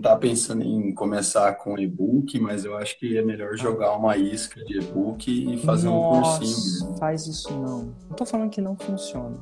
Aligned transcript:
não 0.00 0.10
tá 0.10 0.16
pensando 0.16 0.62
em 0.62 0.94
começar 0.94 1.52
com 1.56 1.78
e-book, 1.78 2.40
mas 2.40 2.64
eu 2.64 2.74
acho 2.74 2.98
que 2.98 3.18
é 3.18 3.22
melhor 3.22 3.54
jogar 3.54 3.94
uma 3.94 4.16
isca 4.16 4.64
de 4.64 4.78
e-book 4.78 5.30
e 5.30 5.58
fazer 5.58 5.88
Nossa, 5.88 6.36
um 6.36 6.38
cursinho. 6.38 6.96
Faz 6.96 7.26
isso 7.26 7.52
não. 7.52 7.94
Não 8.08 8.16
tô 8.16 8.24
falando 8.24 8.48
que 8.48 8.62
não 8.62 8.74
funciona. 8.74 9.36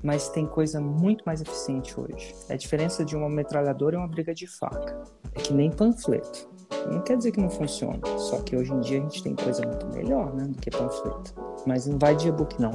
Mas 0.00 0.28
tem 0.28 0.46
coisa 0.46 0.80
muito 0.80 1.24
mais 1.26 1.40
eficiente 1.42 1.98
hoje. 1.98 2.32
A 2.48 2.54
diferença 2.54 3.04
de 3.04 3.16
uma 3.16 3.28
metralhadora 3.28 3.96
e 3.96 3.98
uma 3.98 4.06
briga 4.06 4.32
de 4.32 4.46
faca. 4.46 5.02
É 5.34 5.40
que 5.40 5.52
nem 5.52 5.68
panfleto. 5.68 6.48
Não 6.88 7.02
quer 7.02 7.16
dizer 7.16 7.32
que 7.32 7.40
não 7.40 7.50
funciona. 7.50 7.98
Só 8.18 8.40
que 8.40 8.54
hoje 8.54 8.72
em 8.72 8.78
dia 8.78 8.98
a 8.98 9.02
gente 9.02 9.20
tem 9.20 9.34
coisa 9.34 9.66
muito 9.66 9.84
melhor, 9.88 10.32
né? 10.32 10.44
Do 10.44 10.58
que 10.60 10.70
panfleto. 10.70 11.34
Mas 11.66 11.88
não 11.88 11.98
vai 11.98 12.14
de 12.14 12.28
e-book, 12.28 12.60
não 12.60 12.70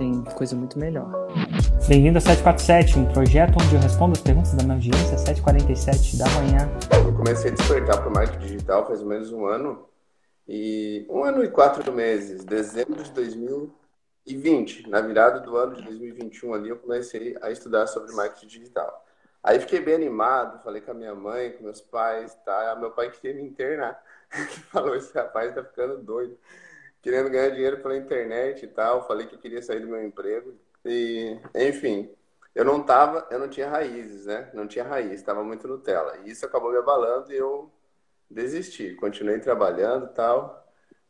tem 0.00 0.24
coisa 0.34 0.56
muito 0.56 0.78
melhor. 0.78 1.10
Bem-vindo 1.86 2.16
a 2.16 2.20
747, 2.22 2.98
um 2.98 3.12
projeto 3.12 3.52
onde 3.62 3.74
eu 3.74 3.80
respondo 3.80 4.12
as 4.12 4.22
perguntas 4.22 4.54
da 4.54 4.62
minha 4.62 4.76
audiência 4.76 5.14
às 5.14 5.24
7h47 5.24 6.16
da 6.16 6.24
manhã. 6.30 6.70
Eu 7.06 7.14
comecei 7.14 7.50
a 7.50 7.54
despertar 7.54 7.98
para 7.98 8.08
o 8.08 8.12
marketing 8.12 8.46
digital 8.46 8.86
faz 8.86 9.02
menos 9.02 9.30
um 9.30 9.44
ano, 9.44 9.86
e 10.48 11.06
um 11.10 11.22
ano 11.22 11.44
e 11.44 11.50
quatro 11.50 11.92
meses, 11.92 12.42
dezembro 12.44 13.02
de 13.02 13.12
2020, 13.12 14.88
na 14.88 15.02
virada 15.02 15.40
do 15.40 15.54
ano 15.58 15.76
de 15.76 15.82
2021 15.82 16.54
ali, 16.54 16.70
eu 16.70 16.78
comecei 16.78 17.36
a 17.42 17.50
estudar 17.50 17.86
sobre 17.86 18.14
marketing 18.14 18.46
digital. 18.46 19.04
Aí 19.44 19.60
fiquei 19.60 19.80
bem 19.80 19.96
animado, 19.96 20.62
falei 20.64 20.80
com 20.80 20.92
a 20.92 20.94
minha 20.94 21.14
mãe, 21.14 21.52
com 21.52 21.64
meus 21.64 21.82
pais, 21.82 22.34
tá? 22.42 22.74
Meu 22.80 22.90
pai 22.90 23.10
queria 23.10 23.36
me 23.36 23.46
internar, 23.46 24.02
que 24.32 24.60
falou, 24.60 24.96
esse 24.96 25.12
rapaz 25.14 25.54
tá 25.54 25.62
ficando 25.62 25.98
doido 25.98 26.38
querendo 27.02 27.30
ganhar 27.30 27.50
dinheiro 27.50 27.80
pela 27.80 27.96
internet 27.96 28.64
e 28.64 28.68
tal. 28.68 29.06
Falei 29.06 29.26
que 29.26 29.38
queria 29.38 29.62
sair 29.62 29.80
do 29.80 29.88
meu 29.88 30.02
emprego. 30.02 30.54
E, 30.84 31.38
enfim, 31.54 32.10
eu 32.54 32.64
não 32.64 32.82
tava, 32.82 33.26
eu 33.30 33.38
não 33.38 33.48
tinha 33.48 33.68
raízes, 33.68 34.26
né? 34.26 34.50
Não 34.54 34.66
tinha 34.66 34.84
raiz, 34.84 35.12
estava 35.12 35.42
muito 35.44 35.68
Nutella. 35.68 36.18
E 36.24 36.30
isso 36.30 36.44
acabou 36.44 36.72
me 36.72 36.78
abalando 36.78 37.32
e 37.32 37.36
eu 37.36 37.70
desisti. 38.30 38.94
Continuei 38.94 39.38
trabalhando 39.38 40.06
e 40.06 40.14
tal. 40.14 40.60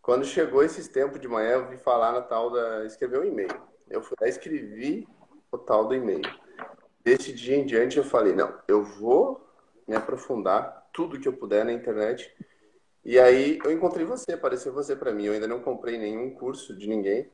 Quando 0.02 0.24
chegou 0.24 0.62
esses 0.62 0.88
tempos 0.88 1.20
de 1.20 1.28
manhã, 1.28 1.52
eu 1.52 1.68
vi 1.68 1.76
falar 1.76 2.12
na 2.12 2.22
tal 2.22 2.50
da. 2.50 2.84
escrever 2.84 3.20
um 3.20 3.24
e-mail. 3.24 3.60
Eu 3.88 4.02
fui 4.02 4.16
lá 4.20 4.28
escrevi 4.28 5.06
o 5.52 5.58
tal 5.58 5.86
do 5.86 5.94
e-mail. 5.94 6.22
Desse 7.02 7.32
dia 7.32 7.56
em 7.56 7.66
diante, 7.66 7.98
eu 7.98 8.04
falei: 8.04 8.34
não, 8.34 8.58
eu 8.68 8.82
vou 8.82 9.46
me 9.86 9.94
aprofundar 9.94 10.88
tudo 10.92 11.18
que 11.18 11.28
eu 11.28 11.32
puder 11.32 11.64
na 11.64 11.72
internet 11.72 12.32
e 13.04 13.18
aí 13.18 13.58
eu 13.64 13.72
encontrei 13.72 14.04
você, 14.04 14.32
apareceu 14.32 14.72
você 14.72 14.94
para 14.94 15.12
mim. 15.12 15.24
Eu 15.24 15.32
ainda 15.32 15.48
não 15.48 15.60
comprei 15.60 15.98
nenhum 15.98 16.30
curso 16.30 16.76
de 16.76 16.88
ninguém. 16.88 17.30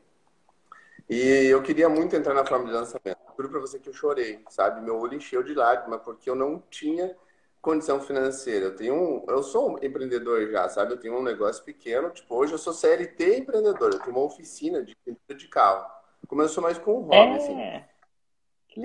E 1.09 1.47
eu 1.47 1.63
queria 1.63 1.89
muito 1.89 2.15
entrar 2.17 2.35
na 2.35 2.45
forma 2.45 2.67
de 2.67 2.73
lançamento. 2.73 3.19
Juro 3.37 3.51
para 3.51 3.61
você 3.61 3.79
que 3.79 3.89
eu 3.89 3.93
chorei, 3.93 4.43
sabe? 4.49 4.81
Meu 4.81 4.99
olho 4.99 5.15
encheu 5.15 5.43
de 5.43 5.55
lágrimas 5.55 6.01
porque 6.03 6.29
eu 6.29 6.35
não 6.35 6.63
tinha 6.71 7.15
condição 7.61 8.01
financeira. 8.01 8.67
Eu 8.67 8.77
tenho 8.77 8.95
um, 8.95 9.25
eu 9.29 9.43
sou 9.43 9.73
um 9.73 9.85
empreendedor 9.85 10.49
já, 10.51 10.69
sabe? 10.69 10.93
Eu 10.93 11.01
tenho 11.01 11.19
um 11.19 11.23
negócio 11.23 11.65
pequeno, 11.65 12.11
tipo, 12.11 12.35
hoje 12.35 12.53
eu 12.53 12.59
sou 12.59 12.73
CLT 12.73 13.39
empreendedor, 13.39 13.93
eu 13.93 13.99
tenho 13.99 14.17
uma 14.17 14.25
oficina 14.25 14.83
de 14.83 14.97
pintura 15.05 15.39
de 15.39 15.49
carro. 15.49 15.85
Começou 16.27 16.63
mais 16.63 16.79
com 16.79 16.99
um 16.99 17.03
hobby, 17.03 17.33
é. 17.33 17.37
assim. 17.37 17.85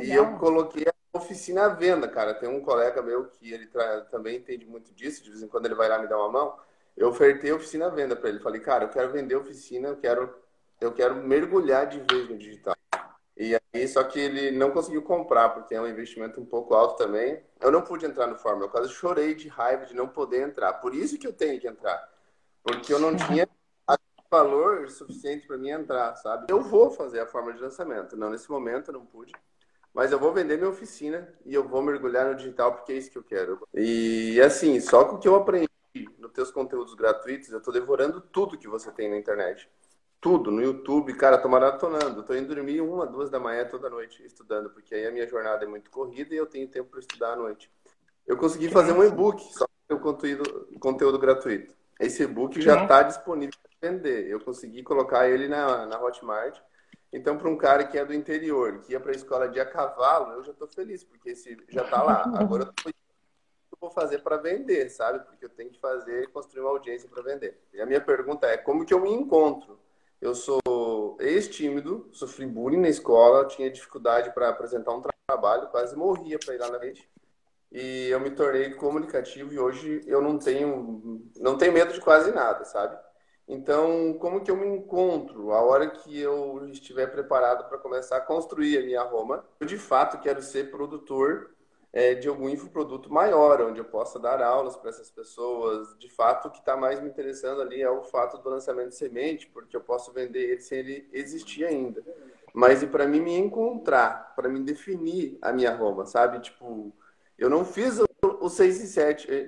E 0.04 0.12
eu 0.12 0.38
coloquei 0.38 0.86
a 0.88 1.18
oficina 1.18 1.66
à 1.66 1.70
venda, 1.70 2.08
cara. 2.08 2.34
Tem 2.34 2.50
um 2.50 2.62
colega 2.62 3.02
meu 3.02 3.26
que 3.26 3.52
ele 3.52 3.68
também 4.12 4.38
entende 4.38 4.66
muito 4.66 4.94
disso, 4.94 5.24
de 5.24 5.30
vez 5.30 5.42
em 5.42 5.48
quando 5.48 5.66
ele 5.66 5.76
vai 5.76 5.88
lá 5.88 5.98
me 5.98 6.08
dar 6.08 6.18
uma 6.18 6.30
mão 6.30 6.56
eu 6.96 7.10
ofertei 7.10 7.52
a 7.52 7.56
oficina 7.56 7.88
à 7.88 7.90
venda 7.90 8.16
para 8.16 8.30
ele. 8.30 8.40
Falei, 8.40 8.62
cara, 8.62 8.86
eu 8.86 8.90
quero 8.90 9.12
vender 9.12 9.36
oficina, 9.36 9.90
eu 9.90 9.98
quero, 9.98 10.34
eu 10.80 10.92
quero 10.92 11.16
mergulhar 11.16 11.88
de 11.88 12.00
vez 12.00 12.30
no 12.30 12.38
digital. 12.38 12.76
E 13.38 13.58
aí, 13.74 13.88
só 13.88 14.04
que 14.04 14.20
ele 14.20 14.52
não 14.52 14.72
conseguiu 14.72 15.02
comprar, 15.02 15.50
porque 15.50 15.74
é 15.74 15.82
um 15.82 15.88
investimento 15.88 16.40
um 16.40 16.46
pouco 16.46 16.74
alto 16.74 16.98
também. 16.98 17.42
Eu 17.60 17.72
não 17.72 17.82
pude 17.82 18.06
entrar 18.06 18.28
no 18.28 18.38
Fórmula, 18.38 18.66
eu 18.66 18.70
quase 18.70 18.90
chorei 18.90 19.34
de 19.34 19.48
raiva 19.48 19.86
de 19.86 19.96
não 19.96 20.08
poder 20.08 20.48
entrar. 20.48 20.74
Por 20.74 20.94
isso 20.94 21.18
que 21.18 21.26
eu 21.26 21.34
tenho 21.34 21.60
que 21.60 21.68
entrar. 21.68 22.08
Porque 22.64 22.94
eu 22.94 23.00
não 23.00 23.16
tinha 23.16 23.48
valor 24.30 24.90
suficiente 24.90 25.46
para 25.46 25.58
mim 25.58 25.70
entrar, 25.70 26.16
sabe? 26.16 26.46
Eu 26.50 26.62
vou 26.62 26.90
fazer 26.90 27.20
a 27.20 27.26
forma 27.26 27.52
de 27.52 27.60
lançamento. 27.60 28.16
Não, 28.16 28.30
nesse 28.30 28.50
momento 28.50 28.90
eu 28.90 28.94
não 28.94 29.06
pude. 29.06 29.34
Mas 29.94 30.12
eu 30.12 30.20
vou 30.20 30.32
vender 30.32 30.56
minha 30.58 30.70
oficina 30.70 31.28
e 31.46 31.54
eu 31.54 31.68
vou 31.68 31.82
mergulhar 31.82 32.26
no 32.26 32.36
digital 32.36 32.74
porque 32.74 32.94
é 32.94 32.96
isso 32.96 33.12
que 33.12 33.18
eu 33.18 33.24
quero. 33.24 33.68
E 33.74 34.40
assim, 34.40 34.80
só 34.80 35.04
com 35.04 35.16
o 35.18 35.20
que 35.20 35.28
eu 35.28 35.36
aprendi 35.36 35.68
nos 36.18 36.32
teus 36.32 36.52
conteúdos 36.52 36.94
gratuitos, 36.94 37.50
eu 37.50 37.62
tô 37.62 37.72
devorando 37.72 38.22
tudo 38.22 38.58
que 38.58 38.68
você 38.68 38.92
tem 38.92 39.10
na 39.10 39.18
internet. 39.18 39.70
Tudo, 40.20 40.52
no 40.52 40.62
YouTube, 40.62 41.14
cara, 41.16 41.38
tô 41.38 41.50
maratonando. 41.50 42.24
Tô 42.24 42.34
indo 42.36 42.54
dormir 42.54 42.80
uma, 42.80 43.08
duas 43.08 43.30
da 43.30 43.40
manhã 43.40 43.66
toda 43.66 43.90
noite 43.90 44.24
estudando, 44.24 44.70
porque 44.70 44.94
aí 44.94 45.08
a 45.08 45.12
minha 45.12 45.28
jornada 45.28 45.66
é 45.66 45.68
muito 45.68 45.90
corrida 45.90 46.34
e 46.34 46.38
eu 46.38 46.46
tenho 46.46 46.68
tempo 46.68 46.92
para 46.92 47.00
estudar 47.00 47.34
à 47.34 47.36
noite. 47.36 47.72
Eu 48.28 48.38
consegui 48.38 48.70
fazer 48.70 48.94
um 48.94 49.04
e-book 49.04 49.42
só 49.54 49.66
com 49.90 49.96
o 49.96 50.00
conteúdo, 50.00 50.68
conteúdo 50.80 51.18
gratuito. 51.18 51.74
Esse 52.00 52.24
e-book 52.24 52.62
já 52.62 52.84
está 52.84 53.04
disponível 53.04 53.56
para 53.62 53.92
vender. 53.92 54.28
Eu 54.28 54.40
consegui 54.40 54.84
colocar 54.84 55.28
ele 55.28 55.48
na, 55.48 55.88
na 55.88 56.00
Hotmart. 56.00 56.60
Então, 57.12 57.38
para 57.38 57.50
um 57.50 57.58
cara 57.58 57.84
que 57.84 57.98
é 57.98 58.06
do 58.06 58.14
interior, 58.14 58.80
que 58.80 58.94
ia 58.94 59.00
para 59.00 59.12
a 59.12 59.16
escola 59.16 59.50
de 59.50 59.60
a 59.60 59.66
cavalo, 59.66 60.34
eu 60.34 60.44
já 60.44 60.52
estou 60.52 60.68
feliz, 60.68 61.04
porque 61.04 61.32
esse 61.32 61.58
já 61.68 61.84
está 61.84 62.02
lá. 62.02 62.24
Agora 62.40 62.64
eu 62.64 62.74
tô 62.74 62.90
vou 63.82 63.90
fazer 63.90 64.20
para 64.20 64.38
vender, 64.38 64.90
sabe? 64.90 65.26
Porque 65.26 65.44
eu 65.44 65.50
tenho 65.50 65.72
que 65.72 65.80
fazer 65.80 66.28
construir 66.32 66.62
uma 66.62 66.70
audiência 66.70 67.10
para 67.10 67.24
vender. 67.24 67.60
E 67.74 67.82
a 67.82 67.86
minha 67.86 68.00
pergunta 68.00 68.46
é: 68.46 68.56
como 68.56 68.86
que 68.86 68.94
eu 68.94 69.02
me 69.02 69.12
encontro? 69.12 69.80
Eu 70.22 70.36
sou 70.36 71.18
ex-tímido, 71.20 72.08
sofri 72.12 72.46
bullying 72.46 72.80
na 72.80 72.90
escola, 72.90 73.48
tinha 73.48 73.72
dificuldade 73.72 74.32
para 74.34 74.50
apresentar 74.50 74.94
um 74.94 75.02
trabalho, 75.28 75.70
quase 75.70 75.96
morria 75.96 76.38
para 76.38 76.54
ir 76.54 76.60
lá 76.60 76.70
na 76.70 76.78
frente. 76.78 77.10
E 77.72 78.10
eu 78.10 78.20
me 78.20 78.30
tornei 78.30 78.72
comunicativo 78.76 79.52
e 79.52 79.58
hoje 79.58 80.02
eu 80.06 80.22
não 80.22 80.38
tenho 80.38 81.24
não 81.38 81.58
tenho 81.58 81.74
medo 81.74 81.92
de 81.94 82.02
quase 82.02 82.32
nada, 82.32 82.64
sabe? 82.66 82.96
Então, 83.48 84.14
como 84.20 84.44
que 84.44 84.52
eu 84.52 84.56
me 84.56 84.68
encontro 84.68 85.52
a 85.52 85.62
hora 85.62 85.90
que 85.90 86.20
eu 86.20 86.70
estiver 86.70 87.08
preparado 87.08 87.68
para 87.68 87.80
começar 87.80 88.18
a 88.18 88.22
construir 88.22 88.78
a 88.78 88.82
minha 88.82 89.02
Roma? 89.02 89.44
Eu 89.60 89.66
de 89.66 89.78
fato 89.78 90.22
quero 90.22 90.42
ser 90.42 90.70
produtor 90.70 91.52
é, 91.94 92.16
de 92.16 92.28
algum 92.28 92.48
infoproduto 92.48 93.12
maior, 93.12 93.62
onde 93.62 93.80
eu 93.80 93.86
possa 93.86 94.18
dar 94.18 94.42
aulas 94.42 94.78
para 94.78 94.90
essas 94.90 95.10
pessoas. 95.10 95.98
De 95.98 96.10
fato, 96.10 96.48
o 96.48 96.52
que 96.52 96.60
está 96.60 96.78
mais 96.78 97.02
me 97.02 97.10
interessando 97.10 97.62
ali 97.62 97.82
é 97.82 97.90
o 97.90 98.04
fato 98.04 98.38
do 98.38 98.50
lançamento 98.50 98.90
de 98.90 98.96
semente, 98.96 99.48
porque 99.48 99.76
eu 99.76 99.82
posso 99.82 100.12
vender 100.14 100.52
ele 100.52 100.62
sem 100.62 100.80
ele 100.80 101.10
existir 101.12 101.66
ainda. 101.66 102.04
Mas 102.54 102.82
e 102.82 102.88
para 102.88 103.08
mim 103.08 103.20
me 103.20 103.38
encontrar, 103.38 104.34
para 104.36 104.50
me 104.50 104.60
definir 104.62 105.38
a 105.42 105.52
minha 105.52 105.74
Roma, 105.76 106.06
sabe? 106.06 106.40
Tipo, 106.40 106.94
eu 107.38 107.50
não 107.50 107.66
fiz 107.66 108.00
o, 108.00 108.08
o 108.22 108.50
6 108.50 108.82
e 108.84 108.88
7, 108.88 109.28
eh, 109.30 109.48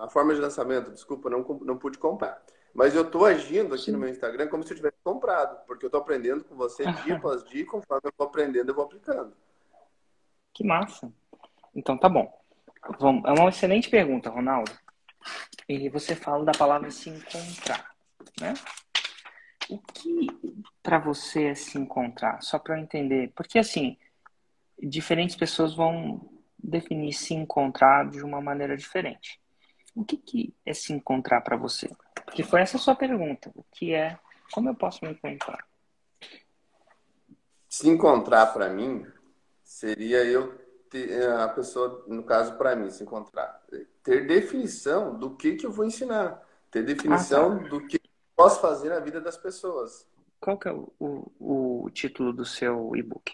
a 0.00 0.08
forma 0.08 0.34
de 0.34 0.40
lançamento, 0.40 0.90
desculpa, 0.90 1.30
não, 1.30 1.40
não 1.62 1.76
pude 1.76 1.98
comprar. 1.98 2.42
Mas 2.74 2.94
eu 2.94 3.02
estou 3.02 3.26
agindo 3.26 3.74
aqui 3.74 3.86
Sim. 3.86 3.92
no 3.92 3.98
meu 3.98 4.08
Instagram 4.08 4.48
como 4.48 4.62
se 4.62 4.72
eu 4.72 4.76
tivesse 4.76 4.96
comprado, 5.04 5.58
porque 5.66 5.84
eu 5.84 5.88
estou 5.88 6.00
aprendendo 6.00 6.44
com 6.44 6.54
você 6.54 6.84
dia 7.04 7.16
após 7.16 7.44
dia, 7.44 7.66
conforme 7.66 8.02
eu 8.04 8.12
vou 8.16 8.26
aprendendo, 8.26 8.70
eu 8.70 8.74
vou 8.74 8.84
aplicando. 8.84 9.34
Que 10.54 10.64
massa! 10.64 11.12
Então 11.74 11.96
tá 11.96 12.08
bom. 12.08 12.32
Vamos, 12.98 13.24
é 13.24 13.32
uma 13.32 13.48
excelente 13.48 13.88
pergunta, 13.88 14.30
Ronaldo. 14.30 14.72
E 15.68 15.88
você 15.88 16.14
fala 16.14 16.44
da 16.44 16.52
palavra 16.52 16.90
se 16.90 17.08
encontrar, 17.08 17.94
né? 18.40 18.54
O 19.70 19.78
que 19.78 20.26
para 20.82 20.98
você 20.98 21.44
é 21.44 21.54
se 21.54 21.78
encontrar? 21.78 22.42
Só 22.42 22.58
para 22.58 22.76
eu 22.76 22.82
entender, 22.82 23.32
porque 23.34 23.58
assim, 23.58 23.96
diferentes 24.78 25.36
pessoas 25.36 25.74
vão 25.74 26.28
definir 26.58 27.12
se 27.12 27.34
encontrar 27.34 28.08
de 28.10 28.22
uma 28.22 28.40
maneira 28.40 28.76
diferente. 28.76 29.40
O 29.94 30.04
que, 30.04 30.16
que 30.16 30.54
é 30.64 30.72
se 30.72 30.92
encontrar 30.92 31.40
para 31.42 31.56
você? 31.56 31.90
Porque 32.24 32.42
foi 32.42 32.60
essa 32.60 32.76
a 32.76 32.80
sua 32.80 32.94
pergunta. 32.94 33.50
O 33.54 33.64
que 33.72 33.94
é? 33.94 34.18
Como 34.52 34.68
eu 34.68 34.74
posso 34.74 35.04
me 35.04 35.12
encontrar? 35.12 35.64
Se 37.68 37.88
encontrar 37.88 38.46
para 38.46 38.68
mim 38.68 39.06
seria 39.62 40.24
eu 40.24 40.61
ter, 40.92 41.10
eh, 41.10 41.42
a 41.42 41.48
pessoa, 41.48 42.04
no 42.06 42.22
caso 42.22 42.58
para 42.58 42.76
mim, 42.76 42.90
se 42.90 43.02
encontrar, 43.02 43.64
ter 44.02 44.26
definição 44.26 45.18
do 45.18 45.34
que, 45.34 45.56
que 45.56 45.64
eu 45.64 45.72
vou 45.72 45.86
ensinar, 45.86 46.46
ter 46.70 46.84
definição 46.84 47.54
ah, 47.54 47.62
tá. 47.62 47.68
do 47.68 47.86
que 47.86 47.96
eu 47.96 48.10
posso 48.36 48.60
fazer 48.60 48.90
na 48.90 49.00
vida 49.00 49.18
das 49.18 49.38
pessoas. 49.38 50.06
Qual 50.38 50.58
que 50.58 50.68
é 50.68 50.72
o, 50.72 50.92
o, 51.00 51.84
o 51.84 51.90
título 51.90 52.30
do 52.32 52.44
seu 52.44 52.94
e-book? 52.94 53.32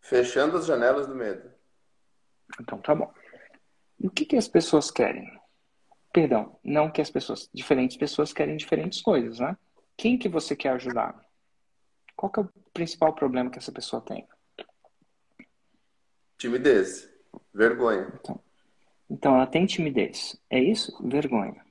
Fechando 0.00 0.56
as 0.56 0.64
janelas 0.64 1.08
do 1.08 1.14
medo. 1.14 1.50
Então 2.60 2.78
tá 2.78 2.94
bom. 2.94 3.12
E 3.98 4.06
o 4.06 4.10
que, 4.10 4.24
que 4.24 4.36
as 4.36 4.46
pessoas 4.46 4.92
querem? 4.92 5.28
Perdão, 6.12 6.58
não 6.62 6.90
que 6.90 7.00
as 7.00 7.10
pessoas, 7.10 7.50
diferentes 7.52 7.96
pessoas 7.96 8.32
querem 8.32 8.56
diferentes 8.56 9.02
coisas, 9.02 9.40
né? 9.40 9.56
Quem 9.96 10.16
que 10.16 10.28
você 10.28 10.54
quer 10.54 10.70
ajudar? 10.70 11.20
Qual 12.14 12.30
que 12.30 12.38
é 12.38 12.42
o 12.44 12.50
principal 12.72 13.12
problema 13.12 13.50
que 13.50 13.58
essa 13.58 13.72
pessoa 13.72 14.00
tem? 14.00 14.26
Timidez. 16.38 17.10
Vergonha. 17.52 18.12
Então, 18.20 18.40
então 19.10 19.34
ela 19.34 19.46
tem 19.46 19.66
timidez. 19.66 20.40
É 20.48 20.58
isso? 20.58 20.96
Vergonha. 21.06 21.66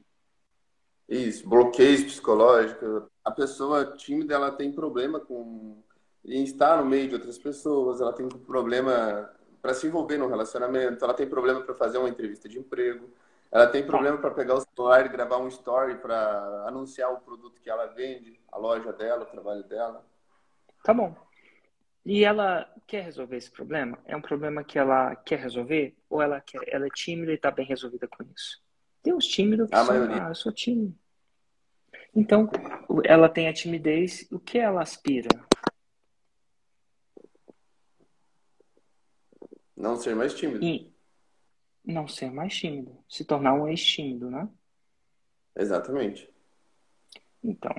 Isso, 1.08 1.48
bloqueios 1.48 2.04
psicológicos. 2.04 3.04
A 3.24 3.32
pessoa 3.32 3.96
tímida, 3.96 4.36
ela 4.36 4.52
tem 4.52 4.72
problema 4.72 5.20
com 5.20 5.82
em 6.26 6.44
estar 6.44 6.84
no 6.84 6.86
meio 6.86 7.08
de 7.08 7.16
outras 7.16 7.38
pessoas, 7.38 8.02
ela 8.02 8.12
tem 8.12 8.28
problema 8.28 9.32
para 9.62 9.74
se 9.74 9.88
envolver 9.88 10.18
num 10.18 10.28
relacionamento, 10.28 11.04
ela 11.04 11.14
tem 11.14 11.28
problema 11.28 11.62
para 11.62 11.74
fazer 11.74 11.98
uma 11.98 12.10
entrevista 12.10 12.50
de 12.50 12.60
emprego, 12.60 13.10
ela 13.50 13.68
tem 13.68 13.86
problema 13.86 14.18
para 14.18 14.32
pegar 14.32 14.56
o 14.56 14.62
celular 14.62 15.06
e 15.06 15.10
gravar 15.10 15.38
um 15.38 15.48
story 15.48 15.96
para 15.96 16.66
anunciar 16.68 17.14
o 17.14 17.22
produto 17.22 17.62
que 17.62 17.70
ela 17.70 17.86
vende, 17.86 18.38
a 18.52 18.58
loja 18.58 18.92
dela, 18.92 19.24
o 19.24 19.28
trabalho 19.28 19.64
dela. 19.64 20.06
Tá 20.84 20.94
bom. 20.94 21.16
E 22.08 22.24
ela 22.24 22.74
quer 22.88 23.04
resolver 23.04 23.36
esse 23.36 23.52
problema? 23.52 24.00
É 24.06 24.16
um 24.16 24.22
problema 24.22 24.64
que 24.64 24.80
ela 24.80 25.14
quer 25.14 25.40
resolver? 25.40 25.94
Ou 26.10 26.22
ela, 26.22 26.40
quer, 26.40 26.62
ela 26.74 26.88
é 26.88 26.90
tímida 26.90 27.34
e 27.34 27.36
está 27.36 27.52
bem 27.52 27.66
resolvida 27.66 28.08
com 28.08 28.24
isso? 28.34 28.64
Tem 29.04 29.14
uns 29.14 29.28
tímidos 29.28 29.70
que 29.70 29.76
A 29.76 29.84
são, 29.84 29.94
maioria. 29.94 30.26
ah, 30.26 30.30
eu 30.30 30.36
sou 30.36 30.54
tímido. 30.54 30.98
Então, 32.16 32.50
ela 33.04 33.28
tem 33.28 33.50
a 33.50 33.54
timidez, 33.54 34.26
o 34.32 34.40
que 34.40 34.58
ela 34.58 34.82
aspira? 34.82 35.28
Não 39.76 39.98
ser 39.98 40.16
mais 40.16 40.34
tímido. 40.34 40.64
E 40.64 40.96
não 41.84 42.08
ser 42.08 42.32
mais 42.32 42.56
tímido, 42.56 42.98
se 43.10 43.26
tornar 43.26 43.54
um 43.54 43.68
ex-tímido, 43.68 44.32
né? 44.32 44.50
Exatamente. 45.58 46.34
Então, 47.44 47.76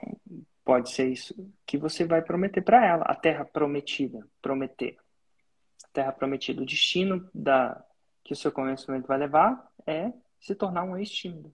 pode 0.69 0.91
ser 0.91 1.09
isso 1.09 1.35
que 1.65 1.79
você 1.79 2.05
vai 2.05 2.21
prometer 2.21 2.61
para 2.61 2.85
ela, 2.85 3.03
a 3.05 3.15
terra 3.15 3.43
prometida, 3.43 4.29
prometer. 4.43 4.99
A 5.83 5.89
terra 5.95 6.13
prometida, 6.13 6.61
o 6.61 6.67
destino 6.67 7.27
da 7.33 7.83
que 8.23 8.35
o 8.35 8.37
seu 8.37 8.53
conhecimento 8.53 9.07
vai 9.07 9.17
levar 9.17 9.67
é 9.87 10.13
se 10.39 10.55
tornar 10.55 10.83
um 10.83 10.95
ex-tímido. 10.99 11.51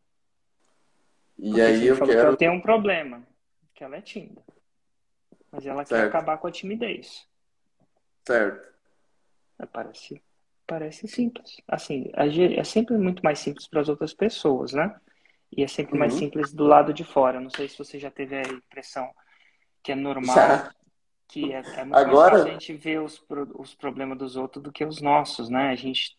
E 1.38 1.46
Porque 1.46 1.61
aí 1.61 1.87
eu 1.87 1.94
falou 1.94 2.08
que 2.08 2.16
quero. 2.16 2.26
ela 2.26 2.37
tem 2.37 2.50
um 2.50 2.61
problema, 2.61 3.25
que 3.72 3.84
ela 3.84 3.94
é 3.94 4.00
tímida. 4.00 4.43
Mas 5.52 5.64
ela 5.64 5.84
quer 5.84 5.94
Certo. 5.94 6.08
acabar 6.08 6.38
com 6.38 6.49
a 6.49 6.50
timidez. 6.50 7.25
Certo. 8.26 8.69
É, 9.60 9.67
Parece, 9.67 10.20
parece 10.67 11.06
simples. 11.06 11.60
Assim, 11.69 12.10
é 12.12 12.64
sempre 12.64 12.99
muito 12.99 13.22
mais 13.22 13.38
simples 13.38 13.69
para 13.69 13.81
as 13.81 13.88
outras 13.88 14.12
pessoas, 14.12 14.72
né? 14.72 14.93
E 15.56 15.62
é 15.62 15.68
sempre 15.68 15.98
mais 15.98 16.12
Uhum. 16.14 16.18
simples 16.20 16.52
do 16.52 16.64
lado 16.64 16.92
de 16.92 17.04
fora. 17.04 17.40
Não 17.40 17.50
sei 17.50 17.68
se 17.68 17.78
você 17.78 17.98
já 17.98 18.10
teve 18.10 18.36
a 18.36 18.42
impressão 18.42 19.08
que 19.82 19.92
é 19.92 19.94
normal, 19.94 20.34
Já. 20.34 20.74
que 21.28 21.52
é, 21.52 21.58
é 21.58 21.84
muito 21.84 21.96
Agora- 21.96 22.32
mais 22.32 22.42
fácil 22.42 22.46
a 22.48 22.50
gente 22.52 22.72
ver 22.74 23.00
os, 23.00 23.22
os 23.54 23.74
problemas 23.74 24.18
dos 24.18 24.36
outros 24.36 24.62
do 24.62 24.72
que 24.72 24.84
os 24.84 25.00
nossos, 25.00 25.48
né? 25.48 25.70
A 25.70 25.74
gente 25.76 26.18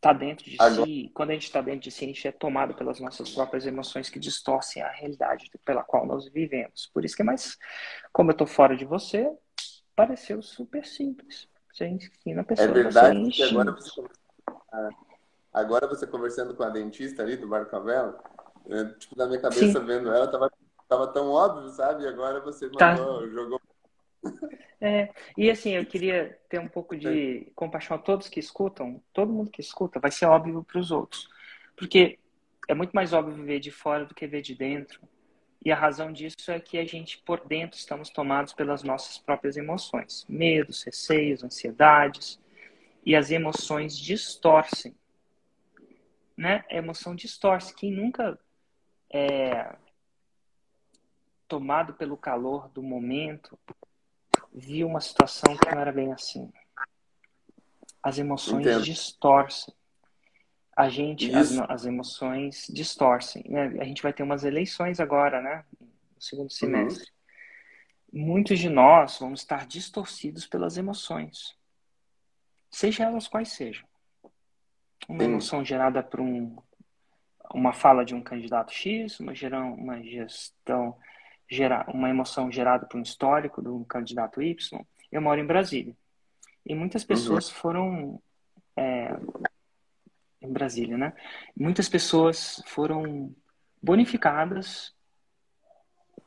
tá 0.00 0.12
dentro 0.12 0.44
de 0.50 0.56
Agora- 0.58 0.84
si. 0.84 1.10
Quando 1.14 1.30
a 1.30 1.34
gente 1.34 1.44
está 1.44 1.60
dentro 1.60 1.80
de 1.80 1.90
si, 1.90 2.04
a 2.04 2.08
gente 2.08 2.26
é 2.26 2.32
tomado 2.32 2.74
pelas 2.74 2.98
nossas 2.98 3.30
próprias 3.30 3.66
emoções 3.66 4.10
que 4.10 4.18
distorcem 4.18 4.82
a 4.82 4.90
realidade 4.90 5.48
pela 5.64 5.84
qual 5.84 6.04
nós 6.06 6.28
vivemos. 6.28 6.90
Por 6.92 7.04
isso 7.04 7.14
que 7.14 7.22
é 7.22 7.24
mais, 7.24 7.56
como 8.12 8.30
eu 8.32 8.36
tô 8.36 8.46
fora 8.46 8.76
de 8.76 8.84
você, 8.84 9.30
pareceu 9.94 10.42
super 10.42 10.84
simples. 10.84 11.48
Você 11.72 11.86
ensina 11.86 12.40
a 12.40 12.42
É 12.42 12.44
pessoa 12.44 12.68
a 12.68 12.72
verdade 12.72 13.30
que 13.30 13.42
agora 13.44 13.70
você, 13.72 14.02
Ah, 14.72 14.88
agora 15.52 15.86
você 15.86 16.06
conversando 16.06 16.54
com 16.56 16.62
a 16.64 16.68
dentista 16.70 17.22
ali 17.22 17.36
do 17.36 17.46
Marco 17.46 17.76
Avela, 17.76 18.18
é, 18.68 18.84
tipo, 18.98 19.16
na 19.16 19.26
minha 19.26 19.40
cabeça 19.40 19.80
Sim. 19.80 19.86
vendo 19.86 20.12
ela, 20.12 20.26
tava, 20.28 20.52
tava 20.88 21.06
tão 21.08 21.30
óbvio, 21.30 21.68
sabe? 21.70 22.04
E 22.04 22.08
agora 22.08 22.40
você 22.40 22.68
Tá. 22.70 22.90
mandou, 22.92 23.28
jogou. 23.30 23.60
É, 24.80 25.10
e 25.36 25.50
assim, 25.50 25.70
eu 25.70 25.86
queria 25.86 26.38
ter 26.48 26.58
um 26.58 26.68
pouco 26.68 26.96
de 26.96 27.50
compaixão 27.54 27.96
a 27.96 28.00
todos 28.00 28.28
que 28.28 28.40
escutam, 28.40 29.00
todo 29.12 29.32
mundo 29.32 29.50
que 29.50 29.60
escuta, 29.60 30.00
vai 30.00 30.10
ser 30.10 30.26
óbvio 30.26 30.64
para 30.64 30.80
os 30.80 30.90
outros. 30.90 31.28
Porque 31.76 32.18
é 32.68 32.74
muito 32.74 32.92
mais 32.92 33.12
óbvio 33.12 33.34
viver 33.34 33.60
de 33.60 33.70
fora 33.70 34.04
do 34.04 34.14
que 34.14 34.26
ver 34.26 34.42
de 34.42 34.54
dentro. 34.54 35.00
E 35.64 35.70
a 35.70 35.76
razão 35.76 36.12
disso 36.12 36.50
é 36.50 36.58
que 36.58 36.78
a 36.78 36.84
gente, 36.84 37.18
por 37.18 37.46
dentro, 37.46 37.78
estamos 37.78 38.10
tomados 38.10 38.52
pelas 38.52 38.82
nossas 38.82 39.18
próprias 39.18 39.56
emoções. 39.56 40.26
Medos, 40.28 40.82
receios, 40.82 41.44
ansiedades. 41.44 42.40
E 43.06 43.14
as 43.14 43.30
emoções 43.30 43.96
distorcem. 43.96 44.94
Né? 46.36 46.64
A 46.68 46.74
emoção 46.74 47.14
distorce. 47.14 47.74
Quem 47.74 47.92
nunca 47.92 48.36
é 49.12 49.76
tomado 51.46 51.94
pelo 51.94 52.16
calor 52.16 52.68
do 52.68 52.82
momento 52.82 53.58
viu 54.52 54.86
uma 54.86 55.00
situação 55.00 55.56
que 55.56 55.70
não 55.70 55.80
era 55.80 55.92
bem 55.92 56.12
assim. 56.12 56.50
As 58.02 58.18
emoções 58.18 58.66
Entendo. 58.66 58.84
distorcem. 58.84 59.74
A 60.76 60.88
gente, 60.88 61.32
as, 61.34 61.58
as 61.68 61.84
emoções 61.84 62.66
distorcem. 62.68 63.44
né? 63.46 63.66
A 63.80 63.84
gente 63.84 64.02
vai 64.02 64.12
ter 64.12 64.22
umas 64.22 64.44
eleições 64.44 64.98
agora, 64.98 65.40
né? 65.40 65.64
No 65.80 66.20
segundo 66.20 66.50
semestre. 66.50 67.10
Muitos 68.12 68.58
de 68.58 68.68
nós 68.68 69.18
vamos 69.18 69.40
estar 69.40 69.66
distorcidos 69.66 70.46
pelas 70.46 70.76
emoções. 70.76 71.54
Seja 72.70 73.04
elas 73.04 73.28
quais 73.28 73.50
sejam. 73.52 73.86
Uma 75.08 75.20
Sim. 75.20 75.30
emoção 75.30 75.64
gerada 75.64 76.02
por 76.02 76.20
um, 76.20 76.56
uma 77.54 77.72
fala 77.72 78.04
de 78.04 78.14
um 78.14 78.22
candidato 78.22 78.72
X, 78.72 79.20
uma, 79.20 79.34
gerão, 79.34 79.74
uma 79.74 80.02
gestão 80.02 80.96
gera, 81.48 81.84
uma 81.88 82.08
emoção 82.08 82.50
gerada 82.50 82.86
por 82.86 82.98
um 82.98 83.02
histórico 83.02 83.60
do 83.60 83.84
candidato 83.84 84.42
Y. 84.42 84.80
Eu 85.10 85.20
moro 85.20 85.40
em 85.40 85.46
Brasília. 85.46 85.96
E 86.64 86.74
muitas 86.74 87.04
pessoas 87.04 87.50
foram. 87.50 88.20
é, 88.76 89.14
em 90.40 90.52
Brasília, 90.52 90.96
né? 90.96 91.12
Muitas 91.56 91.88
pessoas 91.88 92.62
foram 92.66 93.34
bonificadas 93.80 94.94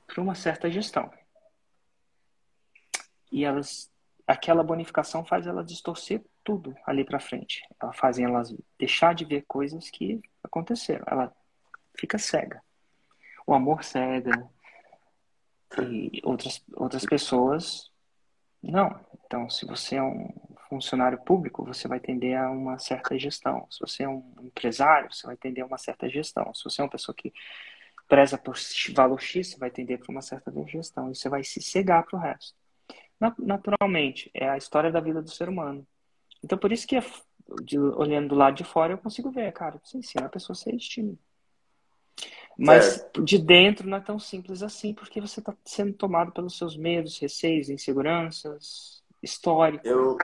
por 0.07 0.19
uma 0.19 0.36
certa 0.36 0.69
gestão. 0.69 1.12
E 3.31 3.44
elas. 3.44 3.92
Aquela 4.27 4.63
bonificação 4.63 5.24
faz 5.24 5.45
elas 5.45 5.68
distorcer 5.68 6.24
tudo 6.44 6.75
ali 6.86 7.06
para 7.06 7.19
frente. 7.19 7.62
Ela 7.80 7.94
faz 7.94 8.18
elas 8.18 8.56
deixar 8.77 9.13
de 9.13 9.24
ver 9.24 9.44
coisas 9.48 9.89
que 9.89 10.19
aconteceram. 10.56 11.04
Ela 11.07 11.36
fica 11.98 12.18
cega. 12.18 12.62
O 13.46 13.54
amor 13.54 13.84
cega, 13.84 14.50
e 15.81 16.22
outras, 16.24 16.63
outras 16.74 17.06
pessoas 17.06 17.92
não. 18.62 19.00
Então, 19.25 19.50
se 19.50 19.66
você 19.66 19.98
é 19.98 20.04
um 20.04 20.34
funcionário 20.69 21.19
público, 21.19 21.63
você 21.63 21.88
vai 21.88 22.00
tender 22.00 22.38
a 22.40 22.50
uma 22.50 22.80
certa 22.80 23.18
gestão. 23.18 23.68
Se 23.69 23.80
você 23.80 24.04
é 24.04 24.10
um 24.10 24.24
empresário, 24.42 25.13
você 25.13 25.28
vai 25.28 25.38
tender 25.38 25.63
a 25.63 25.68
uma 25.68 25.78
certa 25.78 26.10
gestão. 26.10 26.54
Se 26.54 26.63
você 26.63 26.81
é 26.81 26.84
uma 26.84 26.90
pessoa 26.90 27.16
que 27.16 27.31
preza 28.08 28.38
por 28.38 28.56
valor 28.96 29.19
X, 29.22 29.51
você 29.51 29.58
vai 29.58 29.69
tender 29.69 30.00
para 30.00 30.12
uma 30.12 30.22
certa 30.22 30.51
gestão. 30.66 31.12
E 31.12 31.16
você 31.16 31.30
vai 31.30 31.44
se 31.44 31.62
cegar 31.62 32.04
para 32.06 32.18
o 32.18 32.22
resto. 32.22 32.56
Naturalmente, 33.38 34.31
é 34.34 34.50
a 34.50 34.58
história 34.58 34.92
da 34.92 35.00
vida 35.00 35.22
do 35.22 35.30
ser 35.30 35.48
humano. 35.48 35.86
Então, 36.44 36.58
por 36.58 36.72
isso 36.72 36.88
que, 36.88 36.98
de, 37.62 37.78
olhando 37.80 38.30
do 38.30 38.36
lado 38.36 38.56
de 38.56 38.64
fora, 38.64 38.94
eu 38.94 38.98
consigo 38.98 39.32
ver, 39.32 39.52
cara, 39.54 39.80
você 39.84 39.98
ensina 39.98 40.26
a 40.26 40.30
pessoa 40.30 40.54
a 40.54 40.58
ser 40.58 40.74
estímulo. 40.76 41.18
Mas 42.58 43.06
de 43.24 43.38
dentro 43.38 43.88
não 43.88 43.98
é 43.98 44.02
tão 44.02 44.18
simples 44.18 44.64
assim, 44.64 44.94
porque 44.94 45.20
você 45.20 45.40
está 45.40 45.54
sendo 45.66 45.94
tomado 45.94 46.32
pelos 46.32 46.58
seus 46.58 46.78
medos, 46.78 47.20
receios, 47.20 47.70
inseguranças, 47.70 49.04
histórico. 49.22 49.86
Eu, 49.86 50.18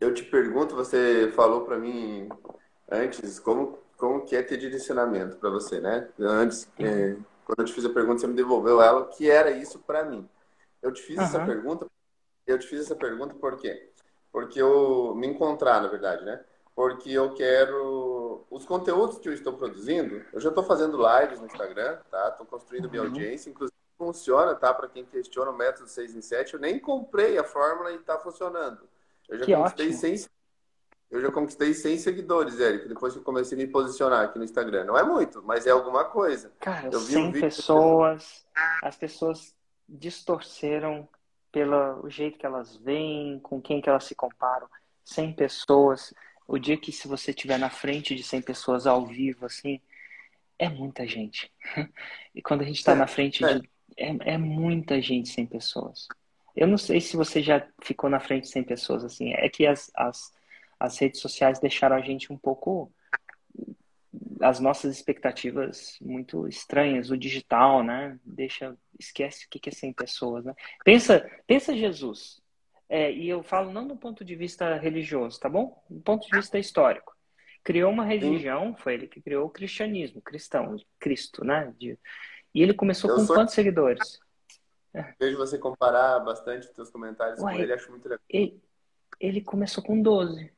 eu 0.00 0.14
te 0.14 0.24
pergunto, 0.24 0.74
você 0.74 1.30
falou 1.32 1.64
para 1.64 1.78
mim 1.78 2.28
antes 2.90 3.38
como, 3.38 3.78
como 3.98 4.24
que 4.24 4.34
é 4.34 4.42
ter 4.42 4.56
direcionamento 4.56 5.36
para 5.36 5.50
você, 5.50 5.78
né? 5.80 6.08
Antes, 6.18 6.68
é, 6.78 7.16
quando 7.44 7.60
eu 7.60 7.64
te 7.66 7.72
fiz 7.74 7.84
a 7.84 7.90
pergunta, 7.90 8.20
você 8.20 8.26
me 8.26 8.34
devolveu 8.34 8.80
ela, 8.80 9.00
o 9.00 9.08
que 9.08 9.30
era 9.30 9.50
isso 9.50 9.78
para 9.80 10.04
mim? 10.04 10.26
Eu 10.80 10.92
te 10.92 11.02
fiz 11.02 11.20
essa 11.20 11.38
Aham. 11.38 11.46
pergunta, 11.46 11.86
eu 12.46 12.58
te 12.58 12.66
fiz 12.66 12.80
essa 12.80 12.96
pergunta 12.96 13.34
por 13.34 13.58
quê? 13.58 13.91
Porque 14.32 14.60
eu 14.60 15.14
me 15.14 15.26
encontrar, 15.26 15.80
na 15.82 15.88
verdade, 15.88 16.24
né? 16.24 16.42
Porque 16.74 17.10
eu 17.12 17.34
quero 17.34 18.46
os 18.50 18.64
conteúdos 18.64 19.18
que 19.18 19.28
eu 19.28 19.32
estou 19.34 19.52
produzindo, 19.52 20.24
eu 20.32 20.40
já 20.40 20.48
estou 20.48 20.64
fazendo 20.64 20.96
lives 20.96 21.38
no 21.38 21.46
Instagram, 21.46 21.98
tá? 22.10 22.28
Estou 22.30 22.46
construindo 22.46 22.88
minha 22.88 23.02
Uhum. 23.02 23.08
audiência, 23.08 23.50
inclusive 23.50 23.72
funciona, 23.98 24.54
tá? 24.54 24.72
Para 24.72 24.88
quem 24.88 25.04
questiona 25.04 25.50
o 25.50 25.56
método 25.56 25.86
6 25.88 26.14
em 26.14 26.22
7, 26.22 26.54
eu 26.54 26.60
nem 26.60 26.78
comprei 26.80 27.38
a 27.38 27.44
fórmula 27.44 27.92
e 27.92 27.96
está 27.96 28.18
funcionando. 28.18 28.80
Eu 29.28 29.38
já 29.38 29.44
Que 29.44 29.54
conquistei 29.54 29.86
ótimo. 29.88 30.00
100 30.00 30.26
eu 31.10 31.20
já 31.20 31.30
conquistei 31.30 31.74
100 31.74 31.98
seguidores, 31.98 32.58
Érico, 32.58 32.88
depois 32.88 33.12
que 33.12 33.18
eu 33.18 33.22
comecei 33.22 33.56
a 33.56 33.60
me 33.60 33.66
posicionar 33.66 34.24
aqui 34.24 34.38
no 34.38 34.44
Instagram. 34.44 34.84
Não 34.84 34.96
é 34.96 35.02
muito, 35.02 35.42
mas 35.42 35.66
é 35.66 35.70
alguma 35.70 36.04
coisa. 36.06 36.50
Cara, 36.58 36.88
Eu 36.90 37.00
vi 37.00 37.18
um 37.18 37.24
100 37.24 37.32
vídeo- 37.32 37.40
pessoas, 37.48 38.46
as 38.82 38.96
pessoas 38.96 39.54
distorceram 39.86 41.06
pelo 41.52 42.08
jeito 42.08 42.38
que 42.38 42.46
elas 42.46 42.76
veem, 42.76 43.38
com 43.40 43.60
quem 43.60 43.80
que 43.80 43.88
elas 43.88 44.04
se 44.04 44.14
comparam. 44.14 44.66
100 45.04 45.34
pessoas. 45.34 46.14
O 46.48 46.58
dia 46.58 46.76
que 46.76 46.90
se 46.90 47.06
você 47.06 47.30
estiver 47.30 47.58
na 47.58 47.70
frente 47.70 48.14
de 48.14 48.22
100 48.22 48.42
pessoas 48.42 48.86
ao 48.86 49.06
vivo, 49.06 49.46
assim, 49.46 49.80
é 50.58 50.68
muita 50.68 51.06
gente. 51.06 51.52
E 52.34 52.40
quando 52.40 52.62
a 52.62 52.64
gente 52.64 52.78
está 52.78 52.92
É, 52.92 52.94
na 52.94 53.06
frente 53.06 53.44
é. 53.44 53.58
de... 53.58 53.70
É, 53.94 54.32
é 54.32 54.38
muita 54.38 55.02
gente 55.02 55.28
100 55.28 55.46
pessoas. 55.46 56.08
Eu 56.56 56.66
não 56.66 56.78
sei 56.78 56.98
se 56.98 57.14
você 57.14 57.42
já 57.42 57.66
ficou 57.82 58.08
na 58.08 58.18
frente 58.18 58.44
de 58.44 58.50
100 58.50 58.64
pessoas, 58.64 59.04
assim. 59.04 59.34
É 59.34 59.48
que 59.50 59.66
as, 59.66 59.90
as, 59.94 60.32
as 60.80 60.98
redes 60.98 61.20
sociais 61.20 61.58
deixaram 61.58 61.96
a 61.96 62.00
gente 62.00 62.32
um 62.32 62.38
pouco 62.38 62.90
as 64.40 64.60
nossas 64.60 64.94
expectativas 64.94 65.96
muito 66.00 66.48
estranhas, 66.48 67.10
o 67.10 67.16
digital, 67.16 67.82
né? 67.82 68.18
Deixa, 68.24 68.76
esquece 69.02 69.46
o 69.46 69.48
que 69.48 69.68
é 69.68 69.72
100 69.72 69.92
pessoas, 69.92 70.44
né? 70.44 70.54
Pensa, 70.84 71.28
pensa 71.46 71.76
Jesus. 71.76 72.40
É, 72.88 73.10
e 73.10 73.28
eu 73.28 73.42
falo 73.42 73.72
não 73.72 73.86
do 73.86 73.96
ponto 73.96 74.24
de 74.24 74.34
vista 74.34 74.76
religioso, 74.76 75.40
tá 75.40 75.48
bom? 75.48 75.82
Do 75.88 76.00
ponto 76.00 76.26
de 76.26 76.36
vista 76.36 76.58
histórico. 76.58 77.16
Criou 77.64 77.90
uma 77.90 78.04
religião, 78.04 78.76
foi 78.76 78.94
ele 78.94 79.06
que 79.06 79.22
criou 79.22 79.46
o 79.46 79.50
cristianismo, 79.50 80.20
cristão, 80.20 80.76
Cristo, 80.98 81.44
né? 81.44 81.72
De, 81.78 81.98
e 82.54 82.62
ele 82.62 82.74
começou 82.74 83.08
eu 83.10 83.16
com 83.16 83.24
sou... 83.24 83.36
quantos 83.36 83.54
seguidores? 83.54 84.20
Vejo 85.18 85.38
você 85.38 85.58
comparar 85.58 86.20
bastante 86.20 86.68
os 86.68 86.74
seus 86.74 86.90
comentários 86.90 87.40
Ué, 87.40 87.54
com 87.54 87.60
ele, 87.60 87.72
acho 87.72 87.90
muito 87.90 88.04
legal. 88.04 88.20
Ele, 88.28 88.62
ele 89.18 89.40
começou 89.40 89.82
com 89.82 90.00
12. 90.00 90.52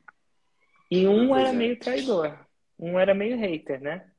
E 0.91 1.07
um 1.07 1.37
era 1.37 1.53
meio 1.53 1.79
traidor. 1.79 2.37
Um 2.79 2.99
era 2.99 3.15
meio 3.15 3.37
hater, 3.39 3.81
né? 3.81 4.11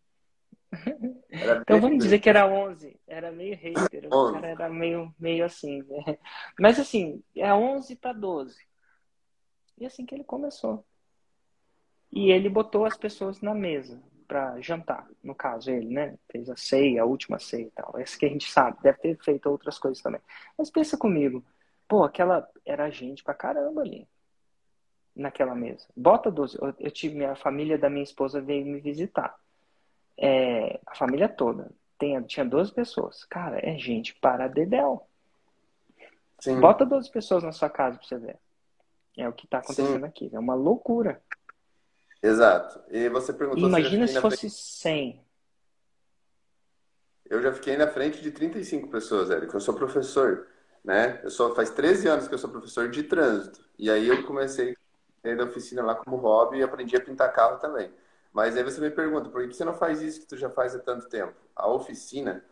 então 1.62 1.80
vamos 1.80 2.04
dizer 2.04 2.20
que 2.20 2.30
era 2.30 2.48
11. 2.48 3.00
Era 3.08 3.32
meio 3.32 3.56
hater. 3.56 4.08
O 4.14 4.34
cara 4.34 4.48
era 4.48 4.70
meio, 4.70 5.14
meio 5.20 5.46
assim. 5.46 5.82
Né? 5.84 6.18
Mas 6.60 6.80
assim, 6.80 7.24
é 7.36 7.54
11 7.54 7.96
para 7.96 8.14
12. 8.14 8.58
E 9.78 9.86
assim 9.86 10.06
que 10.06 10.16
ele 10.16 10.24
começou. 10.24 10.86
E 12.12 12.32
ele 12.32 12.48
botou 12.48 12.86
as 12.86 12.98
pessoas 12.98 13.42
na 13.42 13.54
mesa 13.54 14.02
para 14.28 14.60
jantar, 14.60 15.08
no 15.24 15.36
caso 15.36 15.70
ele, 15.70 15.94
né? 15.94 16.18
Fez 16.32 16.50
a 16.50 16.56
ceia, 16.56 17.04
a 17.04 17.06
última 17.06 17.38
ceia 17.38 17.66
e 17.66 17.72
tal. 17.72 18.00
Esse 18.00 18.18
que 18.18 18.26
a 18.26 18.30
gente 18.30 18.50
sabe, 18.50 18.78
deve 18.82 18.98
ter 19.00 19.18
feito 19.24 19.50
outras 19.50 19.78
coisas 19.78 20.02
também. 20.02 20.22
Mas 20.58 20.70
pensa 20.70 20.98
comigo, 20.98 21.46
pô, 21.88 22.04
aquela 22.04 22.48
era 22.66 22.90
gente 22.90 23.24
pra 23.24 23.34
caramba 23.34 23.82
ali 23.82 24.08
naquela 25.16 25.56
mesa. 25.56 25.88
Bota 25.96 26.30
12. 26.30 26.58
Eu, 26.62 26.74
eu 26.80 26.92
tive 26.92 27.16
minha 27.16 27.36
família 27.36 27.78
da 27.78 27.90
minha 27.90 28.04
esposa 28.04 28.42
veio 28.42 28.66
me 28.66 28.80
visitar. 28.80 29.36
É, 30.18 30.80
a 30.86 30.96
família 30.96 31.28
toda. 31.28 31.70
Tem, 31.98 32.22
tinha 32.24 32.46
12 32.46 32.74
pessoas. 32.74 33.24
Cara, 33.26 33.60
é 33.62 33.78
gente 33.78 34.16
para 34.16 34.48
dedéu. 34.48 35.08
Sim. 36.40 36.60
Bota 36.60 36.86
12 36.86 37.10
pessoas 37.10 37.44
na 37.44 37.52
sua 37.52 37.70
casa 37.70 37.98
pra 37.98 38.08
você 38.08 38.18
ver. 38.18 38.38
É 39.18 39.28
o 39.28 39.34
que 39.34 39.48
tá 39.48 39.60
acontecendo 39.60 40.00
Sim. 40.00 40.06
aqui. 40.06 40.30
É 40.34 40.40
uma 40.40 40.56
loucura. 40.56 41.22
Exato. 42.22 42.82
E 42.90 43.08
você 43.10 43.32
perguntou 43.32 43.68
Imagina 43.68 44.08
se, 44.08 44.14
se 44.14 44.22
fosse 44.22 44.38
frente... 44.40 44.56
100. 44.56 45.26
Eu 47.30 47.42
já 47.42 47.52
fiquei 47.54 47.78
na 47.78 47.88
frente 47.88 48.22
de 48.22 48.32
35 48.32 48.90
pessoas, 48.90 49.32
Érico. 49.32 49.56
Eu 49.56 49.62
sou 49.62 49.74
professor, 49.74 50.48
né? 50.84 51.20
Eu 51.24 51.30
sou, 51.30 51.56
faz 51.56 51.70
13 51.72 52.08
anos 52.08 52.28
que 52.28 52.34
eu 52.34 52.38
sou 52.38 52.50
professor 52.50 52.90
de 52.90 53.04
trânsito. 53.04 53.66
E 53.78 53.90
aí 53.90 54.08
eu 54.08 54.24
comecei 54.26 54.76
da 55.24 55.46
oficina 55.46 55.82
lá 55.82 55.96
como 55.96 56.18
hobby 56.18 56.60
e 56.60 56.64
aprendi 56.64 56.96
a 56.96 57.02
pintar 57.02 57.34
carro 57.34 57.58
também. 57.58 57.92
Mas 58.36 58.58
aí 58.58 58.64
você 58.64 58.82
me 58.82 58.92
pergunta, 58.92 59.30
por 59.30 59.48
que 59.48 59.54
você 59.54 59.64
não 59.64 59.74
faz 59.74 60.02
isso 60.02 60.20
que 60.20 60.28
tu 60.28 60.36
já 60.36 60.50
faz 60.50 60.76
há 60.76 60.80
tanto 60.80 61.08
tempo? 61.08 61.34
A 61.56 61.70
oficina, 61.70 62.44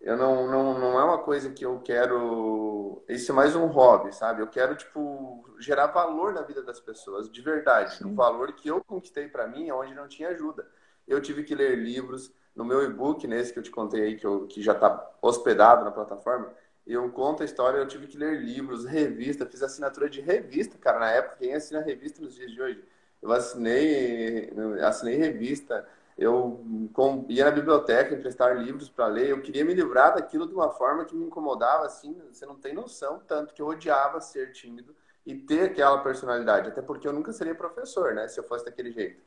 eu 0.00 0.16
não, 0.16 0.50
não, 0.50 0.78
não 0.78 0.98
é 0.98 1.04
uma 1.04 1.18
coisa 1.18 1.50
que 1.50 1.62
eu 1.62 1.78
quero. 1.80 3.04
Isso 3.06 3.32
é 3.32 3.34
mais 3.34 3.54
um 3.54 3.66
hobby, 3.66 4.14
sabe? 4.14 4.40
Eu 4.40 4.46
quero, 4.46 4.74
tipo, 4.74 5.44
gerar 5.58 5.88
valor 5.88 6.32
na 6.32 6.40
vida 6.40 6.62
das 6.62 6.80
pessoas, 6.80 7.30
de 7.30 7.42
verdade. 7.42 7.96
Sim. 7.98 8.06
O 8.06 8.14
valor 8.14 8.54
que 8.54 8.68
eu 8.68 8.82
conquistei 8.82 9.28
para 9.28 9.46
mim 9.46 9.68
é 9.68 9.74
onde 9.74 9.94
não 9.94 10.08
tinha 10.08 10.30
ajuda. 10.30 10.66
Eu 11.06 11.20
tive 11.20 11.44
que 11.44 11.54
ler 11.54 11.76
livros. 11.76 12.32
No 12.54 12.64
meu 12.64 12.82
e-book, 12.82 13.26
nesse 13.26 13.52
que 13.52 13.58
eu 13.58 13.62
te 13.62 13.70
contei 13.70 14.04
aí, 14.04 14.16
que, 14.16 14.26
eu, 14.26 14.46
que 14.46 14.62
já 14.62 14.72
está 14.72 15.06
hospedado 15.20 15.84
na 15.84 15.90
plataforma, 15.90 16.50
eu 16.86 17.12
conto 17.12 17.42
a 17.42 17.44
história, 17.44 17.76
eu 17.76 17.86
tive 17.86 18.06
que 18.06 18.16
ler 18.16 18.40
livros, 18.40 18.86
revista, 18.86 19.44
fiz 19.44 19.62
assinatura 19.62 20.08
de 20.08 20.22
revista, 20.22 20.78
cara, 20.78 20.98
na 20.98 21.10
época, 21.10 21.36
quem 21.36 21.52
assina 21.52 21.82
revista 21.82 22.22
nos 22.22 22.34
dias 22.34 22.50
de 22.50 22.62
hoje? 22.62 22.82
Eu 23.26 23.32
assinei, 23.32 24.52
assinei 24.82 25.16
revista, 25.16 25.86
eu 26.16 26.64
com, 26.92 27.26
ia 27.28 27.44
na 27.44 27.50
biblioteca 27.50 28.14
emprestar 28.14 28.56
livros 28.56 28.88
para 28.88 29.06
ler, 29.06 29.30
eu 29.30 29.42
queria 29.42 29.64
me 29.64 29.74
livrar 29.74 30.14
daquilo 30.14 30.46
de 30.46 30.54
uma 30.54 30.70
forma 30.70 31.04
que 31.04 31.14
me 31.14 31.26
incomodava, 31.26 31.84
assim, 31.84 32.16
você 32.32 32.46
não 32.46 32.54
tem 32.54 32.72
noção, 32.72 33.20
tanto 33.26 33.52
que 33.52 33.60
eu 33.60 33.66
odiava 33.66 34.20
ser 34.20 34.52
tímido 34.52 34.94
e 35.26 35.34
ter 35.34 35.62
aquela 35.62 35.98
personalidade, 35.98 36.68
até 36.68 36.80
porque 36.80 37.06
eu 37.06 37.12
nunca 37.12 37.32
seria 37.32 37.54
professor, 37.54 38.14
né, 38.14 38.28
se 38.28 38.38
eu 38.38 38.44
fosse 38.44 38.64
daquele 38.64 38.92
jeito. 38.92 39.20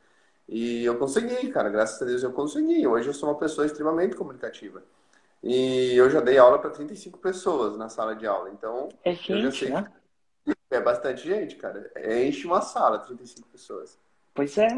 E 0.48 0.84
eu 0.84 0.98
consegui, 0.98 1.48
cara, 1.50 1.68
graças 1.68 2.00
a 2.02 2.04
Deus 2.04 2.24
eu 2.24 2.32
consegui. 2.32 2.84
Hoje 2.84 3.08
eu 3.08 3.14
sou 3.14 3.28
uma 3.28 3.38
pessoa 3.38 3.64
extremamente 3.64 4.16
comunicativa. 4.16 4.82
E 5.42 5.94
eu 5.96 6.10
já 6.10 6.20
dei 6.20 6.38
aula 6.38 6.58
para 6.58 6.70
35 6.70 7.18
pessoas 7.18 7.76
na 7.76 7.88
sala 7.88 8.16
de 8.16 8.26
aula. 8.26 8.50
Então, 8.50 8.88
é 9.04 9.14
gente, 9.14 9.68
né? 9.70 9.86
É 10.70 10.80
bastante 10.80 11.26
gente, 11.26 11.56
cara. 11.56 11.90
Enche 12.24 12.46
uma 12.46 12.60
sala, 12.60 12.98
35 13.00 13.48
pessoas. 13.48 13.98
Pois 14.32 14.56
é. 14.56 14.68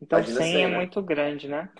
Então, 0.00 0.18
Imagina 0.18 0.40
100 0.40 0.64
é 0.64 0.68
né? 0.68 0.76
muito 0.76 1.02
grande, 1.02 1.46
né? 1.48 1.70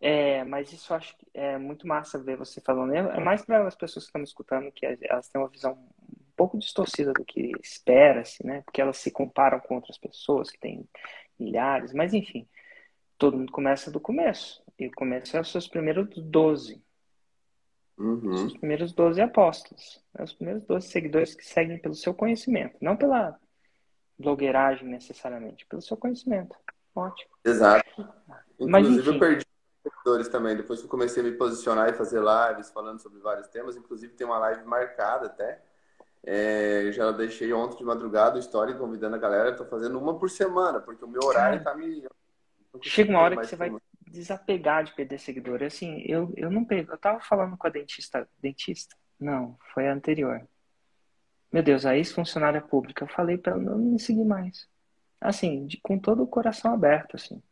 É, 0.00 0.44
mas 0.44 0.72
isso 0.72 0.92
eu 0.92 0.96
acho 0.96 1.16
que 1.16 1.26
é 1.32 1.56
muito 1.58 1.86
massa 1.86 2.18
ver 2.18 2.36
você 2.36 2.60
falando. 2.60 2.92
É 2.92 3.20
mais 3.20 3.44
para 3.44 3.66
as 3.66 3.74
pessoas 3.74 4.04
que 4.04 4.08
estão 4.08 4.20
me 4.20 4.26
escutando 4.26 4.70
que 4.72 4.84
elas 5.02 5.28
têm 5.28 5.40
uma 5.40 5.48
visão 5.48 5.72
um 5.72 6.32
pouco 6.36 6.58
distorcida 6.58 7.12
do 7.12 7.24
que 7.24 7.52
espera-se, 7.62 8.44
né? 8.44 8.62
Porque 8.62 8.80
elas 8.80 8.98
se 8.98 9.10
comparam 9.10 9.60
com 9.60 9.76
outras 9.76 9.96
pessoas 9.96 10.50
que 10.50 10.58
têm 10.58 10.88
milhares. 11.38 11.92
Mas, 11.92 12.12
enfim, 12.12 12.48
todo 13.16 13.38
mundo 13.38 13.52
começa 13.52 13.90
do 13.90 14.00
começo. 14.00 14.62
E 14.78 14.86
o 14.86 14.92
começo 14.92 15.36
é 15.36 15.40
os 15.40 15.50
seus 15.50 15.68
primeiros 15.68 16.08
12. 16.16 16.82
Uhum. 17.98 18.46
Os 18.46 18.56
primeiros 18.56 18.92
12 18.92 19.20
apóstolos. 19.20 20.02
Né? 20.14 20.24
Os 20.24 20.32
primeiros 20.32 20.64
12 20.64 20.88
seguidores 20.88 21.34
que 21.34 21.44
seguem 21.44 21.78
pelo 21.78 21.94
seu 21.94 22.14
conhecimento. 22.14 22.76
Não 22.80 22.96
pela 22.96 23.38
blogueiragem 24.18 24.88
necessariamente, 24.88 25.66
pelo 25.66 25.82
seu 25.82 25.96
conhecimento. 25.96 26.56
Ótimo. 26.94 27.30
Exato. 27.44 27.88
Inclusive, 28.58 28.70
Mas, 28.70 28.88
enfim, 28.88 29.14
eu 29.14 29.18
perdi 29.18 29.46
seguidores 29.82 30.28
também. 30.28 30.56
Depois 30.56 30.80
que 30.80 30.86
eu 30.86 30.90
comecei 30.90 31.22
a 31.22 31.26
me 31.26 31.32
posicionar 31.32 31.88
e 31.88 31.94
fazer 31.94 32.20
lives 32.20 32.70
falando 32.70 33.00
sobre 33.00 33.18
vários 33.20 33.48
temas, 33.48 33.76
inclusive 33.76 34.14
tem 34.14 34.26
uma 34.26 34.38
live 34.38 34.64
marcada 34.64 35.26
até. 35.26 35.62
É, 36.24 36.90
já 36.92 37.10
deixei 37.10 37.52
ontem 37.52 37.78
de 37.78 37.84
madrugada 37.84 38.36
o 38.36 38.38
story 38.38 38.78
convidando 38.78 39.16
a 39.16 39.18
galera. 39.18 39.50
Estou 39.50 39.66
fazendo 39.66 39.98
uma 39.98 40.18
por 40.18 40.30
semana, 40.30 40.80
porque 40.80 41.04
o 41.04 41.08
meu 41.08 41.22
horário 41.24 41.58
está 41.58 41.74
me. 41.74 42.06
Chega 42.80 43.10
uma 43.10 43.20
hora 43.20 43.36
que 43.36 43.46
você 43.46 43.56
vai 43.56 43.70
desapegar 44.12 44.84
de 44.84 44.92
perder 44.94 45.18
seguidor. 45.18 45.62
Assim, 45.62 46.02
eu, 46.06 46.32
eu 46.36 46.50
não 46.50 46.64
perco. 46.64 46.92
Eu 46.92 46.98
tava 46.98 47.20
falando 47.20 47.56
com 47.56 47.66
a 47.66 47.70
dentista. 47.70 48.28
Dentista? 48.40 48.94
Não, 49.18 49.56
foi 49.72 49.88
a 49.88 49.92
anterior. 49.92 50.46
Meu 51.50 51.62
Deus, 51.62 51.84
a 51.86 51.96
ex-funcionária 51.96 52.60
pública. 52.60 53.04
Eu 53.04 53.08
falei 53.08 53.38
para 53.38 53.52
ela 53.52 53.62
não 53.62 53.78
me 53.78 53.98
seguir 53.98 54.24
mais. 54.24 54.68
Assim, 55.20 55.66
de, 55.66 55.78
com 55.78 55.98
todo 55.98 56.22
o 56.22 56.26
coração 56.26 56.72
aberto, 56.72 57.16
assim. 57.16 57.42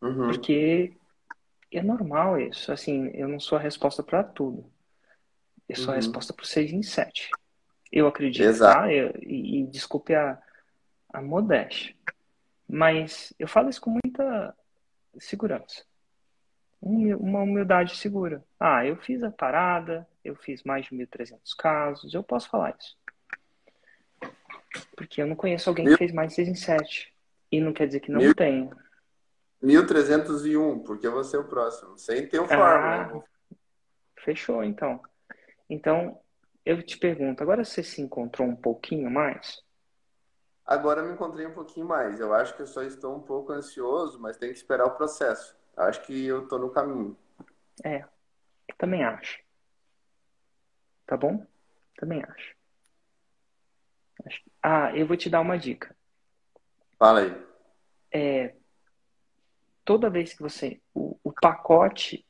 Uhum. 0.00 0.30
Porque 0.30 0.92
é 1.70 1.82
normal 1.82 2.38
isso. 2.38 2.72
Assim, 2.72 3.08
eu 3.14 3.28
não 3.28 3.40
sou 3.40 3.58
a 3.58 3.60
resposta 3.60 4.02
para 4.02 4.22
tudo. 4.22 4.70
Eu 5.68 5.76
sou 5.76 5.86
uhum. 5.88 5.92
a 5.92 5.96
resposta 5.96 6.32
para 6.32 6.44
seis 6.44 6.72
em 6.72 6.82
sete. 6.82 7.30
Eu 7.90 8.06
acredito, 8.06 8.44
Exato. 8.44 8.80
tá? 8.80 8.92
Eu, 8.92 9.12
e, 9.22 9.60
e 9.60 9.66
desculpe 9.66 10.14
a, 10.14 10.40
a 11.12 11.20
modéstia. 11.20 11.94
Mas 12.68 13.32
eu 13.38 13.48
falo 13.48 13.68
isso 13.68 13.80
com 13.80 13.90
muita 13.90 14.54
segurança. 15.18 15.84
Uma 16.80 17.42
humildade 17.42 17.96
segura. 17.96 18.44
Ah, 18.58 18.84
eu 18.84 18.96
fiz 18.96 19.22
a 19.22 19.30
parada, 19.30 20.06
eu 20.24 20.34
fiz 20.34 20.64
mais 20.64 20.86
de 20.86 20.90
1.300 20.94 21.38
casos, 21.56 22.12
eu 22.12 22.22
posso 22.22 22.48
falar 22.48 22.76
isso. 22.78 22.96
Porque 24.96 25.22
eu 25.22 25.26
não 25.26 25.36
conheço 25.36 25.68
alguém 25.68 25.86
que 25.86 25.96
fez 25.96 26.12
mais 26.12 26.30
de 26.30 26.34
6 26.36 26.48
em 26.48 26.54
7. 26.54 27.12
E 27.52 27.60
não 27.60 27.72
quer 27.72 27.86
dizer 27.86 28.00
que 28.00 28.10
não 28.10 28.20
Mil... 28.20 28.34
tenha. 28.34 28.70
1301, 29.62 30.80
porque 30.80 31.08
você 31.08 31.36
é 31.36 31.38
o 31.38 31.44
próximo. 31.44 31.96
Sem 31.96 32.26
ter 32.26 32.40
um 32.40 32.46
ah, 32.50 33.10
né? 33.12 33.22
Fechou, 34.24 34.64
então. 34.64 35.00
Então, 35.70 36.20
eu 36.64 36.82
te 36.82 36.98
pergunto, 36.98 37.42
agora 37.42 37.64
você 37.64 37.82
se 37.82 38.00
encontrou 38.00 38.48
um 38.48 38.56
pouquinho 38.56 39.10
mais? 39.10 39.62
Agora 40.64 41.02
me 41.02 41.12
encontrei 41.12 41.46
um 41.46 41.52
pouquinho 41.52 41.86
mais. 41.86 42.20
Eu 42.20 42.32
acho 42.32 42.54
que 42.54 42.62
eu 42.62 42.66
só 42.66 42.82
estou 42.82 43.16
um 43.16 43.20
pouco 43.20 43.52
ansioso, 43.52 44.20
mas 44.20 44.36
tem 44.36 44.50
que 44.50 44.56
esperar 44.56 44.86
o 44.86 44.94
processo. 44.94 45.56
Acho 45.76 46.02
que 46.02 46.26
eu 46.26 46.44
estou 46.44 46.58
no 46.58 46.70
caminho. 46.70 47.16
É, 47.84 48.04
também 48.78 49.04
acho. 49.04 49.40
Tá 51.06 51.16
bom? 51.16 51.44
Também 51.96 52.22
acho. 52.22 52.54
Ah, 54.62 54.96
eu 54.96 55.06
vou 55.06 55.16
te 55.16 55.28
dar 55.28 55.40
uma 55.40 55.58
dica. 55.58 55.96
Fala 56.96 57.20
aí. 57.20 57.46
É, 58.12 58.54
toda 59.84 60.10
vez 60.10 60.32
que 60.32 60.42
você. 60.42 60.80
O, 60.94 61.18
o 61.24 61.32
pacote 61.32 62.24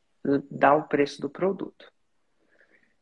dá 0.51 0.75
o 0.75 0.89
preço 0.89 1.21
do 1.21 1.29
produto. 1.29 1.93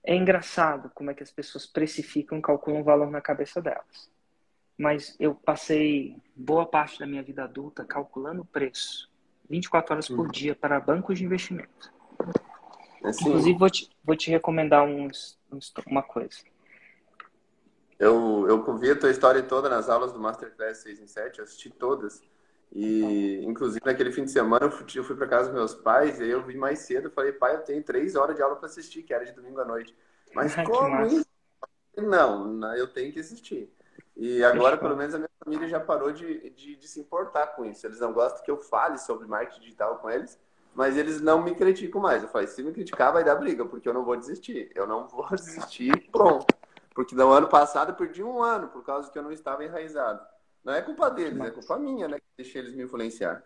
É 0.02 0.16
engraçado 0.16 0.90
como 0.92 1.10
é 1.10 1.14
que 1.14 1.22
as 1.22 1.30
pessoas 1.30 1.66
precificam, 1.66 2.40
calculam 2.40 2.80
o 2.80 2.84
valor 2.84 3.10
na 3.10 3.20
cabeça 3.20 3.62
delas 3.62 4.10
mas 4.80 5.14
eu 5.20 5.34
passei 5.34 6.16
boa 6.34 6.64
parte 6.64 6.98
da 6.98 7.06
minha 7.06 7.22
vida 7.22 7.44
adulta 7.44 7.84
calculando 7.84 8.40
o 8.40 8.46
preço, 8.46 9.10
24 9.50 9.92
horas 9.92 10.08
por 10.08 10.20
uhum. 10.20 10.32
dia, 10.32 10.54
para 10.54 10.80
bancos 10.80 11.18
de 11.18 11.24
investimento. 11.26 11.92
Assim, 13.04 13.28
Inclusive, 13.28 13.58
vou 13.58 13.68
te, 13.68 13.90
vou 14.02 14.16
te 14.16 14.30
recomendar 14.30 14.82
uns, 14.82 15.38
uns, 15.52 15.70
uma 15.86 16.02
coisa. 16.02 16.38
Eu, 17.98 18.46
eu 18.48 18.78
vi 18.78 18.90
a 18.90 18.98
tua 18.98 19.10
história 19.10 19.42
toda 19.42 19.68
nas 19.68 19.90
aulas 19.90 20.14
do 20.14 20.18
Masterclass 20.18 20.78
6 20.78 21.00
em 21.00 21.06
7, 21.06 21.38
eu 21.38 21.44
assisti 21.44 21.68
todas. 21.68 22.22
E, 22.72 23.44
inclusive, 23.44 23.84
naquele 23.84 24.12
fim 24.12 24.24
de 24.24 24.30
semana, 24.30 24.64
eu 24.64 24.70
fui, 24.70 24.86
eu 24.94 25.04
fui 25.04 25.14
para 25.14 25.26
casa 25.26 25.50
dos 25.50 25.54
meus 25.54 25.74
pais, 25.74 26.18
e 26.18 26.22
aí 26.22 26.30
eu 26.30 26.42
vim 26.42 26.56
mais 26.56 26.78
cedo. 26.78 27.10
Falei, 27.10 27.32
pai, 27.32 27.54
eu 27.56 27.60
tenho 27.60 27.82
três 27.82 28.16
horas 28.16 28.34
de 28.34 28.40
aula 28.40 28.56
para 28.56 28.64
assistir, 28.64 29.02
que 29.02 29.12
era 29.12 29.26
de 29.26 29.32
domingo 29.32 29.60
à 29.60 29.64
noite. 29.66 29.94
Mas 30.34 30.54
como 30.64 31.04
isso? 31.04 31.26
não, 31.98 32.74
eu 32.74 32.86
tenho 32.86 33.12
que 33.12 33.20
assistir. 33.20 33.70
E 34.16 34.42
agora, 34.44 34.76
pelo 34.76 34.96
menos, 34.96 35.14
a 35.14 35.18
minha 35.18 35.30
família 35.42 35.68
já 35.68 35.80
parou 35.80 36.12
de, 36.12 36.50
de, 36.50 36.76
de, 36.76 36.88
se 36.88 37.00
importar 37.00 37.48
com 37.48 37.64
isso. 37.64 37.86
Eles 37.86 38.00
não 38.00 38.12
gostam 38.12 38.42
que 38.42 38.50
eu 38.50 38.58
fale 38.58 38.98
sobre 38.98 39.26
marketing 39.26 39.60
digital 39.60 39.98
com 39.98 40.10
eles, 40.10 40.38
mas 40.74 40.96
eles 40.96 41.20
não 41.20 41.42
me 41.42 41.54
criticam 41.54 42.00
mais. 42.00 42.22
Eu 42.22 42.28
falei, 42.28 42.46
se 42.46 42.62
me 42.62 42.72
criticar, 42.72 43.12
vai 43.12 43.24
dar 43.24 43.36
briga, 43.36 43.64
porque 43.64 43.88
eu 43.88 43.94
não 43.94 44.04
vou 44.04 44.16
desistir. 44.16 44.70
Eu 44.74 44.86
não 44.86 45.08
vou 45.08 45.28
desistir, 45.34 46.10
pronto. 46.10 46.46
Porque 46.94 47.14
no 47.14 47.30
ano 47.30 47.48
passado 47.48 47.92
eu 47.92 47.94
perdi 47.94 48.22
um 48.22 48.42
ano 48.42 48.68
por 48.68 48.84
causa 48.84 49.10
que 49.10 49.18
eu 49.18 49.22
não 49.22 49.32
estava 49.32 49.64
enraizado. 49.64 50.20
Não 50.62 50.74
é 50.74 50.82
culpa 50.82 51.10
deles, 51.10 51.40
é 51.40 51.50
culpa 51.50 51.78
minha, 51.78 52.06
né? 52.06 52.18
Que 52.18 52.26
deixei 52.36 52.60
eles 52.60 52.74
me 52.74 52.82
influenciar. 52.82 53.42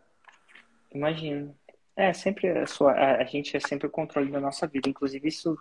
Imagino. 0.93 1.57
É, 1.97 2.13
sempre 2.13 2.49
a, 2.49 2.67
sua, 2.67 2.93
a, 2.93 3.23
a, 3.23 3.25
gente 3.25 3.57
é 3.57 3.61
sempre 3.61 3.87
o 3.87 3.91
controle 3.91 4.31
da 4.31 4.41
nossa 4.41 4.67
vida. 4.67 4.89
Inclusive, 4.89 5.29
isso 5.29 5.57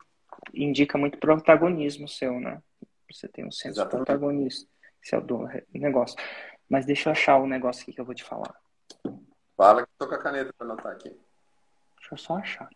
indica 0.54 0.98
muito 0.98 1.20
protagonismo 1.20 2.08
seu, 2.08 2.40
né? 2.40 2.62
Você 3.12 3.28
tem 3.28 3.46
um 3.46 3.52
senso 3.52 3.80
Exatamente. 3.80 4.06
protagonista. 4.08 4.68
Esse 5.04 5.16
é 5.16 5.18
o 5.18 5.22
do 5.22 5.48
negócio. 5.74 6.18
Mas 6.70 6.86
deixa 6.86 7.10
eu 7.10 7.12
achar 7.12 7.38
o 7.38 7.48
negócio 7.48 7.84
aqui 7.84 7.94
que 7.94 8.00
eu 8.00 8.06
vou 8.06 8.16
te 8.16 8.24
falar. 8.24 8.56
Fala 9.58 9.86
que 9.86 9.90
eu 9.90 9.96
tô 9.98 10.08
com 10.08 10.16
a 10.16 10.20
caneta 10.20 10.54
para 10.54 10.66
anotar 10.66 10.94
aqui. 10.94 11.10
Deixa 11.98 12.14
eu 12.14 12.18
só 12.18 12.38
achar. 12.38 12.70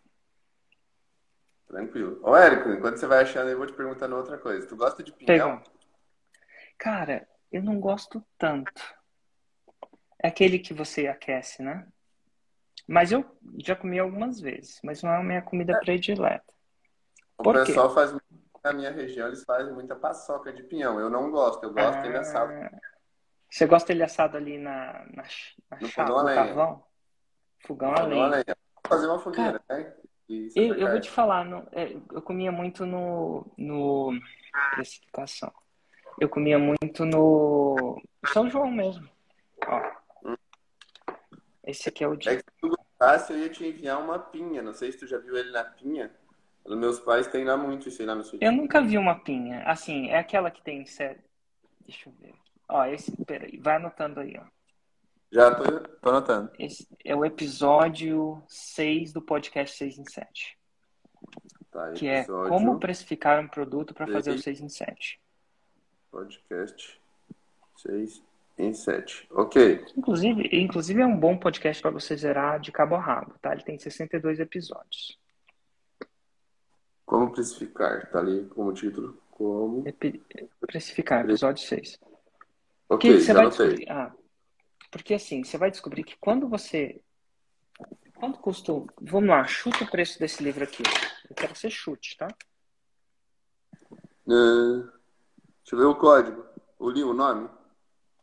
Tranquilo. 1.66 2.20
Ô, 2.22 2.36
Érico, 2.36 2.70
enquanto 2.70 2.96
você 2.96 3.06
vai 3.06 3.22
achando, 3.22 3.50
eu 3.50 3.56
vou 3.56 3.66
te 3.66 3.72
perguntando 3.72 4.16
outra 4.16 4.38
coisa. 4.38 4.66
Tu 4.66 4.76
gosta 4.76 5.02
de 5.02 5.12
pinhão? 5.12 5.62
Cara, 6.76 7.26
eu 7.50 7.62
não 7.62 7.80
gosto 7.80 8.24
tanto. 8.38 8.72
É 10.22 10.28
aquele 10.28 10.58
que 10.58 10.72
você 10.72 11.06
aquece, 11.06 11.62
né? 11.62 11.86
Mas 12.86 13.12
eu 13.12 13.24
já 13.58 13.76
comi 13.76 13.98
algumas 13.98 14.40
vezes, 14.40 14.80
mas 14.82 15.02
não 15.02 15.10
é 15.12 15.16
a 15.18 15.22
minha 15.22 15.42
comida 15.42 15.74
é. 15.74 15.78
predileta. 15.78 16.54
O 17.36 17.42
Por 17.42 17.54
pessoal 17.54 17.88
quê? 17.88 17.94
faz 17.94 18.17
na 18.68 18.72
minha 18.74 18.90
região, 18.90 19.26
eles 19.26 19.44
fazem 19.44 19.72
muita 19.72 19.96
paçoca 19.96 20.52
de 20.52 20.62
pinhão. 20.62 21.00
Eu 21.00 21.08
não 21.08 21.30
gosto, 21.30 21.64
eu 21.64 21.72
gosto 21.72 21.98
ah, 21.98 22.02
dele 22.02 22.18
assado. 22.18 22.52
Você 23.50 23.66
gosta 23.66 23.88
dele 23.88 24.02
assado 24.02 24.36
ali 24.36 24.58
na, 24.58 25.06
na, 25.14 25.24
na 25.70 25.80
no 25.80 25.88
chapa, 25.88 26.06
fogão 26.08 26.22
no 26.22 26.34
carvão? 26.34 26.84
Fogão 27.66 27.94
a 27.94 28.02
lenha. 28.02 28.56
Fazer 28.86 29.06
uma 29.06 29.18
fogueira, 29.18 29.58
Cara, 29.66 29.80
né? 29.82 29.94
Eu, 30.54 30.74
eu, 30.74 30.90
vou 30.90 31.00
te 31.00 31.10
falar, 31.10 31.44
no, 31.44 31.66
é, 31.72 31.96
eu 32.12 32.20
comia 32.20 32.52
muito 32.52 32.84
no, 32.84 33.50
no 33.56 34.12
precificação. 34.74 35.50
Eu 36.20 36.28
comia 36.28 36.58
muito 36.58 37.06
no 37.06 38.00
São 38.26 38.50
João 38.50 38.70
mesmo. 38.70 39.08
Ó. 39.66 39.80
Hum. 40.24 40.36
Esse 41.64 41.88
aqui 41.88 42.04
é 42.04 42.08
o 42.08 42.16
dia. 42.16 42.32
É 42.32 42.36
que 42.36 42.42
se 42.42 42.60
tu 42.60 42.68
gostasse, 42.68 43.32
eu 43.32 43.38
ia 43.38 43.48
te 43.48 43.66
enviar 43.66 44.02
uma 44.02 44.18
pinha. 44.18 44.60
Não 44.62 44.74
sei 44.74 44.92
se 44.92 44.98
tu 44.98 45.06
já 45.06 45.16
viu 45.16 45.36
ele 45.36 45.50
na 45.50 45.64
pinha. 45.64 46.14
Os 46.68 46.76
meus 46.76 47.00
pais 47.00 47.26
têm 47.26 47.44
lá 47.44 47.56
muito 47.56 47.88
isso 47.88 48.02
aí 48.02 48.06
lá 48.06 48.14
no 48.14 48.22
sul. 48.22 48.38
Eu 48.42 48.52
nunca 48.52 48.82
vi 48.82 48.98
uma 48.98 49.18
pinha. 49.18 49.62
Assim, 49.62 50.10
é 50.10 50.18
aquela 50.18 50.50
que 50.50 50.62
tem. 50.62 50.84
Deixa 50.84 52.10
eu 52.10 52.12
ver. 52.20 52.34
Ó, 52.68 52.84
esse. 52.84 53.10
Peraí, 53.24 53.56
vai 53.56 53.76
anotando 53.76 54.20
aí, 54.20 54.36
ó. 54.38 54.44
Já 55.32 55.54
tô, 55.54 55.80
tô 55.80 56.08
anotando. 56.10 56.50
Esse 56.58 56.86
é 57.02 57.16
o 57.16 57.24
episódio 57.24 58.42
6 58.46 59.14
do 59.14 59.22
podcast 59.22 59.78
6 59.78 59.98
em 59.98 60.04
7. 60.04 60.58
Tá, 61.70 61.92
que 61.92 62.06
é 62.06 62.24
como 62.24 62.78
precificar 62.78 63.40
um 63.40 63.48
produto 63.48 63.94
para 63.94 64.06
fazer 64.06 64.32
o 64.32 64.38
6 64.38 64.60
em 64.60 64.68
7. 64.68 65.18
Podcast 66.10 67.00
6 67.76 68.22
em 68.58 68.74
7. 68.74 69.26
Ok. 69.30 69.86
Inclusive, 69.96 70.48
inclusive 70.52 71.00
é 71.00 71.06
um 71.06 71.18
bom 71.18 71.38
podcast 71.38 71.80
para 71.80 71.90
você 71.90 72.14
zerar 72.14 72.60
de 72.60 72.70
cabo 72.70 72.94
a 72.94 73.00
rabo, 73.00 73.34
tá? 73.40 73.52
Ele 73.52 73.62
tem 73.62 73.78
62 73.78 74.38
episódios. 74.38 75.18
Como 77.08 77.32
precificar? 77.32 78.10
Tá 78.10 78.18
ali 78.18 78.44
como 78.50 78.70
título. 78.74 79.18
Como. 79.30 79.82
Precificar, 80.60 81.24
episódio 81.24 81.66
6. 81.66 81.98
Ok, 82.86 83.10
que 83.10 83.20
você 83.22 83.32
vai 83.32 83.48
descobrir. 83.48 83.90
Ah, 83.90 84.12
porque 84.90 85.14
assim, 85.14 85.42
você 85.42 85.56
vai 85.56 85.70
descobrir 85.70 86.04
que 86.04 86.18
quando 86.20 86.46
você. 86.46 87.00
Quanto 88.14 88.38
custou? 88.40 88.86
Vamos 89.00 89.30
lá, 89.30 89.46
chuta 89.46 89.84
o 89.84 89.90
preço 89.90 90.18
desse 90.18 90.44
livro 90.44 90.62
aqui. 90.62 90.82
Eu 91.30 91.34
quero 91.34 91.54
que 91.54 91.58
você 91.58 91.70
chute, 91.70 92.14
tá? 92.18 92.28
Uh, 94.26 94.82
deixa 94.82 95.72
eu 95.72 95.78
ver 95.78 95.84
o 95.86 95.94
código. 95.94 96.44
O 96.78 96.90
livro, 96.90 97.12
o 97.12 97.14
nome? 97.14 97.48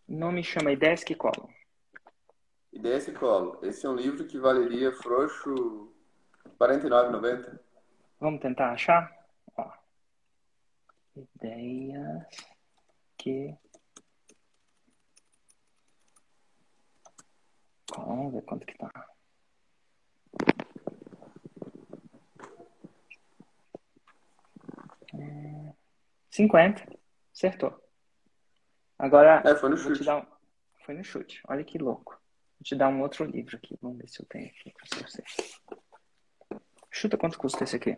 Nome 0.08 0.44
chama 0.44 0.72
Ideias 0.72 1.04
que 1.04 1.16
Colam. 1.16 1.50
Ideias 2.72 3.06
que 3.06 3.14
Colam. 3.14 3.58
Esse 3.64 3.88
é 3.88 3.90
um 3.90 3.96
livro 3.96 4.26
que 4.26 4.38
valeria 4.38 4.92
frouxo 4.92 5.90
R$ 6.46 6.52
49,90. 6.60 7.66
Vamos 8.20 8.40
tentar 8.42 8.72
achar? 8.72 9.12
Ó. 9.58 9.72
Ideias 11.16 12.26
que. 13.18 13.56
Vamos 17.96 18.34
ver 18.34 18.42
quanto 18.44 18.66
que 18.66 18.78
tá. 18.78 18.92
É... 25.14 25.74
50. 26.32 27.00
Acertou. 27.34 27.82
Agora. 28.98 29.42
É, 29.46 29.56
foi 29.56 29.70
no 29.70 29.78
chute. 29.78 30.10
Um... 30.10 30.26
Foi 30.86 30.96
no 30.96 31.04
chute. 31.04 31.42
Olha 31.48 31.64
que 31.64 31.78
louco. 31.78 32.14
Vou 32.58 32.64
te 32.64 32.76
dar 32.76 32.90
um 32.90 33.02
outro 33.02 33.26
livro 33.26 33.58
aqui. 33.58 33.78
Vamos 33.82 33.98
ver 33.98 34.10
se 34.10 34.22
eu 34.22 34.26
tenho 34.26 34.48
aqui 34.48 34.74
para 34.74 35.02
você. 35.02 35.24
Chuta 36.96 37.18
quanto 37.18 37.38
custa 37.38 37.66
esse 37.66 37.76
aqui. 37.76 37.98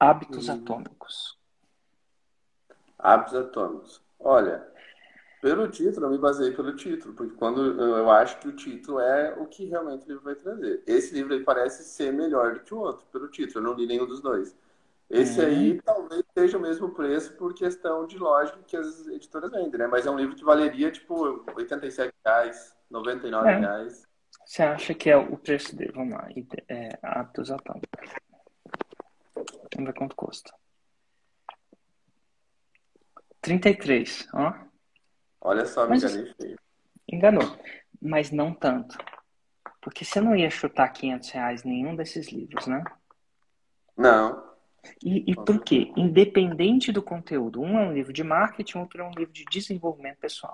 Hábitos 0.00 0.48
hum. 0.48 0.54
atômicos. 0.54 1.38
Hábitos 2.98 3.34
atômicos. 3.34 4.02
Olha, 4.18 4.66
pelo 5.42 5.68
título, 5.68 6.06
eu 6.06 6.10
me 6.10 6.16
baseei 6.16 6.52
pelo 6.52 6.74
título, 6.74 7.12
porque 7.12 7.36
quando 7.36 7.78
eu 7.78 8.10
acho 8.10 8.38
que 8.38 8.48
o 8.48 8.56
título 8.56 8.98
é 8.98 9.34
o 9.38 9.44
que 9.44 9.66
realmente 9.66 10.06
o 10.06 10.08
livro 10.08 10.24
vai 10.24 10.34
trazer. 10.34 10.82
Esse 10.86 11.12
livro 11.12 11.34
aí 11.34 11.44
parece 11.44 11.84
ser 11.84 12.14
melhor 12.14 12.54
do 12.54 12.60
que 12.60 12.72
o 12.72 12.78
outro, 12.78 13.04
pelo 13.12 13.28
título. 13.28 13.58
Eu 13.58 13.70
não 13.70 13.78
li 13.78 13.86
nenhum 13.86 14.06
dos 14.06 14.22
dois. 14.22 14.56
Esse 15.10 15.38
uhum. 15.38 15.46
aí 15.46 15.82
talvez 15.82 16.24
seja 16.32 16.56
o 16.56 16.62
mesmo 16.62 16.94
preço 16.94 17.34
por 17.34 17.52
questão 17.52 18.06
de 18.06 18.16
lógica 18.16 18.58
que 18.66 18.74
as 18.74 19.06
editoras 19.06 19.50
vendem, 19.50 19.80
né? 19.80 19.86
Mas 19.86 20.06
é 20.06 20.10
um 20.10 20.16
livro 20.16 20.34
que 20.34 20.42
valeria, 20.42 20.90
tipo, 20.90 21.44
87 21.54 22.10
reais, 22.24 22.74
99 22.90 23.46
é. 23.50 23.58
reais. 23.58 24.13
Você 24.44 24.62
acha 24.62 24.94
que 24.94 25.10
é 25.10 25.16
o 25.16 25.36
preço 25.36 25.74
dele? 25.74 25.92
Vamos 25.92 26.14
lá. 26.14 26.28
É, 26.68 26.98
hábitos 27.02 27.50
atômicos. 27.50 28.10
Vamos 29.74 29.86
ver 29.86 29.94
quanto 29.94 30.14
custa. 30.14 30.52
33, 33.40 34.28
ó. 34.32 34.54
Olha 35.40 35.66
só, 35.66 35.86
me 35.88 35.96
enganei 35.96 36.32
feio. 36.34 36.58
Enganou. 37.06 37.58
Mas 38.00 38.30
não 38.30 38.54
tanto. 38.54 38.96
Porque 39.80 40.04
você 40.04 40.20
não 40.20 40.34
ia 40.34 40.48
chutar 40.48 40.88
500 40.88 41.30
reais 41.30 41.64
nenhum 41.64 41.94
desses 41.94 42.32
livros, 42.32 42.66
né? 42.66 42.82
Não. 43.96 44.42
E, 45.02 45.30
e 45.30 45.34
por 45.34 45.62
quê? 45.62 45.92
Independente 45.96 46.90
do 46.90 47.02
conteúdo. 47.02 47.60
Um 47.60 47.78
é 47.78 47.86
um 47.86 47.92
livro 47.92 48.12
de 48.12 48.24
marketing, 48.24 48.78
outro 48.78 49.02
é 49.02 49.04
um 49.04 49.12
livro 49.12 49.32
de 49.32 49.44
desenvolvimento 49.44 50.18
pessoal. 50.18 50.52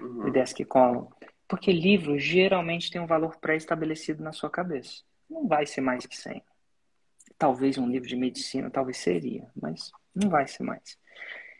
Uhum. 0.00 0.28
Ideias 0.28 0.52
que 0.52 0.64
colam. 0.64 1.08
Porque 1.54 1.70
livro 1.70 2.18
geralmente 2.18 2.90
tem 2.90 3.00
um 3.00 3.06
valor 3.06 3.36
pré-estabelecido 3.36 4.24
na 4.24 4.32
sua 4.32 4.50
cabeça. 4.50 5.04
Não 5.30 5.46
vai 5.46 5.64
ser 5.64 5.82
mais 5.82 6.04
que 6.04 6.16
100. 6.16 6.42
Talvez 7.38 7.78
um 7.78 7.88
livro 7.88 8.08
de 8.08 8.16
medicina, 8.16 8.68
talvez 8.68 8.96
seria, 8.96 9.48
mas 9.54 9.92
não 10.12 10.28
vai 10.28 10.48
ser 10.48 10.64
mais. 10.64 10.98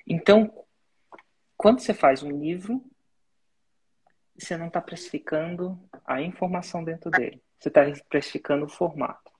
Então, 0.05 0.53
quando 1.57 1.79
você 1.79 1.95
faz 1.95 2.25
um 2.25 2.31
livro, 2.31 2.85
você 4.37 4.57
não 4.57 4.67
está 4.67 4.83
precificando 4.83 5.79
a 6.05 6.21
informação 6.21 6.83
dentro 6.83 7.09
dele. 7.09 7.41
Você 7.61 7.69
está 7.69 7.83
precificando 8.09 8.65
o 8.65 8.69
formato. 8.69 9.31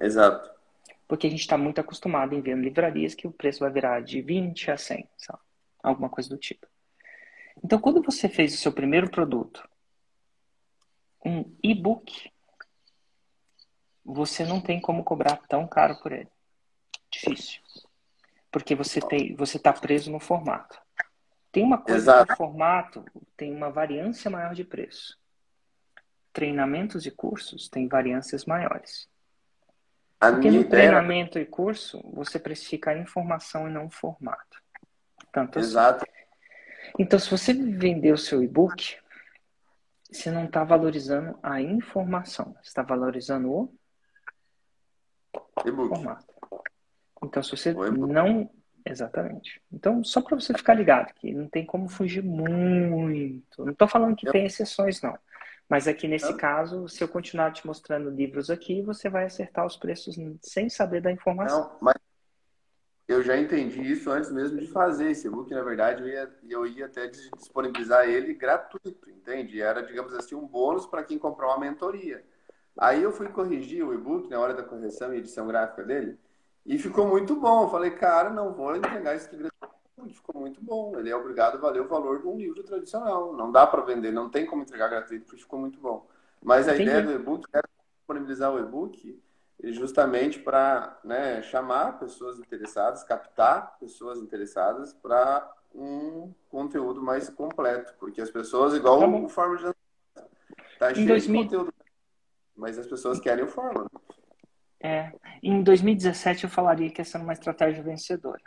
Exato. 0.00 0.50
Porque 1.06 1.28
a 1.28 1.30
gente 1.30 1.42
está 1.42 1.56
muito 1.56 1.80
acostumado 1.80 2.34
em 2.34 2.40
ver 2.40 2.58
livrarias 2.58 3.14
que 3.14 3.28
o 3.28 3.32
preço 3.32 3.60
vai 3.60 3.70
virar 3.70 4.00
de 4.00 4.20
20 4.20 4.72
a 4.72 4.76
100, 4.76 5.08
sabe? 5.16 5.38
alguma 5.80 6.10
coisa 6.10 6.28
do 6.28 6.36
tipo. 6.36 6.66
Então, 7.62 7.78
quando 7.78 8.02
você 8.02 8.28
fez 8.28 8.54
o 8.54 8.58
seu 8.58 8.72
primeiro 8.72 9.10
produto, 9.10 9.68
um 11.24 11.44
e-book, 11.62 12.30
você 14.04 14.44
não 14.44 14.60
tem 14.60 14.80
como 14.80 15.04
cobrar 15.04 15.36
tão 15.48 15.66
caro 15.66 16.00
por 16.00 16.12
ele. 16.12 16.28
Difícil. 17.10 17.60
Porque 18.50 18.74
você 18.74 19.00
tem, 19.00 19.34
você 19.34 19.56
está 19.56 19.72
preso 19.72 20.10
no 20.10 20.18
formato. 20.18 20.80
Tem 21.52 21.62
uma 21.64 21.78
coisa 21.78 21.98
Exato. 21.98 22.26
que 22.26 22.32
o 22.32 22.36
formato 22.36 23.04
tem 23.36 23.54
uma 23.54 23.70
variância 23.70 24.30
maior 24.30 24.54
de 24.54 24.64
preço. 24.64 25.18
Treinamentos 26.32 27.06
e 27.06 27.10
cursos 27.10 27.68
têm 27.68 27.88
variâncias 27.88 28.44
maiores. 28.44 29.08
A 30.20 30.30
Porque 30.30 30.50
no 30.50 30.64
treinamento 30.64 31.38
e 31.38 31.46
curso, 31.46 32.00
você 32.12 32.38
precifica 32.38 32.90
a 32.90 32.98
informação 32.98 33.66
e 33.66 33.70
não 33.70 33.86
o 33.86 33.90
formato. 33.90 34.62
Tanto 35.32 35.58
assim. 35.58 35.68
Exato. 35.68 36.04
Assim. 36.08 36.19
Então, 36.98 37.18
se 37.18 37.30
você 37.30 37.52
vender 37.52 38.12
o 38.12 38.18
seu 38.18 38.42
e-book, 38.42 38.96
você 40.10 40.30
não 40.30 40.44
está 40.44 40.64
valorizando 40.64 41.38
a 41.42 41.60
informação, 41.60 42.54
você 42.60 42.68
está 42.68 42.82
valorizando 42.82 43.50
o 43.50 43.72
e-book. 45.64 45.88
formato. 45.88 46.34
Então, 47.22 47.42
se 47.42 47.50
você 47.50 47.72
não 47.72 48.50
Exatamente. 48.84 49.60
Então, 49.70 50.02
só 50.02 50.22
para 50.22 50.40
você 50.40 50.54
ficar 50.54 50.74
ligado, 50.74 51.12
que 51.14 51.32
não 51.32 51.46
tem 51.46 51.64
como 51.66 51.88
fugir 51.88 52.22
muito. 52.22 53.64
Não 53.64 53.72
estou 53.72 53.86
falando 53.86 54.16
que 54.16 54.30
tem 54.30 54.46
exceções, 54.46 55.02
não. 55.02 55.18
Mas 55.68 55.86
aqui 55.86 56.08
nesse 56.08 56.34
caso, 56.36 56.88
se 56.88 57.02
eu 57.04 57.06
continuar 57.06 57.52
te 57.52 57.64
mostrando 57.64 58.10
livros 58.10 58.50
aqui, 58.50 58.82
você 58.82 59.08
vai 59.08 59.26
acertar 59.26 59.64
os 59.64 59.76
preços 59.76 60.16
sem 60.42 60.68
saber 60.68 61.00
da 61.00 61.12
informação. 61.12 61.60
Não, 61.60 61.78
mas 61.80 61.94
eu 63.10 63.22
já 63.22 63.36
entendi 63.36 63.80
isso 63.80 64.10
antes 64.10 64.30
mesmo 64.30 64.58
de 64.58 64.68
fazer 64.68 65.10
esse 65.10 65.26
e-book. 65.26 65.50
Na 65.52 65.62
verdade, 65.62 66.02
eu 66.02 66.08
ia, 66.08 66.30
eu 66.48 66.66
ia 66.66 66.86
até 66.86 67.08
disponibilizar 67.08 68.08
ele 68.08 68.34
gratuito, 68.34 69.10
entende? 69.10 69.60
Era, 69.60 69.82
digamos 69.82 70.14
assim, 70.14 70.34
um 70.34 70.46
bônus 70.46 70.86
para 70.86 71.02
quem 71.02 71.18
comprar 71.18 71.48
uma 71.48 71.58
mentoria. 71.58 72.24
Aí 72.78 73.02
eu 73.02 73.10
fui 73.12 73.28
corrigir 73.28 73.84
o 73.84 73.92
e-book 73.92 74.28
na 74.30 74.38
hora 74.38 74.54
da 74.54 74.62
correção 74.62 75.12
e 75.12 75.18
edição 75.18 75.46
gráfica 75.46 75.82
dele 75.82 76.18
e 76.64 76.78
ficou 76.78 77.06
muito 77.06 77.34
bom. 77.34 77.64
Eu 77.64 77.68
falei, 77.68 77.90
cara, 77.90 78.30
não 78.30 78.54
vou 78.54 78.76
entregar 78.76 79.16
isso 79.16 79.26
aqui 79.26 79.36
gratuito 79.36 79.80
ficou 80.14 80.40
muito 80.40 80.62
bom. 80.62 80.98
Ele 80.98 81.10
é 81.10 81.16
obrigado 81.16 81.56
a 81.56 81.60
valer 81.60 81.82
o 81.82 81.88
valor 81.88 82.20
de 82.20 82.26
um 82.26 82.38
livro 82.38 82.62
tradicional. 82.62 83.34
Não 83.34 83.52
dá 83.52 83.66
para 83.66 83.82
vender, 83.82 84.12
não 84.12 84.30
tem 84.30 84.46
como 84.46 84.62
entregar 84.62 84.88
gratuito, 84.88 85.26
porque 85.26 85.42
ficou 85.42 85.58
muito 85.58 85.78
bom. 85.80 86.06
Mas 86.42 86.68
a 86.68 86.74
Entendi. 86.74 86.88
ideia 86.88 87.02
do 87.02 87.12
e-book 87.12 87.46
era 87.52 87.68
disponibilizar 87.98 88.54
o 88.54 88.58
e-book 88.58 89.20
justamente 89.62 90.38
para 90.38 90.98
né, 91.04 91.42
chamar 91.42 91.98
pessoas 91.98 92.38
interessadas, 92.38 93.04
captar 93.04 93.78
pessoas 93.78 94.18
interessadas 94.18 94.92
para 94.94 95.50
um 95.74 96.32
conteúdo 96.48 97.02
mais 97.02 97.28
completo. 97.28 97.94
Porque 97.98 98.20
as 98.20 98.30
pessoas, 98.30 98.74
igual 98.74 99.00
tá 99.00 99.06
o 99.06 99.28
Fórmula 99.28 99.58
de 99.58 100.78
tá 100.78 100.94
cheio 100.94 101.06
2000... 101.06 101.42
de 101.42 101.48
conteúdo, 101.48 101.74
mas 102.56 102.78
as 102.78 102.86
pessoas 102.86 103.20
querem 103.20 103.44
o 103.44 103.48
Fórmula. 103.48 103.88
É, 104.82 105.12
em 105.42 105.62
2017 105.62 106.44
eu 106.44 106.50
falaria 106.50 106.90
que 106.90 107.02
essa 107.02 107.18
é 107.18 107.20
uma 107.20 107.34
estratégia 107.34 107.82
vencedora. 107.82 108.42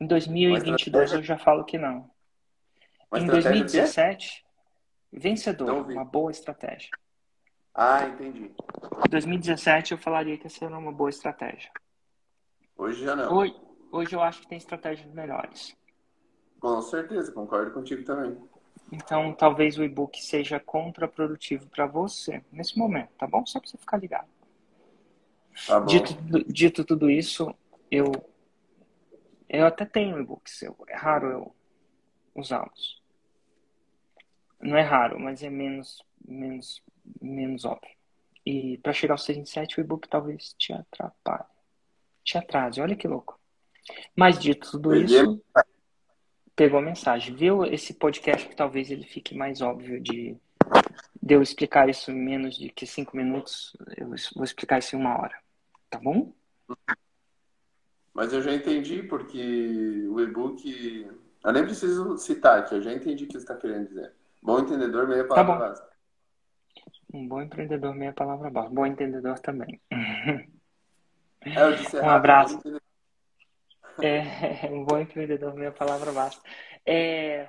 Em 0.00 0.06
2022 0.06 1.12
eu 1.12 1.22
já 1.22 1.38
falo 1.38 1.64
que 1.64 1.78
não. 1.78 2.10
Uma 3.10 3.20
em 3.20 3.26
2017, 3.26 4.44
vencedor, 5.12 5.88
uma 5.88 6.04
boa 6.04 6.30
estratégia. 6.30 6.90
Ah, 7.78 8.06
entendi. 8.06 8.50
Em 9.04 9.10
2017 9.10 9.92
eu 9.92 9.98
falaria 9.98 10.38
que 10.38 10.46
essa 10.46 10.64
era 10.64 10.78
uma 10.78 10.90
boa 10.90 11.10
estratégia. 11.10 11.70
Hoje 12.74 13.04
já 13.04 13.14
não. 13.14 13.34
Hoje, 13.34 13.54
hoje 13.92 14.16
eu 14.16 14.22
acho 14.22 14.40
que 14.40 14.48
tem 14.48 14.56
estratégias 14.56 15.12
melhores. 15.12 15.76
Com 16.58 16.80
certeza, 16.80 17.30
concordo 17.32 17.72
contigo 17.72 18.02
também. 18.02 18.36
Então, 18.90 19.34
talvez 19.34 19.76
o 19.78 19.84
e-book 19.84 20.22
seja 20.22 20.58
contraprodutivo 20.58 21.66
para 21.66 21.86
você 21.86 22.42
nesse 22.50 22.78
momento, 22.78 23.10
tá 23.18 23.26
bom? 23.26 23.44
Só 23.44 23.60
para 23.60 23.68
você 23.68 23.76
ficar 23.76 23.98
ligado. 23.98 24.28
Tá 25.66 25.78
bom. 25.78 25.86
Dito, 25.86 26.52
dito 26.52 26.84
tudo 26.84 27.10
isso, 27.10 27.54
eu 27.90 28.10
eu 29.48 29.66
até 29.66 29.84
tenho 29.84 30.18
e-books, 30.18 30.62
eu, 30.62 30.76
é 30.88 30.96
raro 30.96 31.26
eu 31.26 31.54
usá-los. 32.34 33.02
Não 34.60 34.76
é 34.76 34.82
raro, 34.82 35.20
mas 35.20 35.42
é 35.42 35.50
menos, 35.50 36.02
menos, 36.26 36.82
menos 37.20 37.64
óbvio. 37.64 37.94
E 38.44 38.78
para 38.78 38.92
chegar 38.92 39.14
ao 39.14 39.18
6 39.18 39.38
em 39.38 39.44
7, 39.44 39.78
o 39.78 39.80
e-book 39.80 40.08
talvez 40.08 40.54
te 40.58 40.72
atrapalhe. 40.72 41.44
Te 42.24 42.38
atrase, 42.38 42.80
olha 42.80 42.96
que 42.96 43.08
louco. 43.08 43.38
Mas 44.16 44.38
dito 44.38 44.70
tudo 44.72 44.94
isso, 44.94 45.42
pegou 46.54 46.78
a 46.78 46.82
mensagem. 46.82 47.34
Viu 47.34 47.64
esse 47.64 47.94
podcast 47.94 48.48
que 48.48 48.56
talvez 48.56 48.90
ele 48.90 49.04
fique 49.04 49.34
mais 49.36 49.60
óbvio 49.60 50.00
de, 50.00 50.36
de 51.22 51.34
eu 51.34 51.42
explicar 51.42 51.88
isso 51.88 52.10
em 52.10 52.14
menos 52.14 52.56
de 52.56 52.68
que 52.68 52.86
cinco 52.86 53.16
minutos. 53.16 53.76
Eu 53.96 54.08
vou 54.34 54.44
explicar 54.44 54.78
isso 54.78 54.96
em 54.96 54.98
uma 54.98 55.20
hora. 55.20 55.36
Tá 55.90 55.98
bom? 55.98 56.32
Mas 58.12 58.32
eu 58.32 58.42
já 58.42 58.52
entendi, 58.52 59.02
porque 59.02 60.06
o 60.08 60.20
e-book. 60.20 61.06
Eu 61.44 61.52
nem 61.52 61.64
preciso 61.64 62.16
citar 62.16 62.58
aqui, 62.58 62.74
eu 62.74 62.82
já 62.82 62.92
entendi 62.92 63.24
o 63.24 63.26
que 63.26 63.34
você 63.34 63.38
está 63.38 63.54
querendo 63.54 63.88
dizer. 63.88 64.12
Bom 64.42 64.58
entendedor, 64.58 65.06
meia 65.06 65.24
palavra 65.24 65.52
tá 65.52 65.58
básica. 65.60 65.95
Um 67.16 67.26
bom 67.26 67.40
empreendedor, 67.40 67.94
meia 67.94 68.12
palavra 68.12 68.50
básica. 68.50 68.74
Bom 68.74 68.84
entendedor 68.84 69.38
também. 69.38 69.80
É, 69.90 71.62
eu 71.62 71.74
disse 71.74 71.96
errado, 71.96 72.06
um 72.06 72.10
abraço. 72.10 72.60
É, 74.02 74.68
um 74.70 74.84
bom 74.84 74.98
empreendedor, 74.98 75.54
meia 75.54 75.72
palavra 75.72 76.12
básica. 76.12 76.42
É, 76.84 77.48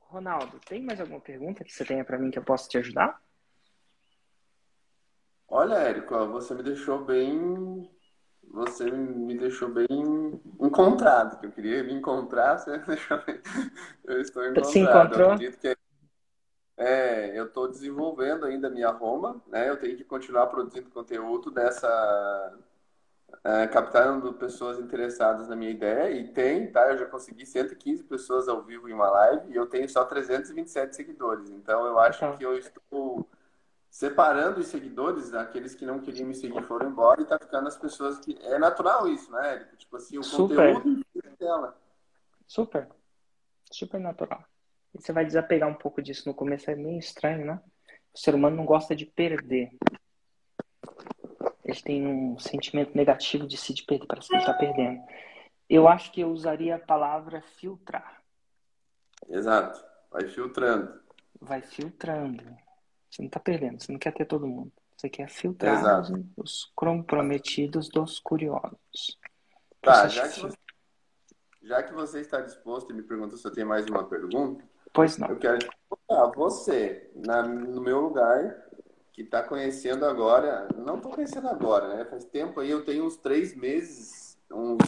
Ronaldo, 0.00 0.58
tem 0.60 0.82
mais 0.82 0.98
alguma 0.98 1.20
pergunta 1.20 1.62
que 1.62 1.72
você 1.72 1.84
tenha 1.84 2.04
para 2.04 2.18
mim 2.18 2.30
que 2.30 2.38
eu 2.38 2.44
possa 2.44 2.66
te 2.68 2.78
ajudar? 2.78 3.20
Olha, 5.46 5.74
Érico, 5.74 6.16
você 6.28 6.54
me 6.54 6.62
deixou 6.62 7.04
bem 7.04 7.90
você 8.52 8.90
me 8.90 9.36
deixou 9.38 9.70
bem 9.70 9.86
encontrado, 10.60 11.38
que 11.38 11.46
eu 11.46 11.52
queria 11.52 11.82
me 11.82 11.94
encontrar, 11.94 12.58
você 12.58 12.78
deixou 12.84 13.22
bem... 13.24 13.40
Eu 14.04 14.20
estou 14.20 14.42
encontrado. 14.44 14.70
Se 14.70 14.78
encontrou? 14.78 15.32
Eu 15.32 15.38
que 15.38 15.76
é, 16.82 17.38
eu 17.38 17.46
estou 17.46 17.68
desenvolvendo 17.68 18.44
ainda 18.44 18.68
a 18.68 18.70
minha 18.70 18.90
Roma, 18.90 19.40
né? 19.46 19.68
Eu 19.68 19.76
tenho 19.76 19.96
que 19.96 20.04
continuar 20.04 20.46
produzindo 20.48 20.90
conteúdo 20.90 21.50
dessa... 21.50 22.58
É, 23.44 23.66
captando 23.66 24.32
pessoas 24.34 24.78
interessadas 24.78 25.48
na 25.48 25.56
minha 25.56 25.70
ideia, 25.70 26.10
e 26.10 26.28
tem, 26.28 26.70
tá? 26.70 26.92
Eu 26.92 26.98
já 26.98 27.06
consegui 27.06 27.44
115 27.44 28.04
pessoas 28.04 28.46
ao 28.46 28.62
vivo 28.62 28.88
em 28.88 28.92
uma 28.92 29.10
live, 29.10 29.50
e 29.52 29.56
eu 29.56 29.66
tenho 29.66 29.88
só 29.88 30.04
327 30.04 30.94
seguidores. 30.94 31.50
Então, 31.50 31.84
eu 31.86 31.98
acho 31.98 32.36
que 32.36 32.44
eu 32.44 32.56
estou 32.56 33.26
separando 33.90 34.60
os 34.60 34.68
seguidores, 34.68 35.34
aqueles 35.34 35.74
que 35.74 35.84
não 35.84 36.00
queriam 36.00 36.26
me 36.26 36.34
seguir 36.34 36.62
foram 36.62 36.88
embora 36.88 37.20
e 37.20 37.26
tá 37.26 37.38
ficando 37.38 37.68
as 37.68 37.76
pessoas 37.76 38.18
que. 38.18 38.38
É 38.42 38.58
natural 38.58 39.06
isso, 39.08 39.30
né? 39.32 39.68
Tipo 39.76 39.96
assim, 39.96 40.18
o 40.18 40.22
Super. 40.22 40.74
conteúdo 40.74 41.04
dela. 41.38 41.76
Super. 42.46 42.88
Super 43.70 44.00
natural. 44.00 44.44
Você 44.94 45.12
vai 45.12 45.24
desapegar 45.24 45.68
um 45.68 45.74
pouco 45.74 46.02
disso 46.02 46.28
no 46.28 46.34
começo, 46.34 46.70
é 46.70 46.76
meio 46.76 46.98
estranho, 46.98 47.46
né? 47.46 47.60
O 48.14 48.18
ser 48.18 48.34
humano 48.34 48.56
não 48.56 48.64
gosta 48.64 48.94
de 48.94 49.06
perder. 49.06 49.70
Ele 51.64 51.82
tem 51.82 52.06
um 52.06 52.38
sentimento 52.38 52.94
negativo 52.94 53.46
de 53.46 53.56
se 53.56 53.72
de 53.72 53.84
perder, 53.84 54.06
parece 54.06 54.28
que 54.28 54.34
ele 54.34 54.42
está 54.42 54.54
perdendo. 54.54 55.02
Eu 55.68 55.88
acho 55.88 56.12
que 56.12 56.20
eu 56.20 56.30
usaria 56.30 56.76
a 56.76 56.78
palavra 56.78 57.40
filtrar. 57.40 58.22
Exato. 59.28 59.82
Vai 60.10 60.28
filtrando. 60.28 61.00
Vai 61.40 61.62
filtrando. 61.62 62.44
Você 63.10 63.22
não 63.22 63.26
está 63.26 63.40
perdendo, 63.40 63.82
você 63.82 63.92
não 63.92 63.98
quer 63.98 64.12
ter 64.12 64.26
todo 64.26 64.46
mundo. 64.46 64.72
Você 64.96 65.08
quer 65.08 65.28
filtrar 65.28 66.00
os, 66.00 66.10
os, 66.36 66.72
comprometidos 66.74 67.88
dos 67.88 68.18
curiosos. 68.20 69.18
Tá, 69.80 70.06
já 70.06 70.28
que, 70.28 70.40
você, 70.40 70.58
já 71.62 71.82
que 71.82 71.92
você 71.92 72.20
está 72.20 72.40
disposto 72.40 72.92
e 72.92 72.94
me 72.94 73.02
perguntou 73.02 73.36
se 73.36 73.46
eu 73.46 73.52
tenho 73.52 73.66
mais 73.66 73.86
uma 73.86 74.08
pergunta. 74.08 74.64
Pois 74.92 75.16
não. 75.16 75.28
Eu 75.28 75.36
quero 75.36 75.58
te 75.58 75.70
perguntar, 75.88 76.36
você, 76.36 77.10
na, 77.14 77.42
no 77.42 77.80
meu 77.80 78.00
lugar, 78.00 78.66
que 79.12 79.22
está 79.22 79.42
conhecendo 79.42 80.04
agora, 80.04 80.68
não 80.76 80.96
estou 80.96 81.12
conhecendo 81.12 81.48
agora, 81.48 81.88
né? 81.88 82.04
Faz 82.04 82.24
tempo 82.24 82.60
aí, 82.60 82.70
eu 82.70 82.84
tenho 82.84 83.04
uns 83.04 83.16
três 83.16 83.54
meses, 83.54 84.38
uns, 84.50 84.78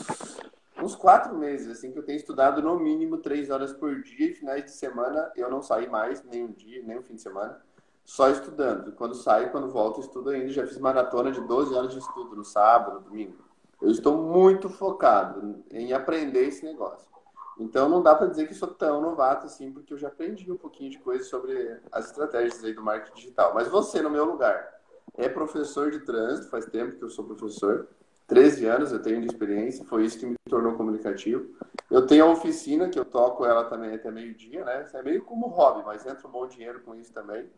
uns 0.82 0.94
quatro 0.94 1.34
meses, 1.36 1.68
assim, 1.68 1.90
que 1.90 1.98
eu 1.98 2.04
tenho 2.04 2.16
estudado 2.16 2.62
no 2.62 2.78
mínimo 2.78 3.18
três 3.18 3.50
horas 3.50 3.72
por 3.72 4.02
dia 4.02 4.30
e 4.30 4.34
finais 4.34 4.64
de 4.64 4.72
semana 4.72 5.32
eu 5.36 5.50
não 5.50 5.62
saí 5.62 5.88
mais, 5.88 6.22
nem 6.24 6.44
um 6.44 6.52
dia, 6.52 6.82
nem 6.82 6.98
um 6.98 7.02
fim 7.02 7.14
de 7.14 7.22
semana 7.22 7.60
só 8.04 8.28
estudando. 8.28 8.92
Quando 8.92 9.14
saio, 9.14 9.50
quando 9.50 9.70
volto, 9.70 10.00
estudo 10.00 10.30
ainda. 10.30 10.48
Já 10.48 10.66
fiz 10.66 10.78
maratona 10.78 11.32
de 11.32 11.40
12 11.40 11.74
horas 11.74 11.92
de 11.92 11.98
estudo 11.98 12.36
no 12.36 12.44
sábado, 12.44 12.96
no 12.96 13.00
domingo. 13.00 13.44
Eu 13.80 13.90
estou 13.90 14.16
muito 14.16 14.68
focado 14.68 15.64
em 15.70 15.92
aprender 15.92 16.46
esse 16.46 16.64
negócio. 16.64 17.13
Então 17.58 17.88
não 17.88 18.02
dá 18.02 18.14
para 18.14 18.26
dizer 18.26 18.48
que 18.48 18.54
sou 18.54 18.68
tão 18.68 19.00
novato 19.00 19.46
assim, 19.46 19.72
porque 19.72 19.92
eu 19.92 19.98
já 19.98 20.08
aprendi 20.08 20.50
um 20.50 20.56
pouquinho 20.56 20.90
de 20.90 20.98
coisa 20.98 21.24
sobre 21.24 21.78
as 21.92 22.06
estratégias 22.06 22.62
aí 22.64 22.72
do 22.72 22.82
marketing 22.82 23.14
digital. 23.14 23.54
Mas 23.54 23.68
você, 23.68 24.02
no 24.02 24.10
meu 24.10 24.24
lugar, 24.24 24.74
é 25.16 25.28
professor 25.28 25.90
de 25.90 26.00
trânsito, 26.00 26.50
faz 26.50 26.66
tempo 26.66 26.96
que 26.96 27.02
eu 27.02 27.10
sou 27.10 27.24
professor. 27.24 27.88
13 28.26 28.66
anos 28.66 28.92
eu 28.92 29.02
tenho 29.02 29.20
de 29.20 29.26
experiência, 29.26 29.84
foi 29.84 30.04
isso 30.04 30.18
que 30.18 30.26
me 30.26 30.36
tornou 30.48 30.74
comunicativo. 30.74 31.46
Eu 31.90 32.06
tenho 32.06 32.24
a 32.24 32.30
oficina, 32.30 32.88
que 32.88 32.98
eu 32.98 33.04
toco 33.04 33.44
ela 33.44 33.64
também 33.64 33.94
até 33.94 34.10
meio-dia, 34.10 34.64
né? 34.64 34.86
É 34.92 35.02
meio 35.02 35.22
como 35.22 35.46
hobby, 35.46 35.82
mas 35.84 36.06
entra 36.06 36.26
um 36.26 36.30
bom 36.30 36.46
dinheiro 36.46 36.80
com 36.80 36.94
isso 36.94 37.12
também. 37.12 37.48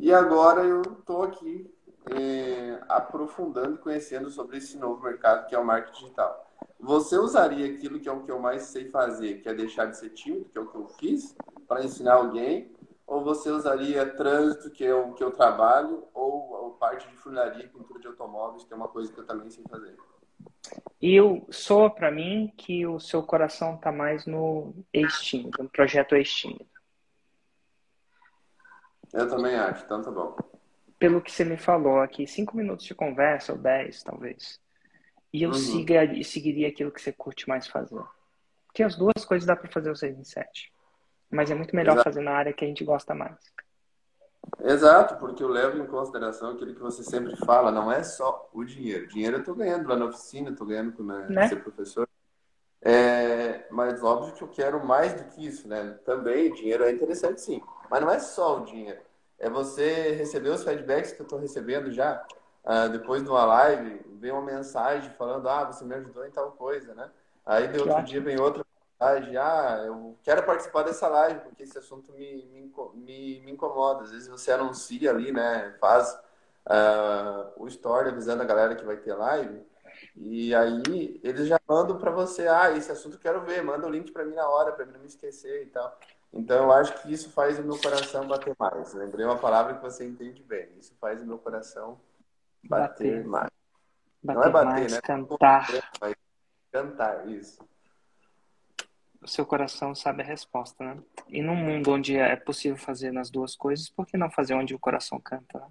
E 0.00 0.12
agora 0.12 0.64
eu 0.64 0.80
estou 0.80 1.22
aqui 1.22 1.70
é, 2.10 2.80
aprofundando 2.88 3.74
e 3.74 3.78
conhecendo 3.78 4.30
sobre 4.30 4.56
esse 4.56 4.76
novo 4.76 5.02
mercado 5.02 5.46
que 5.46 5.54
é 5.54 5.58
o 5.58 5.64
marketing 5.64 6.00
digital. 6.00 6.45
Você 6.78 7.16
usaria 7.16 7.66
aquilo 7.74 7.98
que 7.98 8.08
é 8.08 8.12
o 8.12 8.22
que 8.22 8.30
eu 8.30 8.38
mais 8.38 8.62
sei 8.64 8.90
fazer, 8.90 9.40
que 9.40 9.48
é 9.48 9.54
deixar 9.54 9.86
de 9.86 9.96
ser 9.96 10.10
tímido, 10.10 10.44
que 10.46 10.58
é 10.58 10.60
o 10.60 10.66
que 10.66 10.76
eu 10.76 10.86
fiz, 10.88 11.34
para 11.66 11.84
ensinar 11.84 12.14
alguém? 12.14 12.70
Ou 13.06 13.22
você 13.24 13.50
usaria 13.50 14.14
trânsito, 14.14 14.70
que 14.70 14.84
é 14.84 14.94
o 14.94 15.12
que 15.14 15.22
eu 15.22 15.30
trabalho, 15.30 16.06
ou, 16.12 16.52
ou 16.52 16.70
parte 16.72 17.08
de 17.08 17.16
funilaria 17.16 17.64
e 17.64 17.68
pintura 17.68 18.00
de 18.00 18.06
automóveis, 18.06 18.64
que 18.64 18.72
é 18.72 18.76
uma 18.76 18.88
coisa 18.88 19.12
que 19.12 19.18
eu 19.18 19.26
também 19.26 19.48
sei 19.48 19.64
fazer? 19.68 19.96
Eu 21.00 21.46
soa 21.50 21.88
para 21.88 22.10
mim 22.10 22.52
que 22.56 22.86
o 22.86 22.98
seu 22.98 23.22
coração 23.22 23.76
está 23.76 23.92
mais 23.92 24.26
no 24.26 24.74
ex-tímido, 24.92 25.62
no 25.62 25.68
projeto 25.68 26.16
ex-tímido. 26.16 26.66
Eu 29.12 29.28
também 29.28 29.54
acho, 29.54 29.84
então 29.84 30.02
tá 30.02 30.10
bom. 30.10 30.36
Pelo 30.98 31.20
que 31.20 31.30
você 31.30 31.44
me 31.44 31.56
falou 31.56 32.00
aqui, 32.00 32.26
cinco 32.26 32.56
minutos 32.56 32.86
de 32.86 32.94
conversa, 32.94 33.52
ou 33.52 33.58
dez, 33.58 34.02
talvez. 34.02 34.60
E 35.32 35.42
eu 35.42 35.50
uhum. 35.50 35.54
siga, 35.54 36.00
seguiria 36.24 36.68
aquilo 36.68 36.90
que 36.90 37.00
você 37.00 37.12
curte 37.12 37.48
mais 37.48 37.66
fazer. 37.66 38.02
Porque 38.66 38.82
as 38.82 38.96
duas 38.96 39.24
coisas 39.24 39.46
dá 39.46 39.56
para 39.56 39.70
fazer 39.70 39.90
o 39.90 39.96
6 39.96 40.18
em 40.18 40.24
7. 40.24 40.72
Mas 41.30 41.50
é 41.50 41.54
muito 41.54 41.74
melhor 41.74 41.94
Exato. 41.94 42.04
fazer 42.04 42.20
na 42.20 42.32
área 42.32 42.52
que 42.52 42.64
a 42.64 42.68
gente 42.68 42.84
gosta 42.84 43.14
mais. 43.14 43.36
Exato, 44.60 45.16
porque 45.16 45.42
eu 45.42 45.48
levo 45.48 45.78
em 45.78 45.86
consideração 45.86 46.50
aquilo 46.50 46.74
que 46.74 46.80
você 46.80 47.02
sempre 47.02 47.36
fala, 47.44 47.72
não 47.72 47.90
é 47.90 48.02
só 48.02 48.48
o 48.52 48.64
dinheiro. 48.64 49.08
Dinheiro 49.08 49.36
eu 49.36 49.40
estou 49.40 49.54
ganhando 49.54 49.88
lá 49.88 49.96
na 49.96 50.06
oficina, 50.06 50.50
estou 50.50 50.66
ganhando 50.66 50.92
com 50.92 51.02
né, 51.02 51.26
né? 51.28 51.48
ser 51.48 51.56
professor. 51.56 52.08
É, 52.80 53.66
mas 53.70 54.02
óbvio 54.02 54.34
que 54.34 54.42
eu 54.42 54.48
quero 54.48 54.84
mais 54.84 55.14
do 55.14 55.24
que 55.24 55.44
isso, 55.44 55.66
né? 55.66 55.98
Também 56.04 56.52
dinheiro 56.52 56.84
é 56.84 56.92
interessante 56.92 57.40
sim, 57.40 57.60
mas 57.90 58.00
não 58.00 58.10
é 58.10 58.20
só 58.20 58.60
o 58.60 58.64
dinheiro. 58.64 59.00
É 59.38 59.50
você 59.50 60.12
receber 60.12 60.50
os 60.50 60.62
feedbacks 60.62 61.12
que 61.12 61.20
eu 61.20 61.24
estou 61.24 61.38
recebendo 61.38 61.90
já. 61.90 62.24
Uh, 62.66 62.88
depois 62.90 63.22
de 63.22 63.28
uma 63.28 63.44
live, 63.44 64.04
vem 64.18 64.32
uma 64.32 64.42
mensagem 64.42 65.08
falando, 65.10 65.48
ah, 65.48 65.64
você 65.64 65.84
me 65.84 65.94
ajudou 65.94 66.26
em 66.26 66.30
tal 66.32 66.50
coisa, 66.50 66.94
né? 66.94 67.08
Aí 67.44 67.68
de 67.68 67.78
outro 67.78 68.02
dia 68.02 68.20
vem 68.20 68.40
outra 68.40 68.64
mensagem, 69.00 69.36
ah, 69.36 69.84
eu 69.86 70.18
quero 70.24 70.42
participar 70.42 70.82
dessa 70.82 71.06
live, 71.06 71.40
porque 71.40 71.62
esse 71.62 71.78
assunto 71.78 72.12
me, 72.12 72.44
me, 72.46 72.72
me, 72.94 73.40
me 73.40 73.52
incomoda. 73.52 74.02
Às 74.02 74.10
vezes 74.10 74.26
você 74.26 74.50
anuncia 74.50 75.10
ali, 75.10 75.30
né? 75.30 75.76
Faz 75.80 76.12
uh, 76.66 77.52
o 77.56 77.68
story 77.68 78.08
avisando 78.08 78.42
a 78.42 78.46
galera 78.46 78.74
que 78.74 78.84
vai 78.84 78.96
ter 78.96 79.14
live. 79.14 79.64
E 80.16 80.52
aí 80.52 81.20
eles 81.22 81.46
já 81.46 81.60
mandam 81.68 81.98
para 81.98 82.10
você, 82.10 82.48
ah, 82.48 82.72
esse 82.72 82.90
assunto 82.90 83.14
eu 83.14 83.20
quero 83.20 83.42
ver, 83.42 83.62
manda 83.62 83.86
o 83.86 83.90
link 83.90 84.10
para 84.10 84.24
mim 84.24 84.34
na 84.34 84.48
hora, 84.48 84.72
para 84.72 84.84
mim 84.84 84.92
não 84.92 85.00
me 85.00 85.06
esquecer 85.06 85.62
e 85.62 85.66
tal. 85.66 85.96
Então 86.32 86.64
eu 86.64 86.72
acho 86.72 87.00
que 87.00 87.12
isso 87.12 87.30
faz 87.30 87.60
o 87.60 87.62
meu 87.62 87.78
coração 87.78 88.26
bater 88.26 88.56
mais. 88.58 88.92
Lembrei 88.92 89.24
uma 89.24 89.38
palavra 89.38 89.74
que 89.74 89.82
você 89.82 90.04
entende 90.04 90.42
bem. 90.42 90.68
Isso 90.78 90.94
faz 91.00 91.22
o 91.22 91.26
meu 91.26 91.38
coração 91.38 91.98
bater, 92.68 93.22
bater. 93.22 93.26
mais. 93.26 93.50
Bater 94.22 94.38
não 94.38 94.44
é 94.44 94.50
bater, 94.50 94.66
mais, 94.66 94.92
né? 94.92 95.00
Cantar. 95.00 95.68
Cantar, 96.72 97.28
isso. 97.28 97.58
O 99.22 99.28
seu 99.28 99.46
coração 99.46 99.94
sabe 99.94 100.22
a 100.22 100.26
resposta, 100.26 100.84
né? 100.84 100.98
E 101.28 101.42
num 101.42 101.56
mundo 101.56 101.90
onde 101.90 102.16
é 102.16 102.36
possível 102.36 102.76
fazer 102.76 103.10
nas 103.12 103.30
duas 103.30 103.56
coisas, 103.56 103.88
por 103.88 104.06
que 104.06 104.16
não 104.16 104.30
fazer 104.30 104.54
onde 104.54 104.74
o 104.74 104.78
coração 104.78 105.18
canta? 105.18 105.58
Né? 105.58 105.66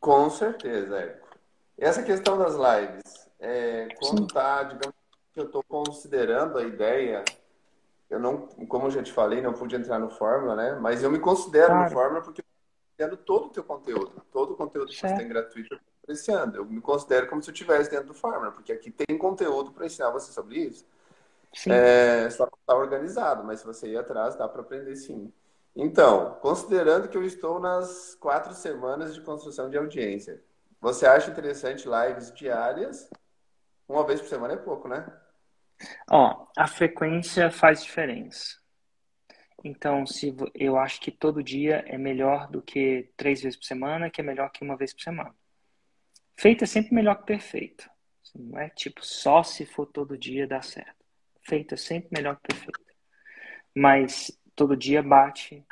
Com 0.00 0.30
certeza, 0.30 0.98
Érico. 0.98 1.28
Essa 1.76 2.02
questão 2.02 2.38
das 2.38 2.54
lives, 2.54 3.28
é, 3.40 3.88
quando 3.98 4.26
tá, 4.26 4.62
digamos 4.62 4.94
que 5.32 5.40
eu 5.40 5.46
estou 5.46 5.62
considerando 5.64 6.58
a 6.58 6.62
ideia, 6.62 7.24
eu 8.08 8.20
não, 8.20 8.46
como 8.68 8.86
eu 8.86 8.90
já 8.90 9.02
te 9.02 9.12
falei, 9.12 9.42
não 9.42 9.52
pude 9.52 9.74
entrar 9.74 9.98
no 9.98 10.08
Fórmula, 10.10 10.54
né? 10.54 10.78
Mas 10.80 11.02
eu 11.02 11.10
me 11.10 11.18
considero 11.18 11.68
claro. 11.68 11.84
no 11.84 11.90
Fórmula 11.90 12.22
porque 12.22 12.43
eu 12.98 13.08
considero 13.08 13.16
todo 13.16 13.46
o 13.46 13.50
teu 13.50 13.64
conteúdo, 13.64 14.22
todo 14.32 14.52
o 14.52 14.56
conteúdo 14.56 14.90
que 14.90 15.00
você 15.00 15.16
tem 15.16 15.28
gratuito 15.28 15.78
apreciando. 16.02 16.56
Eu 16.56 16.64
me 16.64 16.80
considero 16.80 17.26
como 17.26 17.42
se 17.42 17.50
eu 17.50 17.52
estivesse 17.52 17.90
dentro 17.90 18.08
do 18.08 18.14
Fórmula, 18.14 18.52
porque 18.52 18.72
aqui 18.72 18.90
tem 18.90 19.18
conteúdo 19.18 19.72
para 19.72 19.86
ensinar 19.86 20.10
você 20.10 20.32
sobre 20.32 20.58
isso. 20.58 20.86
Sim. 21.52 21.70
É, 21.70 22.28
só 22.30 22.44
não 22.44 22.58
está 22.58 22.74
organizado, 22.74 23.44
mas 23.44 23.60
se 23.60 23.66
você 23.66 23.88
ir 23.88 23.96
atrás, 23.96 24.36
dá 24.36 24.48
para 24.48 24.60
aprender 24.60 24.94
sim. 24.96 25.32
Então, 25.74 26.34
considerando 26.40 27.08
que 27.08 27.16
eu 27.16 27.24
estou 27.24 27.58
nas 27.58 28.14
quatro 28.16 28.52
semanas 28.54 29.14
de 29.14 29.20
construção 29.20 29.70
de 29.70 29.76
audiência, 29.76 30.42
você 30.80 31.06
acha 31.06 31.30
interessante 31.30 31.88
lives 31.88 32.32
diárias? 32.32 33.08
Uma 33.88 34.04
vez 34.04 34.20
por 34.20 34.28
semana 34.28 34.54
é 34.54 34.56
pouco, 34.56 34.88
né? 34.88 35.06
Ó, 36.10 36.46
a 36.56 36.66
frequência 36.66 37.50
faz 37.50 37.82
diferença. 37.82 38.63
Então, 39.64 40.04
se 40.04 40.36
eu 40.54 40.78
acho 40.78 41.00
que 41.00 41.10
todo 41.10 41.42
dia 41.42 41.82
é 41.86 41.96
melhor 41.96 42.48
do 42.50 42.60
que 42.60 43.10
três 43.16 43.40
vezes 43.40 43.56
por 43.56 43.64
semana, 43.64 44.10
que 44.10 44.20
é 44.20 44.24
melhor 44.24 44.50
que 44.50 44.62
uma 44.62 44.76
vez 44.76 44.92
por 44.92 45.00
semana. 45.00 45.34
Feito 46.36 46.64
é 46.64 46.66
sempre 46.66 46.94
melhor 46.94 47.14
que 47.14 47.24
perfeito. 47.24 47.88
Não 48.34 48.58
é 48.58 48.68
tipo 48.68 49.04
só 49.04 49.42
se 49.42 49.64
for 49.64 49.86
todo 49.86 50.18
dia 50.18 50.46
dá 50.46 50.60
certo. 50.60 51.02
Feito 51.40 51.72
é 51.72 51.76
sempre 51.78 52.10
melhor 52.12 52.36
que 52.36 52.48
perfeito. 52.48 52.94
Mas 53.74 54.38
todo 54.54 54.76
dia 54.76 55.02
bate, 55.02 55.64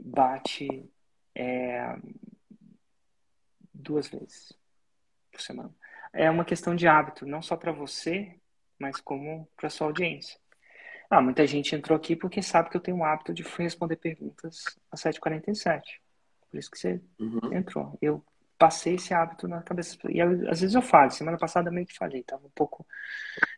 bate 0.00 0.90
é, 1.34 1.96
duas 3.74 4.08
vezes 4.08 4.54
por 5.30 5.42
semana. 5.42 5.74
É 6.14 6.30
uma 6.30 6.46
questão 6.46 6.74
de 6.74 6.88
hábito, 6.88 7.26
não 7.26 7.42
só 7.42 7.58
para 7.58 7.72
você, 7.72 8.40
mas 8.78 9.00
como 9.02 9.46
para 9.54 9.68
sua 9.68 9.88
audiência. 9.88 10.40
Ah, 11.10 11.22
muita 11.22 11.46
gente 11.46 11.74
entrou 11.74 11.96
aqui 11.96 12.14
porque 12.14 12.42
sabe 12.42 12.68
que 12.70 12.76
eu 12.76 12.80
tenho 12.80 12.98
o 12.98 13.04
hábito 13.04 13.32
de 13.32 13.42
responder 13.42 13.96
perguntas 13.96 14.78
às 14.90 15.00
7h47. 15.02 15.82
Por 16.50 16.58
isso 16.58 16.70
que 16.70 16.78
você 16.78 17.00
uhum. 17.18 17.52
entrou. 17.52 17.96
Eu 18.00 18.24
passei 18.58 18.94
esse 18.94 19.14
hábito 19.14 19.48
na 19.48 19.62
cabeça. 19.62 19.96
E 20.08 20.18
eu, 20.18 20.50
às 20.50 20.60
vezes 20.60 20.74
eu 20.74 20.82
falo. 20.82 21.10
Semana 21.10 21.38
passada 21.38 21.70
meio 21.70 21.86
que 21.86 21.96
falei. 21.96 22.20
Estava 22.20 22.46
um 22.46 22.50
pouco 22.54 22.86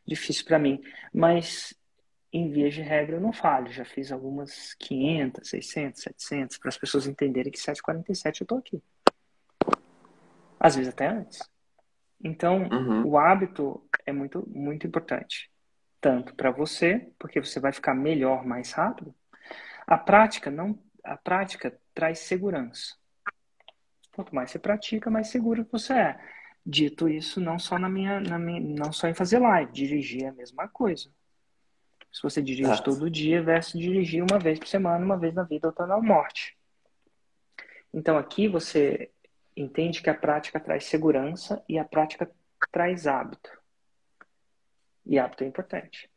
difícil 0.07 0.45
para 0.45 0.59
mim. 0.59 0.81
Mas, 1.13 1.75
em 2.33 2.51
via 2.51 2.71
de 2.71 2.83
regra, 2.83 3.17
eu 3.17 3.21
não 3.21 3.33
falho. 3.33 3.73
Já 3.73 3.85
fiz 3.85 4.13
algumas 4.13 4.75
500, 4.75 5.49
600, 5.49 6.03
700, 6.03 6.59
para 6.59 6.69
as 6.69 6.79
pessoas 6.79 7.07
entenderem 7.07 7.51
que 7.51 7.59
7h47 7.59 8.41
eu 8.41 8.45
estou 8.45 8.59
aqui 8.59 8.83
às 10.61 10.77
vezes 10.77 10.93
até 10.93 11.09
antes. 11.09 11.41
Então, 12.23 12.69
uhum. 12.71 13.07
o 13.07 13.19
hábito 13.19 13.83
é 14.05 14.13
muito, 14.13 14.47
muito 14.47 14.87
importante. 14.87 15.50
Tanto 16.01 16.35
para 16.35 16.51
você, 16.51 17.13
porque 17.19 17.41
você 17.41 17.61
vai 17.61 17.73
ficar 17.73 17.95
melhor 17.95 18.45
mais 18.47 18.73
rápido. 18.73 19.15
A 19.87 19.99
prática 19.99 20.51
não, 20.51 20.79
a 21.05 21.17
prática 21.17 21.79
traz 21.95 22.21
segurança. 22.21 22.97
Quanto 24.13 24.35
mais 24.35 24.51
você 24.51 24.59
pratica, 24.59 25.11
mais 25.11 25.29
seguro 25.29 25.67
você 25.71 25.93
é. 25.93 26.21
Dito 26.65 27.09
isso, 27.09 27.41
não 27.41 27.59
só 27.59 27.79
na 27.79 27.89
minha, 27.89 28.21
na 28.21 28.39
minha, 28.39 28.61
não 28.61 28.93
só 28.93 29.09
em 29.09 29.15
fazer 29.15 29.39
live, 29.39 29.73
dirigir 29.73 30.25
é 30.25 30.29
a 30.29 30.33
mesma 30.33 30.69
coisa. 30.69 31.11
Se 32.13 32.23
você 32.23 32.43
dirige 32.43 32.71
ah. 32.71 32.83
todo 32.83 33.11
dia, 33.11 33.43
versus 33.43 33.81
dirigir 33.81 34.23
uma 34.23 34.39
vez 34.39 34.59
por 34.59 34.69
semana, 34.69 35.05
uma 35.05 35.17
vez 35.17 35.35
na 35.35 35.43
vida, 35.43 35.69
outra 35.69 35.87
na 35.87 36.01
morte. 36.01 36.57
Então 37.93 38.19
aqui 38.19 38.49
você 38.49 39.11
entende 39.57 40.03
que 40.03 40.11
a 40.11 40.15
prática 40.15 40.61
traz 40.61 40.85
segurança 40.85 41.63
e 41.69 41.79
a 41.79 41.85
prática 41.85 42.31
traz 42.71 43.07
hábito. 43.07 43.60
E 45.07 45.19
hábito 45.19 45.45
é 45.45 45.47
importante. 45.47 46.11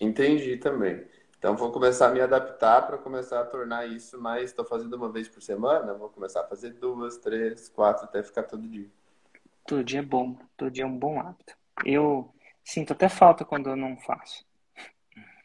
Entendi 0.00 0.56
também. 0.56 1.06
Então 1.38 1.56
vou 1.56 1.70
começar 1.70 2.08
a 2.08 2.10
me 2.10 2.20
adaptar 2.20 2.86
para 2.86 2.98
começar 2.98 3.40
a 3.40 3.44
tornar 3.44 3.86
isso 3.86 4.20
mais. 4.20 4.44
Estou 4.44 4.64
fazendo 4.64 4.94
uma 4.94 5.10
vez 5.10 5.28
por 5.28 5.40
semana, 5.40 5.94
vou 5.94 6.08
começar 6.08 6.40
a 6.40 6.46
fazer 6.46 6.70
duas, 6.70 7.16
três, 7.18 7.68
quatro, 7.68 8.04
até 8.04 8.22
ficar 8.22 8.42
todo 8.42 8.66
dia. 8.66 8.88
Todo 9.66 9.84
dia 9.84 10.00
é 10.00 10.02
bom, 10.02 10.36
todo 10.56 10.70
dia 10.70 10.84
é 10.84 10.86
um 10.86 10.98
bom 10.98 11.20
hábito. 11.20 11.56
Eu 11.84 12.32
sinto 12.64 12.92
até 12.92 13.08
falta 13.08 13.44
quando 13.44 13.68
eu 13.68 13.76
não 13.76 13.96
faço. 13.98 14.44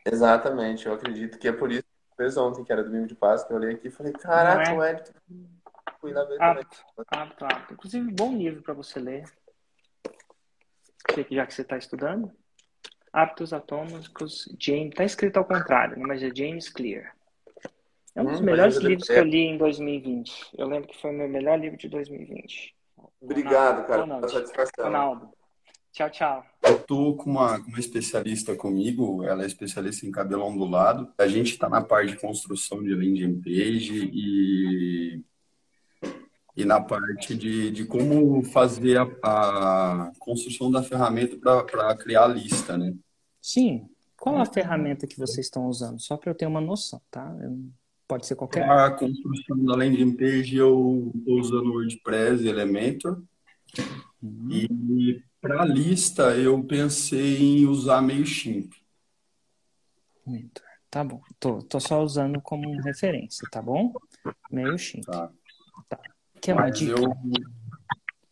Exatamente, 0.05 0.85
eu 0.85 0.93
acredito 0.93 1.37
que 1.37 1.47
é 1.47 1.51
por 1.51 1.71
isso 1.71 1.83
que 1.83 2.17
fez 2.17 2.35
ontem, 2.37 2.63
que 2.63 2.71
era 2.71 2.83
domingo 2.83 3.07
de 3.07 3.15
Páscoa, 3.15 3.53
eu 3.53 3.57
olhei 3.57 3.75
aqui 3.75 3.87
e 3.87 3.91
falei, 3.91 4.11
caraca, 4.13 4.71
é? 4.71 4.77
o 4.77 4.83
Edson 4.83 5.13
fui 6.03 6.11
lá 6.11 6.25
ver 6.25 6.41
apto, 6.41 6.83
apto, 7.07 7.45
apto. 7.45 7.73
Inclusive, 7.73 8.11
bom 8.11 8.35
livro 8.35 8.61
para 8.61 8.73
você 8.73 8.99
ler. 8.99 9.23
Já 11.29 11.45
que 11.45 11.53
você 11.53 11.61
está 11.61 11.77
estudando. 11.77 12.31
Aptos 13.11 13.53
Atômicos, 13.53 14.47
James. 14.59 14.89
Está 14.89 15.03
escrito 15.03 15.37
ao 15.37 15.45
contrário, 15.45 15.97
né? 15.97 16.03
mas 16.07 16.23
é 16.23 16.31
James 16.33 16.69
Clear. 16.69 17.15
É 18.15 18.21
um 18.21 18.25
dos 18.25 18.39
hum, 18.39 18.43
melhores 18.43 18.77
livros 18.77 19.07
que 19.07 19.13
eu 19.13 19.23
li 19.23 19.41
em 19.41 19.57
2020. 19.57 20.51
Eu 20.57 20.67
lembro 20.67 20.87
que 20.87 20.99
foi 20.99 21.11
o 21.11 21.13
meu 21.13 21.27
melhor 21.27 21.59
livro 21.59 21.77
de 21.77 21.89
2020. 21.89 22.75
Obrigado, 23.21 23.87
cara, 23.87 24.03
pela 24.03 24.27
satisfação. 24.27 24.85
Ronaldo. 24.85 25.29
Tchau, 25.91 26.09
tchau. 26.09 26.45
Eu 26.63 26.79
tô 26.79 27.15
com 27.15 27.29
uma, 27.29 27.57
uma 27.57 27.79
especialista 27.79 28.55
comigo, 28.55 29.23
ela 29.23 29.43
é 29.43 29.45
especialista 29.45 30.07
em 30.07 30.11
cabelo 30.11 30.43
ondulado. 30.43 31.11
A 31.19 31.27
gente 31.27 31.51
está 31.51 31.69
na 31.69 31.81
parte 31.81 32.13
de 32.13 32.19
construção 32.19 32.83
de 32.83 32.95
landing 32.95 33.41
page 33.41 34.09
e 34.11 35.23
e 36.55 36.65
na 36.65 36.79
parte 36.79 37.35
de, 37.35 37.71
de 37.71 37.85
como 37.85 38.43
fazer 38.43 38.97
a, 38.97 39.07
a 39.23 40.11
construção 40.19 40.71
da 40.71 40.83
ferramenta 40.83 41.37
para 41.37 41.95
criar 41.95 42.25
a 42.25 42.27
lista, 42.27 42.77
né? 42.77 42.93
Sim. 43.41 43.89
Qual 44.15 44.37
a 44.37 44.45
ferramenta 44.45 45.05
que 45.05 45.19
vocês 45.19 45.47
estão 45.47 45.67
usando? 45.67 45.99
Só 45.99 46.15
para 46.15 46.31
eu 46.31 46.35
ter 46.35 46.45
uma 46.45 46.61
noção, 46.61 47.01
tá? 47.11 47.35
Pode 48.07 48.25
ser 48.25 48.35
qualquer. 48.35 48.65
Para 48.65 48.85
a 48.85 48.91
construção 48.91 49.65
da 49.65 49.75
landing 49.75 50.15
page, 50.15 50.55
eu 50.55 51.11
estou 51.13 51.39
usando 51.39 51.67
o 51.67 51.73
WordPress 51.73 52.43
e 52.43 52.47
Elementor. 52.47 53.21
Uhum. 54.21 54.49
E 54.49 55.23
para 55.41 55.63
a 55.63 55.65
lista, 55.65 56.37
eu 56.37 56.63
pensei 56.63 57.37
em 57.41 57.65
usar 57.65 58.01
MailChimp. 58.01 58.71
Tá 60.89 61.03
bom. 61.03 61.21
Tô, 61.39 61.59
tô 61.63 61.79
só 61.79 62.01
usando 62.01 62.39
como 62.39 62.79
referência, 62.81 63.45
tá 63.51 63.61
bom? 63.61 63.91
MailChimp. 64.49 65.05
Tá. 65.05 65.31
tá. 65.89 65.99
Quer 66.43 66.55
uma 66.55 66.69
dica? 66.69 66.99
Eu... 66.99 67.15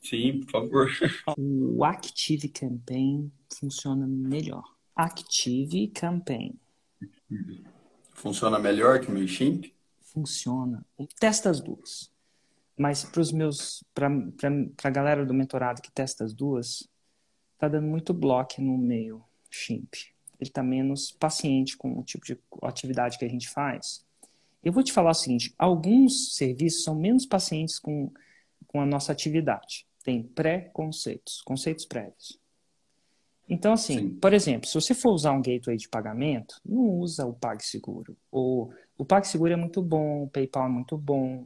Sim, 0.02 0.42
por 0.42 0.52
favor. 0.52 0.90
O 1.38 1.86
Active 1.86 2.50
Campaign 2.50 3.32
funciona 3.58 4.06
melhor. 4.06 4.64
Active 4.94 5.88
Campaign. 5.88 6.60
Funciona 8.14 8.60
melhor 8.60 9.00
que 9.00 9.08
o 9.08 9.14
MailChimp? 9.14 9.74
Funciona. 10.02 10.86
Testa 11.18 11.50
as 11.50 11.62
duas. 11.62 12.12
Mas 12.78 13.06
para 13.06 13.22
os 13.22 13.32
meus, 13.32 13.82
para 13.94 14.10
a 14.84 14.90
galera 14.90 15.26
do 15.26 15.34
mentorado 15.34 15.82
que 15.82 15.92
testa 15.92 16.26
as 16.26 16.34
duas, 16.34 16.90
tá 17.58 17.70
dando 17.70 17.88
muito 17.88 18.14
bloco 18.14 18.62
no 18.62 18.78
meio 18.78 19.24
chimp. 19.50 19.94
Ele 20.38 20.50
está 20.50 20.62
menos 20.62 21.14
paciente 21.14 21.78
com 21.78 21.98
o 21.98 22.04
tipo 22.04 22.26
de 22.26 22.38
atividade 22.64 23.18
que 23.18 23.24
a 23.24 23.30
gente 23.30 23.48
faz. 23.48 24.06
Eu 24.64 24.72
vou 24.72 24.84
te 24.84 24.92
falar 24.92 25.12
o 25.12 25.16
seguinte: 25.16 25.54
alguns 25.58 26.36
serviços 26.36 26.84
são 26.84 26.96
menos 26.96 27.26
pacientes 27.26 27.80
com, 27.80 28.12
com 28.68 28.82
a 28.82 28.86
nossa 28.86 29.12
atividade. 29.12 29.86
Tem 30.04 30.24
pré-conceitos, 30.24 31.42
conceitos 31.42 31.86
prévios. 31.86 32.40
Então, 33.50 33.74
assim, 33.74 33.98
Sim. 33.98 34.10
por 34.16 34.34
exemplo, 34.34 34.68
se 34.68 34.74
você 34.74 34.94
for 34.94 35.12
usar 35.12 35.34
um 35.34 35.42
gateway 35.42 35.76
de 35.76 35.90
pagamento, 35.90 36.56
não 36.66 36.84
usa 37.00 37.26
o 37.26 37.34
PagSeguro. 37.34 38.16
Ou 38.32 38.74
o 38.98 39.04
PagSeguro 39.04 39.52
é 39.52 39.58
muito 39.58 39.82
bom, 39.82 40.24
o 40.24 40.30
PayPal 40.30 40.68
é 40.68 40.70
muito 40.70 40.98
bom, 40.98 41.46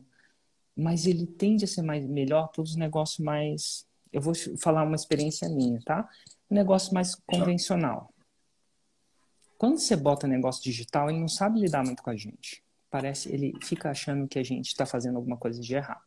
mas 0.76 1.08
ele 1.08 1.26
tende 1.26 1.64
a 1.66 1.68
ser 1.68 1.82
mais 1.82 2.06
melhor 2.06 2.50
para 2.50 2.62
os 2.62 2.76
negócios 2.76 3.20
mais. 3.20 3.88
Eu 4.14 4.22
vou 4.22 4.34
falar 4.62 4.84
uma 4.84 4.96
experiência 4.96 5.50
minha, 5.50 5.80
tá? 5.84 6.08
Um 6.50 6.56
negócio 6.56 6.94
mais 6.94 7.16
convencional. 7.16 8.14
Quando 9.58 9.80
você 9.80 9.96
bota 9.96 10.28
negócio 10.28 10.62
digital, 10.64 11.10
ele 11.10 11.20
não 11.20 11.28
sabe 11.28 11.60
lidar 11.60 11.84
muito 11.84 12.04
com 12.04 12.10
a 12.10 12.16
gente. 12.16 12.65
Parece, 12.96 13.30
ele 13.30 13.54
fica 13.62 13.92
achando 13.92 14.26
que 14.26 14.40
a 14.40 14.44
gente 14.44 14.68
está 14.68 14.86
fazendo 14.86 15.18
alguma 15.18 15.36
coisa 15.36 15.60
de 15.60 15.76
errado. 15.76 16.06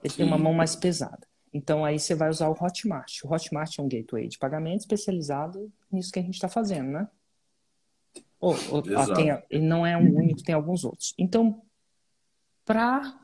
Ele 0.00 0.12
Sim. 0.12 0.18
tem 0.18 0.26
uma 0.26 0.38
mão 0.38 0.54
mais 0.54 0.76
pesada. 0.76 1.26
Então 1.52 1.84
aí 1.84 1.98
você 1.98 2.14
vai 2.14 2.30
usar 2.30 2.48
o 2.48 2.52
Hotmart. 2.52 3.24
O 3.24 3.34
Hotmart 3.34 3.76
é 3.76 3.82
um 3.82 3.88
gateway 3.88 4.28
de 4.28 4.38
pagamento 4.38 4.82
especializado 4.82 5.68
nisso 5.90 6.12
que 6.12 6.20
a 6.20 6.22
gente 6.22 6.34
está 6.34 6.48
fazendo, 6.48 6.92
né? 6.92 7.08
Ou, 8.38 8.54
ou 8.70 8.84
ah, 8.96 9.12
tem, 9.12 9.36
ele 9.50 9.66
não 9.66 9.84
é 9.84 9.96
um 9.96 10.16
único, 10.16 10.40
tem 10.40 10.54
alguns 10.54 10.84
outros. 10.84 11.12
Então, 11.18 11.60
para 12.64 13.18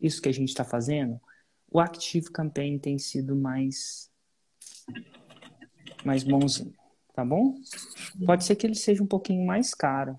isso 0.00 0.22
que 0.22 0.28
a 0.28 0.32
gente 0.32 0.50
está 0.50 0.62
fazendo, 0.62 1.20
o 1.68 1.80
Active 1.80 2.30
Campaign 2.30 2.78
tem 2.78 3.00
sido 3.00 3.34
mais 3.34 4.08
mais 6.04 6.22
bonzinho, 6.22 6.72
tá 7.12 7.24
bom? 7.24 7.56
Pode 8.24 8.44
ser 8.44 8.54
que 8.54 8.64
ele 8.64 8.76
seja 8.76 9.02
um 9.02 9.08
pouquinho 9.08 9.44
mais 9.44 9.74
caro, 9.74 10.16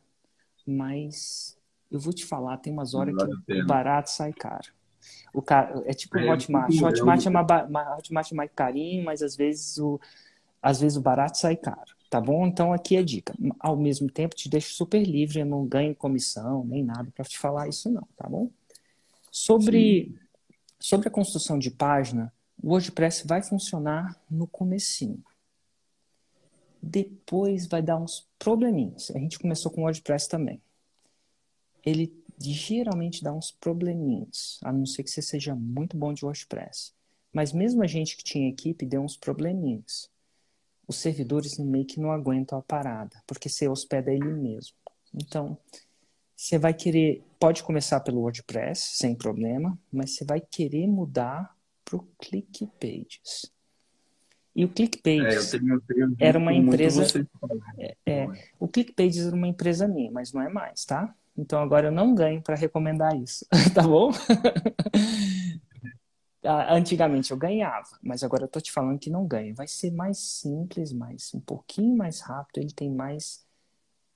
mas 0.68 1.58
eu 1.92 2.00
vou 2.00 2.14
te 2.14 2.26
falar, 2.26 2.58
tem 2.58 2.72
umas 2.72 2.94
horas 2.94 3.14
que 3.46 3.54
o 3.54 3.66
barato 3.66 4.10
sai 4.10 4.32
caro. 4.32 4.72
O 5.34 5.42
cara, 5.42 5.84
é 5.86 5.94
tipo 5.94 6.18
o 6.18 6.20
é, 6.20 6.32
Hotmart. 6.32 6.74
O 6.74 6.86
Hotmart 6.86 7.26
é, 7.26 7.30
uma, 7.30 7.42
uma, 7.66 7.98
Hotmart 7.98 8.32
é 8.32 8.36
mais 8.36 8.52
carinho, 8.56 9.04
mas 9.04 9.22
às 9.22 9.36
vezes 9.36 9.78
o, 9.78 10.00
às 10.62 10.80
vezes 10.80 10.98
o 10.98 11.02
barato 11.02 11.38
sai 11.38 11.56
caro. 11.56 11.92
Tá 12.10 12.20
bom? 12.20 12.46
Então 12.46 12.74
aqui 12.74 12.96
é 12.98 13.04
dica. 13.04 13.34
Ao 13.60 13.76
mesmo 13.76 14.10
tempo, 14.10 14.36
te 14.36 14.50
deixo 14.50 14.74
super 14.74 15.02
livre, 15.02 15.40
eu 15.40 15.46
não 15.46 15.66
ganho 15.66 15.96
comissão 15.96 16.64
nem 16.66 16.84
nada 16.84 17.10
para 17.16 17.26
te 17.26 17.38
falar 17.38 17.68
isso, 17.68 17.90
não, 17.90 18.08
tá 18.18 18.28
bom? 18.28 18.50
Sobre, 19.32 20.14
sobre 20.78 21.08
a 21.08 21.12
construção 21.12 21.58
de 21.58 21.72
página, 21.72 22.32
o 22.62 22.70
WordPress 22.70 23.26
vai 23.26 23.42
funcionar 23.42 24.20
no 24.30 24.46
comecinho. 24.46 25.24
Depois 26.84 27.66
vai 27.66 27.82
dar 27.82 27.98
uns 27.98 28.28
probleminhas. 28.38 29.10
A 29.12 29.20
gente 29.20 29.40
começou 29.40 29.72
com 29.72 29.82
o 29.82 29.84
WordPress 29.86 30.28
também. 30.28 30.62
Ele 31.86 32.14
geralmente 32.40 33.24
dá 33.24 33.34
uns 33.34 33.52
probleminhas, 33.52 34.60
a 34.64 34.72
não 34.72 34.86
ser 34.86 35.04
que 35.04 35.12
você 35.12 35.22
seja 35.22 35.56
muito 35.56 35.96
bom 35.96 36.14
de 36.14 36.26
WordPress. 36.26 36.94
Mas 37.34 37.54
mesmo 37.54 37.84
a 37.84 37.88
gente 37.88 38.18
que 38.18 38.24
tinha 38.24 38.50
equipe 38.50 38.86
deu 38.86 39.02
uns 39.02 39.16
probleminhas. 39.16 40.10
Os 40.88 40.98
servidores 40.98 41.58
meio 41.58 41.86
que 41.86 42.00
não 42.00 42.12
aguentam 42.12 42.58
a 42.58 42.62
parada, 42.62 43.22
porque 43.26 43.48
você 43.48 43.68
hospeda 43.68 44.12
ele 44.12 44.26
mesmo. 44.26 44.76
Então, 45.14 45.58
você 46.36 46.58
vai 46.58 46.74
querer, 46.74 47.24
pode 47.40 47.64
começar 47.64 48.00
pelo 48.00 48.22
WordPress, 48.22 48.98
sem 48.98 49.16
problema, 49.16 49.78
mas 49.92 50.16
você 50.16 50.26
vai 50.26 50.42
querer 50.42 50.88
mudar 50.88 51.56
para 51.86 51.98
o 51.98 52.08
ClickPages. 52.18 53.52
E 54.54 54.66
o 54.66 54.70
ClickPages 54.70 55.54
é, 55.54 55.60
tenho, 55.60 55.82
tenho 55.82 56.16
era 56.20 56.38
uma 56.38 56.54
empresa. 56.54 57.06
É, 57.78 57.96
é, 58.06 58.28
o 58.60 58.68
ClickPages 58.68 59.28
era 59.28 59.36
uma 59.36 59.48
empresa 59.48 59.88
minha, 59.88 60.12
mas 60.12 60.34
não 60.34 60.42
é 60.42 60.50
mais, 60.50 60.84
tá? 60.84 61.16
Então 61.42 61.60
agora 61.60 61.88
eu 61.88 61.92
não 61.92 62.14
ganho 62.14 62.40
para 62.40 62.56
recomendar 62.56 63.20
isso, 63.20 63.46
tá 63.74 63.82
bom? 63.82 64.12
Ah, 66.44 66.74
antigamente 66.74 67.30
eu 67.30 67.38
ganhava, 67.38 68.00
mas 68.02 68.24
agora 68.24 68.46
eu 68.46 68.48
tô 68.48 68.60
te 68.60 68.72
falando 68.72 68.98
que 68.98 69.12
não 69.12 69.28
ganho. 69.28 69.54
Vai 69.54 69.68
ser 69.68 69.92
mais 69.92 70.18
simples, 70.18 70.92
mais 70.92 71.32
um 71.36 71.40
pouquinho 71.40 71.96
mais 71.96 72.20
rápido. 72.20 72.58
Ele 72.58 72.74
tem 72.74 72.90
mais 72.90 73.46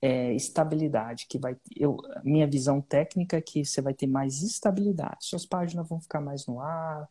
é, 0.02 0.34
estabilidade, 0.34 1.26
que 1.28 1.38
vai. 1.38 1.56
Eu, 1.76 1.96
minha 2.24 2.44
visão 2.44 2.80
técnica 2.80 3.36
é 3.36 3.40
que 3.40 3.64
você 3.64 3.80
vai 3.80 3.94
ter 3.94 4.08
mais 4.08 4.42
estabilidade. 4.42 5.18
Suas 5.20 5.46
páginas 5.46 5.88
vão 5.88 6.00
ficar 6.00 6.20
mais 6.20 6.44
no 6.46 6.60
ar. 6.60 7.08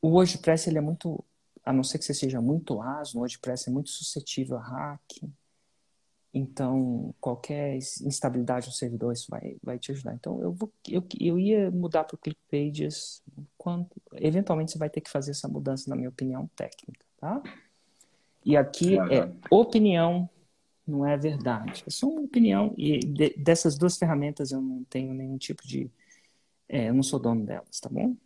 O 0.00 0.08
WordPress 0.08 0.70
ele 0.70 0.78
é 0.78 0.80
muito, 0.80 1.22
a 1.62 1.70
não 1.70 1.84
ser 1.84 1.98
que 1.98 2.04
você 2.06 2.14
seja 2.14 2.40
muito 2.40 2.80
aso, 2.80 3.18
o 3.18 3.20
WordPress 3.20 3.68
é 3.68 3.72
muito 3.72 3.90
suscetível 3.90 4.56
a 4.56 4.62
hacking. 4.62 5.30
Então, 6.34 7.14
qualquer 7.20 7.76
instabilidade 7.76 8.66
no 8.66 8.72
servidor, 8.72 9.12
isso 9.12 9.26
vai, 9.28 9.56
vai 9.62 9.78
te 9.78 9.92
ajudar. 9.92 10.14
Então, 10.14 10.40
eu, 10.40 10.50
vou, 10.50 10.72
eu, 10.88 11.04
eu 11.20 11.38
ia 11.38 11.70
mudar 11.70 12.04
para 12.04 12.14
o 12.14 12.18
ClickPages. 12.18 13.22
Quando, 13.58 13.86
eventualmente, 14.14 14.72
você 14.72 14.78
vai 14.78 14.88
ter 14.88 15.02
que 15.02 15.10
fazer 15.10 15.32
essa 15.32 15.46
mudança, 15.46 15.90
na 15.90 15.96
minha 15.96 16.08
opinião, 16.08 16.48
técnica, 16.56 17.04
tá? 17.18 17.42
E 18.44 18.56
aqui 18.56 18.98
é 18.98 19.30
opinião, 19.50 20.28
não 20.86 21.06
é 21.06 21.18
verdade. 21.18 21.84
É 21.86 21.90
só 21.90 22.08
uma 22.08 22.22
opinião. 22.22 22.74
E 22.78 23.00
de, 23.00 23.34
dessas 23.36 23.76
duas 23.76 23.98
ferramentas, 23.98 24.52
eu 24.52 24.60
não 24.62 24.84
tenho 24.84 25.12
nenhum 25.12 25.36
tipo 25.36 25.66
de... 25.66 25.90
É, 26.66 26.88
eu 26.88 26.94
não 26.94 27.02
sou 27.02 27.20
dono 27.20 27.44
delas, 27.44 27.78
tá 27.78 27.90
bom? 27.90 28.16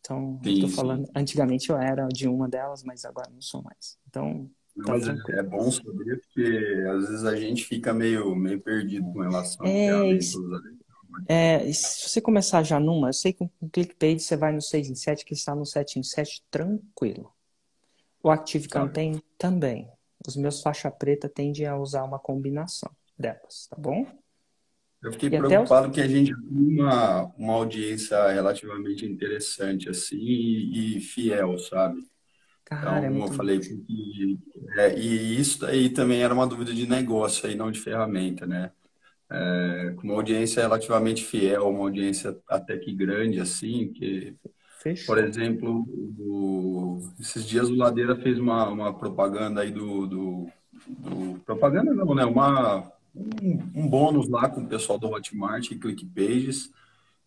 Então, 0.00 0.40
estou 0.42 0.70
falando... 0.70 1.10
Antigamente 1.14 1.68
eu 1.68 1.76
era 1.76 2.08
de 2.08 2.26
uma 2.26 2.48
delas, 2.48 2.82
mas 2.82 3.04
agora 3.04 3.28
não 3.30 3.42
sou 3.42 3.62
mais. 3.62 3.98
Então, 4.08 4.50
Tá 4.84 4.94
é, 5.32 5.42
bom 5.42 5.70
saber, 5.70 6.20
porque 6.20 6.84
às 6.88 7.08
vezes 7.08 7.24
a 7.24 7.36
gente 7.36 7.64
fica 7.64 7.92
meio, 7.92 8.34
meio 8.34 8.60
perdido 8.60 9.12
com 9.12 9.20
relação 9.20 9.66
é, 9.66 9.90
a 9.90 10.04
é, 11.28 11.72
se 11.72 12.08
você 12.08 12.20
começar 12.20 12.62
já 12.62 12.78
numa, 12.78 13.08
eu 13.08 13.12
sei 13.12 13.32
que 13.32 13.38
com 13.38 13.66
o 13.66 13.70
ClickPage 13.70 14.20
você 14.20 14.36
vai 14.36 14.52
no 14.52 14.62
6 14.62 14.90
em 14.90 14.94
7, 14.94 15.24
que 15.24 15.34
está 15.34 15.54
no 15.54 15.66
7 15.66 15.98
em 15.98 16.02
7 16.02 16.44
tranquilo. 16.50 17.32
O 18.22 18.30
Active 18.30 18.68
Campaign 18.68 19.22
também. 19.36 19.88
Os 20.26 20.36
meus 20.36 20.62
faixa 20.62 20.90
preta 20.90 21.28
tendem 21.28 21.66
a 21.66 21.76
usar 21.76 22.04
uma 22.04 22.18
combinação 22.18 22.90
delas, 23.18 23.66
tá 23.68 23.76
bom? 23.78 24.06
Eu 25.02 25.12
fiquei 25.12 25.28
e 25.28 25.38
preocupado 25.38 25.88
os... 25.88 25.94
que 25.94 26.00
a 26.00 26.06
gente 26.06 26.34
tem 26.34 26.80
uma, 26.80 27.24
uma 27.36 27.54
audiência 27.54 28.30
relativamente 28.30 29.06
interessante 29.06 29.88
assim 29.88 30.18
e, 30.18 30.96
e 30.96 31.00
fiel, 31.00 31.58
sabe? 31.58 32.02
Cara, 32.70 33.04
então, 33.04 33.24
é 33.24 33.24
eu 33.24 33.32
falei, 33.32 33.58
que, 33.58 34.38
é, 34.76 34.96
e 34.96 35.40
isso 35.40 35.58
daí 35.58 35.88
também 35.90 36.22
era 36.22 36.32
uma 36.32 36.46
dúvida 36.46 36.72
de 36.72 36.86
negócio 36.86 37.48
aí, 37.48 37.56
não 37.56 37.68
de 37.68 37.80
ferramenta, 37.80 38.46
né? 38.46 38.70
É, 39.28 39.92
com 39.96 40.04
uma 40.04 40.14
audiência 40.14 40.62
relativamente 40.62 41.24
fiel, 41.24 41.68
uma 41.68 41.80
audiência 41.80 42.38
até 42.48 42.78
que 42.78 42.92
grande, 42.92 43.40
assim, 43.40 43.92
que, 43.92 44.36
Fechou. 44.78 45.06
por 45.06 45.22
exemplo, 45.22 45.84
o, 46.16 47.00
esses 47.18 47.44
dias 47.44 47.68
o 47.68 47.74
Ladeira 47.74 48.14
fez 48.14 48.38
uma, 48.38 48.68
uma 48.68 48.96
propaganda 48.96 49.62
aí 49.62 49.72
do, 49.72 50.06
do, 50.06 50.46
do 50.86 51.40
propaganda 51.44 51.92
não, 51.92 52.14
né? 52.14 52.24
Uma, 52.24 52.88
um, 53.12 53.58
um, 53.74 53.88
bônus 53.88 54.28
lá 54.28 54.48
com 54.48 54.62
o 54.62 54.68
pessoal 54.68 54.96
do 54.96 55.08
Hotmart 55.08 55.72
e 55.72 55.78
ClickPages, 55.78 56.70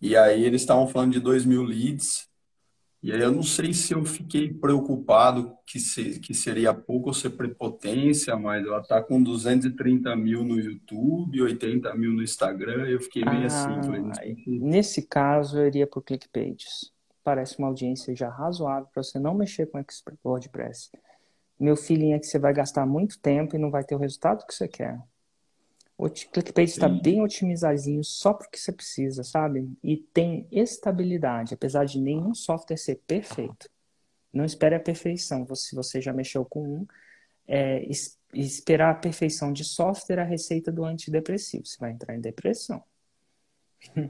e 0.01 0.15
aí 0.15 0.45
eles 0.45 0.61
estavam 0.61 0.87
falando 0.87 1.11
de 1.11 1.19
2 1.19 1.45
mil 1.45 1.63
leads, 1.63 2.29
e 3.03 3.11
aí 3.11 3.19
eu 3.19 3.33
não 3.33 3.43
sei 3.43 3.73
se 3.73 3.93
eu 3.93 4.05
fiquei 4.05 4.53
preocupado 4.53 5.57
que, 5.67 5.77
se, 5.77 6.21
que 6.21 6.33
seria 6.33 6.73
pouco 6.73 7.09
ou 7.09 7.13
ser 7.13 7.31
prepotência, 7.31 8.33
mas 8.37 8.65
ela 8.65 8.79
está 8.79 9.03
com 9.03 9.21
230 9.21 10.15
mil 10.15 10.45
no 10.45 10.57
YouTube, 10.57 11.41
80 11.41 11.93
mil 11.95 12.13
no 12.13 12.23
Instagram, 12.23 12.87
eu 12.87 13.01
fiquei 13.01 13.25
meio 13.25 13.45
assim, 13.45 13.67
ah, 13.67 13.79
assim. 13.79 13.91
Falei, 13.91 14.43
nesse 14.47 15.01
caso, 15.01 15.59
eu 15.59 15.67
iria 15.67 15.85
por 15.85 16.01
ClickPages. 16.01 16.93
Parece 17.21 17.59
uma 17.59 17.67
audiência 17.67 18.15
já 18.15 18.29
razoável 18.29 18.87
para 18.93 19.03
você 19.03 19.19
não 19.19 19.33
mexer 19.33 19.65
com 19.65 19.83
WordPress. 20.23 20.89
Meu 21.59 21.75
feeling 21.75 22.13
é 22.13 22.19
que 22.19 22.25
você 22.25 22.39
vai 22.39 22.53
gastar 22.53 22.85
muito 22.85 23.19
tempo 23.19 23.53
e 23.53 23.59
não 23.59 23.69
vai 23.69 23.83
ter 23.83 23.95
o 23.95 23.99
resultado 23.99 24.45
que 24.47 24.55
você 24.55 24.65
quer. 24.65 24.97
O 25.97 26.09
ClickPage 26.09 26.71
está 26.71 26.89
bem 26.89 27.21
otimizadinho 27.21 28.03
só 28.03 28.33
porque 28.33 28.57
você 28.57 28.71
precisa, 28.71 29.23
sabe? 29.23 29.71
E 29.83 29.97
tem 29.97 30.47
estabilidade, 30.51 31.53
apesar 31.53 31.85
de 31.85 31.99
nenhum 31.99 32.33
software 32.33 32.77
ser 32.77 33.01
perfeito. 33.07 33.69
Não 34.33 34.43
espere 34.43 34.75
a 34.75 34.79
perfeição. 34.79 35.45
Se 35.55 35.75
você 35.75 36.01
já 36.01 36.11
mexeu 36.11 36.43
com 36.43 36.63
um, 36.63 36.87
é, 37.47 37.87
esperar 38.33 38.91
a 38.91 38.95
perfeição 38.95 39.53
de 39.53 39.63
software 39.63 40.19
a 40.19 40.23
receita 40.23 40.71
do 40.71 40.83
antidepressivo. 40.83 41.65
Você 41.65 41.77
vai 41.79 41.91
entrar 41.91 42.15
em 42.15 42.21
depressão. 42.21 42.83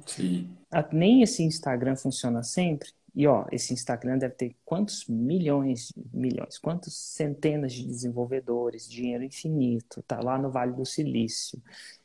Sim. 0.06 0.56
Nem 0.92 1.22
esse 1.22 1.44
Instagram 1.44 1.96
funciona 1.96 2.44
sempre. 2.44 2.90
E 3.16 3.28
ó, 3.28 3.46
esse 3.52 3.74
Instagram 3.74 4.18
deve 4.18 4.34
ter 4.34 4.56
quantos 4.66 5.06
milhões, 5.08 5.94
milhões, 6.12 6.58
quantos 6.58 6.96
centenas 6.96 7.72
de 7.72 7.86
desenvolvedores, 7.86 8.90
dinheiro 8.90 9.24
infinito, 9.24 10.02
tá 10.04 10.20
lá 10.20 10.38
no 10.38 10.50
Vale 10.50 10.74
do 10.74 10.86
Silício. 10.86 11.62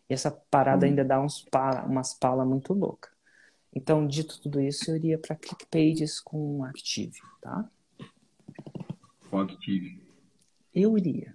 E 0.08 0.12
essa 0.12 0.30
parada 0.30 0.84
hum. 0.84 0.90
ainda 0.90 1.04
dá 1.04 1.20
uns 1.20 1.42
pala, 1.42 1.84
umas 1.84 2.12
palas 2.12 2.46
muito 2.46 2.74
loucas. 2.74 3.10
Então, 3.74 4.06
dito 4.06 4.40
tudo 4.40 4.60
isso, 4.60 4.90
eu 4.90 4.96
iria 4.96 5.18
para 5.18 5.36
ClickPages 5.36 6.20
com 6.20 6.64
Active, 6.64 7.20
tá? 7.40 7.70
Com 9.30 9.40
Active. 9.40 10.02
Eu 10.74 10.96
iria. 10.98 11.34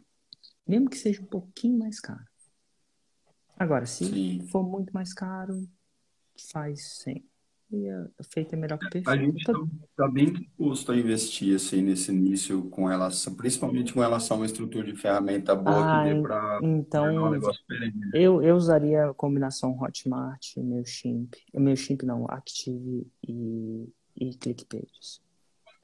Mesmo 0.67 0.89
que 0.89 0.97
seja 0.97 1.21
um 1.21 1.25
pouquinho 1.25 1.77
mais 1.77 1.99
caro. 1.99 2.25
Agora, 3.57 3.85
se 3.85 4.05
Sim. 4.05 4.47
for 4.47 4.63
muito 4.63 4.91
mais 4.93 5.13
caro, 5.13 5.67
faz 6.51 6.85
sem. 6.85 7.23
E 7.73 7.89
a 7.89 8.07
feita 8.31 8.55
é 8.55 8.59
melhor 8.59 8.77
que 8.77 8.87
perfeita. 8.87 9.09
A 9.09 9.17
gente 9.17 9.37
está 9.37 9.53
tá 9.97 10.07
bem 10.07 10.31
disposto 10.31 10.91
a 10.91 10.95
investir 10.95 11.55
assim, 11.55 11.81
nesse 11.81 12.11
início, 12.11 12.69
com 12.69 12.85
relação, 12.85 13.33
principalmente 13.33 13.91
com 13.91 13.99
relação 13.99 14.37
a 14.37 14.39
uma 14.41 14.45
estrutura 14.45 14.85
de 14.85 14.95
ferramenta 14.95 15.55
boa 15.55 16.01
ah, 16.01 16.03
que 16.03 16.13
dê 16.13 16.21
para 16.21 16.59
então, 16.61 17.27
um 17.27 17.31
negócio 17.31 17.63
perene. 17.67 18.11
Eu, 18.13 18.43
eu 18.43 18.55
usaria 18.55 19.09
a 19.09 19.13
combinação 19.15 19.75
Hotmart, 19.81 20.55
MailChimp. 20.57 21.33
MailChimp 21.51 22.03
não, 22.03 22.27
Active 22.29 23.07
e, 23.27 23.89
e 24.17 24.35
ClickPages 24.35 25.23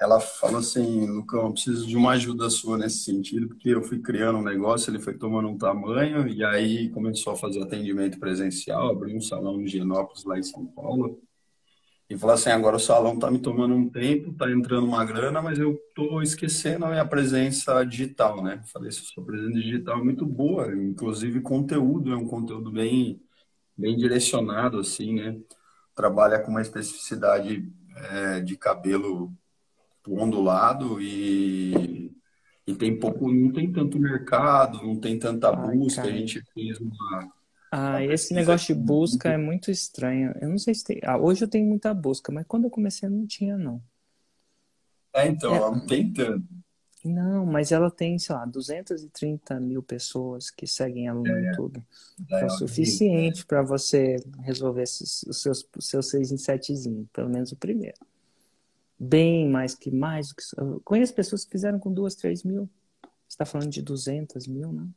ela 0.02 0.22
fala 0.22 0.60
assim, 0.60 1.06
Lucão, 1.08 1.48
eu 1.48 1.52
preciso 1.52 1.86
de 1.86 1.98
uma 1.98 2.12
ajuda 2.12 2.50
sua 2.50 2.78
nesse 2.78 3.00
sentido, 3.00 3.50
porque 3.50 3.68
eu 3.68 3.84
fui 3.84 4.00
criando 4.00 4.40
um 4.40 4.44
negócio, 4.44 4.90
ele 4.90 5.00
foi 5.00 5.14
tomando 5.18 5.50
um 5.50 5.58
tamanho, 5.58 6.26
e 6.26 6.42
aí 6.42 6.90
começou 6.92 7.34
a 7.34 7.36
fazer 7.36 7.62
atendimento 7.62 8.18
presencial, 8.18 8.90
abri 8.90 9.14
um 9.14 9.20
salão 9.20 9.60
em 9.60 9.68
Genópolis, 9.68 10.24
lá 10.24 10.40
em 10.40 10.44
São 10.44 10.66
Paulo, 10.68 11.20
e 12.10 12.18
falou 12.18 12.34
assim, 12.34 12.50
agora 12.50 12.76
o 12.76 12.80
salão 12.80 13.14
está 13.14 13.30
me 13.30 13.40
tomando 13.40 13.76
um 13.76 13.88
tempo, 13.88 14.32
está 14.32 14.50
entrando 14.50 14.88
uma 14.88 15.06
grana, 15.06 15.44
mas 15.44 15.60
eu 15.60 15.74
estou 15.74 16.24
esquecendo 16.24 16.86
a 16.86 16.90
minha 16.90 17.06
presença 17.06 17.84
digital, 17.84 18.44
né? 18.44 18.64
Falei, 18.66 18.92
sua 18.92 19.24
presença 19.24 19.54
digital 19.54 20.00
é 20.00 20.04
muito 20.04 20.26
boa, 20.26 20.76
inclusive 20.76 21.40
conteúdo, 21.42 22.12
é 22.12 22.18
um 22.18 22.26
conteúdo 22.26 22.72
bem, 22.72 23.22
bem 23.78 23.96
direcionado, 23.96 24.80
assim, 24.80 25.14
né? 25.14 25.40
Trabalha 25.94 26.40
com 26.40 26.50
uma 26.50 26.64
especificidade 26.64 27.72
é, 27.96 28.40
de 28.40 28.58
cabelo 28.58 29.32
ondulado 30.08 31.00
e, 31.00 32.12
e 32.66 32.74
tem 32.74 32.98
pouco, 32.98 33.32
não 33.32 33.52
tem 33.52 33.72
tanto 33.72 34.00
mercado, 34.00 34.82
não 34.82 35.00
tem 35.00 35.20
tanta 35.20 35.52
busca. 35.52 36.02
Ai, 36.02 36.10
a 36.10 36.12
gente 36.14 36.42
fez 36.56 36.80
uma. 36.80 37.32
Ah, 37.72 38.04
esse 38.04 38.34
negócio 38.34 38.74
de 38.74 38.82
busca 38.82 39.30
é 39.30 39.38
muito 39.38 39.70
estranho. 39.70 40.34
Eu 40.42 40.50
não 40.50 40.58
sei 40.58 40.74
se 40.74 40.84
tem. 40.84 41.00
Ah, 41.04 41.18
hoje 41.18 41.44
eu 41.44 41.48
tenho 41.48 41.68
muita 41.68 41.94
busca, 41.94 42.32
mas 42.32 42.46
quando 42.48 42.66
eu 42.66 42.70
comecei 42.70 43.08
não 43.08 43.28
tinha, 43.28 43.58
não. 43.58 43.82
É, 45.14 45.28
então, 45.28 45.54
é... 45.54 45.58
ela 45.58 45.72
não 45.72 45.86
tem 45.86 46.12
tanto. 46.12 46.48
Não, 47.06 47.46
mas 47.46 47.72
ela 47.72 47.90
tem, 47.90 48.20
sei 48.20 48.36
lá, 48.36 48.46
230 48.46 49.58
mil 49.60 49.82
pessoas 49.82 50.52
que 50.52 50.68
seguem 50.68 51.08
ela 51.08 51.20
no 51.20 51.28
é, 51.28 51.50
YouTube. 51.50 51.82
É, 52.30 52.42
é 52.42 52.46
o 52.46 52.50
suficiente 52.50 53.46
para 53.46 53.62
você 53.62 54.18
resolver 54.42 54.84
os 54.84 55.20
seus, 55.32 55.66
os 55.78 55.88
seus 55.88 56.10
seis 56.10 56.32
em 56.32 56.38
setezinho, 56.38 57.08
pelo 57.14 57.30
menos 57.30 57.54
o 57.54 57.56
primeiro 57.56 57.98
bem 59.00 59.50
mais 59.50 59.74
que 59.74 59.90
mais 59.90 60.30
do 60.30 60.36
que. 60.36 60.44
Eu 60.58 60.82
conheço 60.84 61.14
pessoas 61.14 61.46
que 61.46 61.52
fizeram 61.52 61.80
com 61.80 61.94
duas, 61.94 62.16
três 62.16 62.44
mil. 62.44 62.70
Você 63.02 63.36
está 63.36 63.46
falando 63.46 63.70
de 63.70 63.82
200 63.82 64.48
mil, 64.48 64.74
né? 64.74 64.88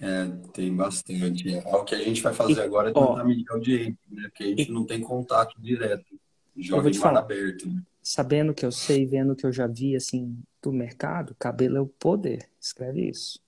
É, 0.00 0.26
tem 0.52 0.74
bastante. 0.74 1.54
É, 1.54 1.60
o 1.74 1.84
que 1.84 1.94
a 1.94 1.98
gente 1.98 2.22
vai 2.22 2.32
fazer 2.32 2.60
e, 2.60 2.60
agora 2.60 2.90
é 2.90 2.92
tentar 2.92 3.24
medir 3.24 3.44
a 3.50 3.54
audiência, 3.54 3.98
né? 4.10 4.22
Porque 4.24 4.44
a 4.44 4.46
gente 4.46 4.68
e, 4.68 4.72
não 4.72 4.84
tem 4.84 5.00
contato 5.00 5.60
direto. 5.60 6.18
Joga 6.56 6.90
de 6.90 6.98
mar 6.98 7.16
aberto. 7.16 7.68
Né? 7.68 7.82
Sabendo 8.02 8.52
que 8.52 8.66
eu 8.66 8.72
sei, 8.72 9.06
vendo 9.06 9.36
que 9.36 9.46
eu 9.46 9.52
já 9.52 9.66
vi, 9.66 9.94
assim, 9.94 10.36
do 10.60 10.72
mercado, 10.72 11.36
cabelo 11.38 11.76
é 11.76 11.80
o 11.80 11.86
poder. 11.86 12.48
Escreve 12.60 13.08
isso. 13.08 13.40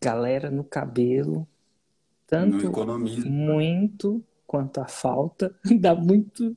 Galera 0.00 0.50
no 0.50 0.64
cabelo, 0.64 1.46
tanto 2.26 2.70
né? 2.70 3.24
muito 3.24 4.22
quanto 4.46 4.80
a 4.80 4.86
falta, 4.86 5.54
dá 5.80 5.94
muito, 5.94 6.54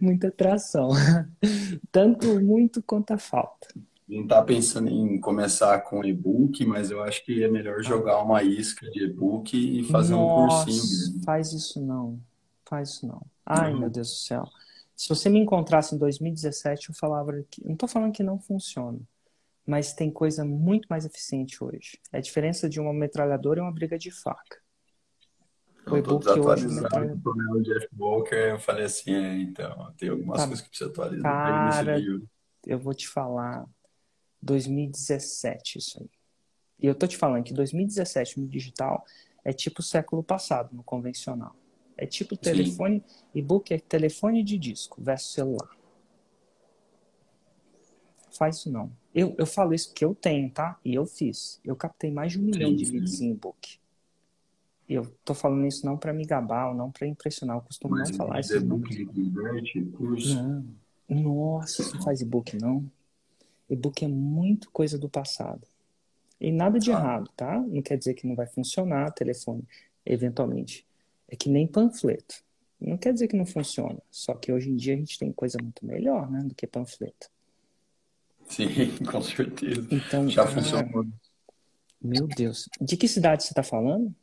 muita 0.00 0.28
atração. 0.28 0.90
Tanto 1.90 2.38
muito 2.40 2.82
quanto 2.82 3.12
a 3.12 3.18
falta. 3.18 3.68
Não 4.08 4.22
está 4.22 4.42
pensando 4.42 4.88
em 4.88 5.20
começar 5.20 5.78
com 5.82 6.04
e-book, 6.04 6.64
mas 6.64 6.90
eu 6.90 7.02
acho 7.02 7.24
que 7.24 7.44
é 7.44 7.48
melhor 7.48 7.82
jogar 7.82 8.22
uma 8.22 8.42
isca 8.42 8.90
de 8.90 9.04
e-book 9.04 9.54
e 9.54 9.84
fazer 9.84 10.14
Nossa, 10.14 10.62
um 10.62 10.64
cursinho. 10.64 10.82
Mesmo. 10.82 11.24
Faz 11.24 11.52
isso 11.52 11.84
não. 11.84 12.18
Faz 12.64 12.90
isso 12.90 13.06
não. 13.06 13.20
Ai, 13.44 13.72
não. 13.72 13.80
meu 13.80 13.90
Deus 13.90 14.08
do 14.08 14.16
céu. 14.16 14.48
Se 14.96 15.08
você 15.08 15.28
me 15.28 15.38
encontrasse 15.38 15.94
em 15.94 15.98
2017, 15.98 16.88
eu 16.88 16.94
falava 16.94 17.32
que. 17.50 17.64
Não 17.64 17.74
estou 17.74 17.88
falando 17.88 18.12
que 18.12 18.22
não 18.22 18.38
funciona, 18.38 18.98
mas 19.66 19.92
tem 19.92 20.10
coisa 20.10 20.44
muito 20.44 20.86
mais 20.88 21.04
eficiente 21.04 21.62
hoje. 21.62 22.00
É 22.10 22.18
a 22.18 22.20
diferença 22.22 22.68
de 22.68 22.80
uma 22.80 22.92
metralhadora 22.92 23.60
e 23.60 23.62
uma 23.62 23.72
briga 23.72 23.98
de 23.98 24.10
faca. 24.10 24.56
O 25.86 25.96
e-book 25.96 26.28
hoje, 26.28 26.66
né? 26.66 26.88
o 27.50 27.62
Jeff 27.62 27.88
Walker, 27.96 28.34
eu 28.34 28.58
falei 28.58 28.84
assim, 28.84 29.14
é, 29.14 29.38
então, 29.38 29.92
tem 29.96 30.10
algumas 30.10 30.38
tá. 30.38 30.46
coisas 30.46 30.62
que 30.62 30.68
precisa 30.68 30.90
atualizar 30.90 31.22
Cara, 31.22 31.96
eu 32.66 32.78
vou 32.78 32.92
te 32.92 33.08
falar, 33.08 33.64
2017 34.42 35.78
isso 35.78 36.00
aí. 36.00 36.10
E 36.80 36.86
eu 36.86 36.94
tô 36.94 37.06
te 37.06 37.16
falando 37.16 37.44
que 37.44 37.52
2017 37.52 38.40
no 38.40 38.46
digital 38.46 39.04
é 39.44 39.52
tipo 39.52 39.82
século 39.82 40.22
passado 40.22 40.74
no 40.74 40.82
convencional. 40.82 41.54
É 41.96 42.06
tipo 42.06 42.36
telefone, 42.36 43.02
e-book 43.34 43.74
é 43.74 43.78
telefone 43.78 44.42
de 44.44 44.56
disco 44.56 45.02
versus 45.02 45.32
celular. 45.32 45.76
Faz 48.30 48.58
isso 48.58 48.70
não. 48.70 48.92
Eu, 49.12 49.34
eu 49.36 49.46
falo 49.46 49.74
isso 49.74 49.88
porque 49.88 50.04
eu 50.04 50.14
tenho, 50.14 50.48
tá? 50.50 50.78
E 50.84 50.94
eu 50.94 51.04
fiz. 51.04 51.60
Eu 51.64 51.74
captei 51.74 52.12
mais 52.12 52.32
de 52.32 52.38
um 52.38 52.42
milhão 52.42 52.74
de 52.74 52.84
leads 52.84 53.20
em 53.20 53.32
e-book 53.32 53.80
eu 54.88 55.04
tô 55.24 55.34
falando 55.34 55.66
isso 55.66 55.84
não 55.84 55.96
para 55.96 56.12
me 56.12 56.24
gabar 56.24 56.68
ou 56.68 56.74
não 56.74 56.90
para 56.90 57.06
impressionar, 57.06 57.56
eu 57.58 57.60
costumo 57.60 57.94
Mas 57.94 58.10
não 58.10 58.16
falar 58.16 58.40
isso. 58.40 58.56
E-book 58.56 59.06
curso. 59.92 60.34
Não. 60.34 60.64
Nossa, 61.08 61.82
isso 61.82 61.94
não 61.94 62.02
faz 62.02 62.20
e-book 62.20 62.56
não. 62.58 62.90
E-book 63.68 64.04
é 64.04 64.08
muito 64.08 64.70
coisa 64.70 64.98
do 64.98 65.08
passado. 65.08 65.66
E 66.40 66.52
nada 66.52 66.78
de 66.78 66.90
ah. 66.90 66.94
errado, 66.94 67.30
tá? 67.36 67.58
Não 67.58 67.82
quer 67.82 67.96
dizer 67.96 68.14
que 68.14 68.26
não 68.26 68.34
vai 68.34 68.46
funcionar 68.46 69.10
telefone, 69.12 69.64
eventualmente. 70.06 70.86
É 71.28 71.36
que 71.36 71.48
nem 71.48 71.66
panfleto. 71.66 72.42
Não 72.80 72.96
quer 72.96 73.12
dizer 73.12 73.28
que 73.28 73.36
não 73.36 73.44
funciona. 73.44 74.00
Só 74.10 74.34
que 74.34 74.52
hoje 74.52 74.70
em 74.70 74.76
dia 74.76 74.94
a 74.94 74.96
gente 74.96 75.18
tem 75.18 75.32
coisa 75.32 75.58
muito 75.60 75.84
melhor, 75.84 76.30
né, 76.30 76.42
do 76.44 76.54
que 76.54 76.66
panfleto. 76.66 77.28
Sim, 78.48 78.68
com 79.10 79.20
certeza. 79.20 79.86
Então, 79.90 80.28
já 80.28 80.44
cara, 80.44 80.54
funcionou. 80.54 81.06
Meu 82.00 82.26
Deus. 82.26 82.68
De 82.80 82.96
que 82.96 83.08
cidade 83.08 83.42
você 83.42 83.50
está 83.50 83.62
falando? 83.62 84.14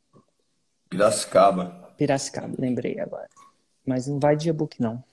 Piracicaba. 0.90 1.94
Piracicaba, 1.98 2.56
lembrei 2.58 3.00
agora. 3.00 3.30
Mas 3.86 4.08
não 4.08 4.20
vai 4.20 4.36
de 4.36 4.50
e-book, 4.50 4.82
não. 4.82 5.04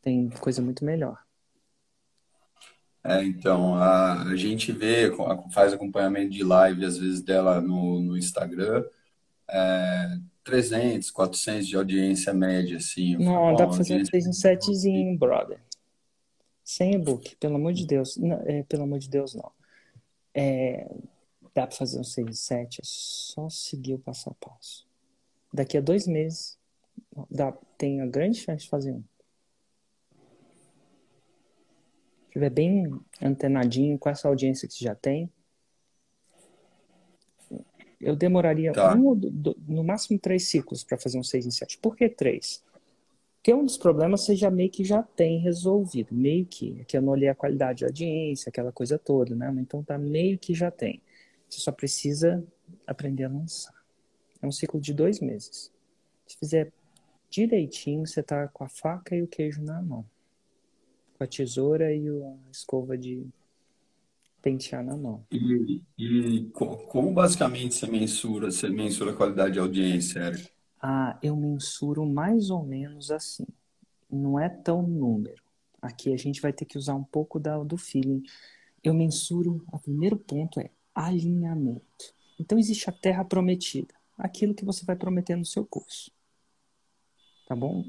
Tem 0.00 0.30
coisa 0.30 0.62
muito 0.62 0.84
melhor. 0.84 1.18
É, 3.04 3.24
então, 3.24 3.74
a, 3.74 4.22
a 4.22 4.36
gente 4.36 4.70
vê, 4.70 5.10
faz 5.52 5.72
acompanhamento 5.72 6.30
de 6.30 6.44
live, 6.44 6.84
às 6.84 6.96
vezes, 6.96 7.20
dela 7.20 7.60
no, 7.60 8.00
no 8.00 8.16
Instagram. 8.16 8.84
É, 9.48 10.18
300, 10.44 11.10
400 11.10 11.66
de 11.66 11.76
audiência 11.76 12.32
média, 12.32 12.76
assim. 12.76 13.16
Não, 13.16 13.54
dá 13.54 13.66
pra 13.66 13.76
fazer 13.76 14.00
um 14.00 14.04
6 14.04 14.26
em 14.26 14.32
7 14.32 15.16
brother. 15.18 15.60
Sem 16.64 16.94
e-book, 16.94 17.36
pelo 17.36 17.56
amor 17.56 17.72
de 17.72 17.86
Deus. 17.86 18.16
Não, 18.16 18.40
é, 18.46 18.62
pelo 18.62 18.84
amor 18.84 18.98
de 18.98 19.08
Deus, 19.08 19.34
não. 19.34 19.50
É, 20.34 20.88
dá 21.54 21.66
pra 21.66 21.76
fazer 21.76 21.98
um 21.98 22.04
6 22.04 22.26
em 22.28 22.32
7, 22.32 22.80
é 22.80 22.84
só 22.84 23.48
seguir 23.48 23.94
o 23.94 23.98
passo 23.98 24.30
a 24.30 24.34
passo 24.34 24.86
daqui 25.52 25.76
a 25.76 25.80
dois 25.80 26.06
meses 26.06 26.58
dá, 27.30 27.52
tem 27.76 28.00
a 28.00 28.06
grande 28.06 28.38
chance 28.38 28.64
de 28.64 28.70
fazer 28.70 28.92
um. 28.92 29.04
Se 32.20 32.21
estiver 32.32 32.50
bem 32.50 32.98
antenadinho 33.20 33.98
com 33.98 34.08
essa 34.08 34.26
audiência 34.26 34.66
que 34.66 34.74
você 34.74 34.84
já 34.84 34.94
tem, 34.94 35.30
eu 38.00 38.16
demoraria 38.16 38.72
tá. 38.72 38.96
um, 38.96 39.14
no 39.68 39.84
máximo 39.84 40.18
três 40.18 40.48
ciclos 40.48 40.82
para 40.82 40.98
fazer 40.98 41.18
um 41.18 41.22
6 41.22 41.46
em 41.46 41.50
7. 41.50 41.78
Por 41.78 41.94
que 41.94 42.08
três? 42.08 42.64
Porque 43.36 43.54
um 43.54 43.64
dos 43.64 43.76
problemas 43.76 44.22
você 44.22 44.34
já 44.34 44.50
meio 44.50 44.70
que 44.70 44.84
já 44.84 45.02
tem 45.02 45.38
resolvido, 45.38 46.12
meio 46.12 46.46
que, 46.46 46.80
é 46.80 46.84
que 46.84 46.96
eu 46.96 47.02
não 47.02 47.12
olhei 47.12 47.28
a 47.28 47.34
qualidade 47.34 47.80
de 47.80 47.84
audiência, 47.84 48.50
aquela 48.50 48.72
coisa 48.72 48.98
toda, 48.98 49.34
né? 49.34 49.52
Então 49.58 49.82
tá 49.82 49.98
meio 49.98 50.38
que 50.38 50.54
já 50.54 50.70
tem. 50.70 51.00
Você 51.48 51.60
só 51.60 51.70
precisa 51.70 52.42
aprender 52.86 53.24
a 53.24 53.28
lançar. 53.28 53.74
É 54.40 54.46
um 54.46 54.52
ciclo 54.52 54.80
de 54.80 54.94
dois 54.94 55.20
meses. 55.20 55.70
Se 56.26 56.36
fizer 56.38 56.72
direitinho, 57.28 58.06
você 58.06 58.22
tá 58.22 58.48
com 58.48 58.64
a 58.64 58.68
faca 58.68 59.14
e 59.14 59.22
o 59.22 59.28
queijo 59.28 59.62
na 59.62 59.80
mão. 59.82 60.04
Com 61.22 61.24
a 61.24 61.26
tesoura 61.28 61.94
e 61.94 62.08
a 62.08 62.50
escova 62.50 62.98
de 62.98 63.24
pentear 64.42 64.84
na 64.84 64.96
mão. 64.96 65.24
E, 65.30 65.80
e 65.96 66.50
como 66.50 67.12
basicamente 67.12 67.76
você 67.76 67.86
mensura, 67.86 68.50
você 68.50 68.68
mensura 68.68 69.12
a 69.12 69.14
qualidade 69.14 69.52
de 69.52 69.60
audiência, 69.60 70.18
Eric? 70.18 70.50
Ah, 70.80 71.16
eu 71.22 71.36
mensuro 71.36 72.04
mais 72.04 72.50
ou 72.50 72.64
menos 72.64 73.12
assim. 73.12 73.46
Não 74.10 74.36
é 74.36 74.48
tão 74.48 74.82
número. 74.82 75.40
Aqui 75.80 76.12
a 76.12 76.16
gente 76.16 76.40
vai 76.40 76.52
ter 76.52 76.64
que 76.64 76.76
usar 76.76 76.96
um 76.96 77.04
pouco 77.04 77.38
da, 77.38 77.56
do 77.62 77.76
feeling. 77.76 78.24
Eu 78.82 78.92
mensuro, 78.92 79.64
o 79.72 79.78
primeiro 79.78 80.16
ponto 80.16 80.58
é 80.58 80.70
alinhamento. 80.92 82.12
Então 82.36 82.58
existe 82.58 82.90
a 82.90 82.92
terra 82.92 83.24
prometida 83.24 83.94
aquilo 84.18 84.54
que 84.54 84.64
você 84.64 84.84
vai 84.84 84.96
prometer 84.96 85.36
no 85.36 85.44
seu 85.44 85.64
curso. 85.64 86.10
Tá 87.46 87.54
bom? 87.54 87.84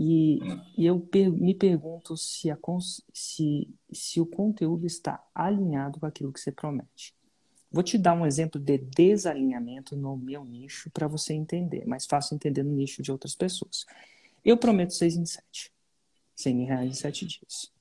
E, 0.00 0.38
e 0.76 0.86
eu 0.86 1.00
per, 1.00 1.28
me 1.28 1.52
pergunto 1.52 2.16
se, 2.16 2.48
a, 2.52 2.58
se, 3.12 3.68
se 3.92 4.20
o 4.20 4.26
conteúdo 4.26 4.86
está 4.86 5.26
alinhado 5.34 5.98
com 5.98 6.06
aquilo 6.06 6.32
que 6.32 6.38
você 6.38 6.52
promete. 6.52 7.12
Vou 7.70 7.82
te 7.82 7.98
dar 7.98 8.14
um 8.14 8.24
exemplo 8.24 8.60
de 8.60 8.78
desalinhamento 8.78 9.96
no 9.96 10.16
meu 10.16 10.44
nicho 10.44 10.88
para 10.90 11.08
você 11.08 11.34
entender. 11.34 11.84
Mais 11.84 12.06
fácil 12.06 12.36
entender 12.36 12.62
no 12.62 12.72
nicho 12.72 13.02
de 13.02 13.10
outras 13.10 13.34
pessoas. 13.34 13.84
Eu 14.44 14.56
prometo 14.56 14.94
6 14.94 15.16
em 15.16 15.26
7. 15.26 15.72
100 16.36 16.54
mil 16.54 16.66
reais 16.66 16.90
em 16.90 16.94
7 16.94 17.26
dias. 17.26 17.72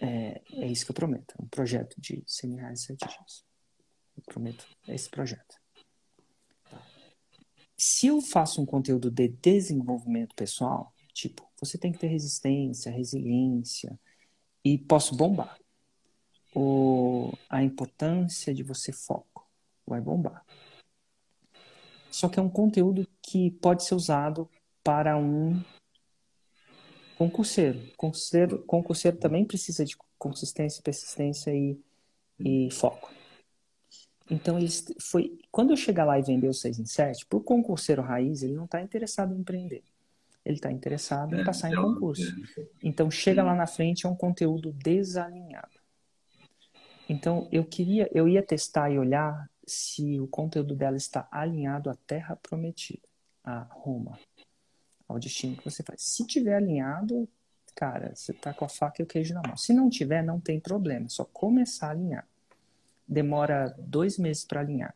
É, 0.00 0.40
é 0.54 0.66
isso 0.66 0.86
que 0.86 0.90
eu 0.90 0.96
prometo. 0.96 1.34
Um 1.38 1.46
projeto 1.46 1.94
de 2.00 2.24
100 2.26 2.50
mil 2.50 2.58
reais 2.58 2.80
em 2.80 2.96
7 2.96 3.06
dias. 3.06 3.44
Eu 4.16 4.22
prometo 4.24 4.66
esse 4.88 5.10
projeto. 5.10 5.60
Tá. 6.70 6.82
Se 7.76 8.06
eu 8.06 8.22
faço 8.22 8.62
um 8.62 8.66
conteúdo 8.66 9.10
de 9.10 9.28
desenvolvimento 9.28 10.34
pessoal, 10.34 10.91
tipo, 11.12 11.46
você 11.60 11.78
tem 11.78 11.92
que 11.92 11.98
ter 11.98 12.08
resistência, 12.08 12.90
resiliência, 12.90 13.98
e 14.64 14.78
posso 14.78 15.16
bombar 15.16 15.58
o, 16.54 17.32
a 17.48 17.62
importância 17.62 18.54
de 18.54 18.62
você 18.62 18.92
foco. 18.92 19.48
Vai 19.86 20.00
bombar. 20.00 20.44
Só 22.10 22.28
que 22.28 22.38
é 22.38 22.42
um 22.42 22.48
conteúdo 22.48 23.06
que 23.22 23.50
pode 23.52 23.84
ser 23.84 23.94
usado 23.94 24.48
para 24.84 25.16
um 25.16 25.62
concurseiro. 27.16 27.80
Concurseiro, 27.96 28.62
concurseiro 28.64 29.16
também 29.16 29.44
precisa 29.44 29.84
de 29.84 29.96
consistência, 30.18 30.82
persistência 30.82 31.54
e, 31.54 31.80
e 32.38 32.70
foco. 32.70 33.10
Então, 34.30 34.58
foi, 35.00 35.38
quando 35.50 35.70
eu 35.70 35.76
chegar 35.76 36.04
lá 36.04 36.18
e 36.18 36.22
vender 36.22 36.48
o 36.48 36.54
6 36.54 36.78
em 36.78 36.86
7, 36.86 37.26
para 37.26 37.38
o 37.38 37.42
concurseiro 37.42 38.02
raiz, 38.02 38.42
ele 38.42 38.54
não 38.54 38.64
está 38.64 38.80
interessado 38.80 39.34
em 39.34 39.40
empreender. 39.40 39.82
Ele 40.44 40.56
está 40.56 40.72
interessado 40.72 41.36
em 41.36 41.40
é, 41.40 41.44
passar 41.44 41.70
em 41.70 41.76
concurso. 41.76 42.34
Então, 42.82 43.10
chega 43.10 43.42
lá 43.42 43.54
na 43.54 43.66
frente, 43.66 44.06
é 44.06 44.08
um 44.08 44.14
conteúdo 44.14 44.72
desalinhado. 44.72 45.80
Então, 47.08 47.48
eu 47.52 47.64
queria, 47.64 48.08
eu 48.12 48.26
ia 48.26 48.42
testar 48.42 48.90
e 48.90 48.98
olhar 48.98 49.48
se 49.66 50.18
o 50.18 50.26
conteúdo 50.26 50.74
dela 50.74 50.96
está 50.96 51.28
alinhado 51.30 51.90
à 51.90 51.94
terra 52.06 52.36
prometida, 52.36 53.06
a 53.44 53.60
Roma, 53.70 54.18
ao 55.08 55.18
destino 55.18 55.56
que 55.56 55.64
você 55.64 55.82
faz. 55.82 56.02
Se 56.02 56.26
tiver 56.26 56.56
alinhado, 56.56 57.28
cara, 57.74 58.14
você 58.14 58.32
tá 58.32 58.52
com 58.52 58.64
a 58.64 58.68
faca 58.68 59.00
e 59.00 59.04
o 59.04 59.06
queijo 59.06 59.34
na 59.34 59.42
mão. 59.46 59.56
Se 59.56 59.72
não 59.72 59.88
tiver, 59.88 60.22
não 60.22 60.40
tem 60.40 60.58
problema, 60.58 61.06
é 61.06 61.08
só 61.08 61.24
começar 61.24 61.88
a 61.88 61.90
alinhar. 61.90 62.26
Demora 63.06 63.74
dois 63.78 64.18
meses 64.18 64.44
para 64.44 64.60
alinhar. 64.60 64.94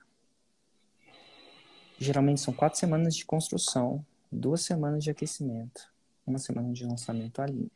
Geralmente 1.98 2.40
são 2.40 2.52
quatro 2.52 2.78
semanas 2.78 3.14
de 3.14 3.24
construção, 3.24 4.04
duas 4.36 4.62
semanas 4.62 5.02
de 5.02 5.10
aquecimento, 5.10 5.90
uma 6.26 6.38
semana 6.38 6.72
de 6.72 6.84
lançamento 6.84 7.40
alinha. 7.40 7.70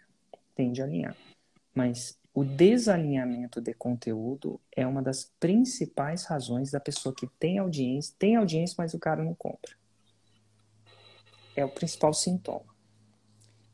Tende 0.54 0.82
a 0.82 0.84
alinhar. 0.84 1.16
Mas 1.74 2.18
o 2.34 2.44
desalinhamento 2.44 3.60
de 3.60 3.74
conteúdo 3.74 4.60
é 4.70 4.86
uma 4.86 5.02
das 5.02 5.24
principais 5.40 6.24
razões 6.24 6.70
da 6.70 6.78
pessoa 6.78 7.14
que 7.14 7.26
tem 7.38 7.58
audiência, 7.58 8.14
tem 8.18 8.36
audiência, 8.36 8.76
mas 8.78 8.94
o 8.94 8.98
cara 8.98 9.24
não 9.24 9.34
compra. 9.34 9.72
É 11.56 11.64
o 11.64 11.70
principal 11.70 12.12
sintoma. 12.12 12.74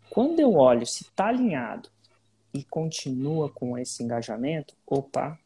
Quando 0.08 0.40
eu 0.40 0.54
olho 0.54 0.86
se 0.86 1.02
está 1.02 1.26
alinhado 1.26 1.90
e 2.54 2.64
continua 2.64 3.50
com 3.50 3.76
esse 3.76 4.02
engajamento, 4.02 4.74
opa. 4.86 5.38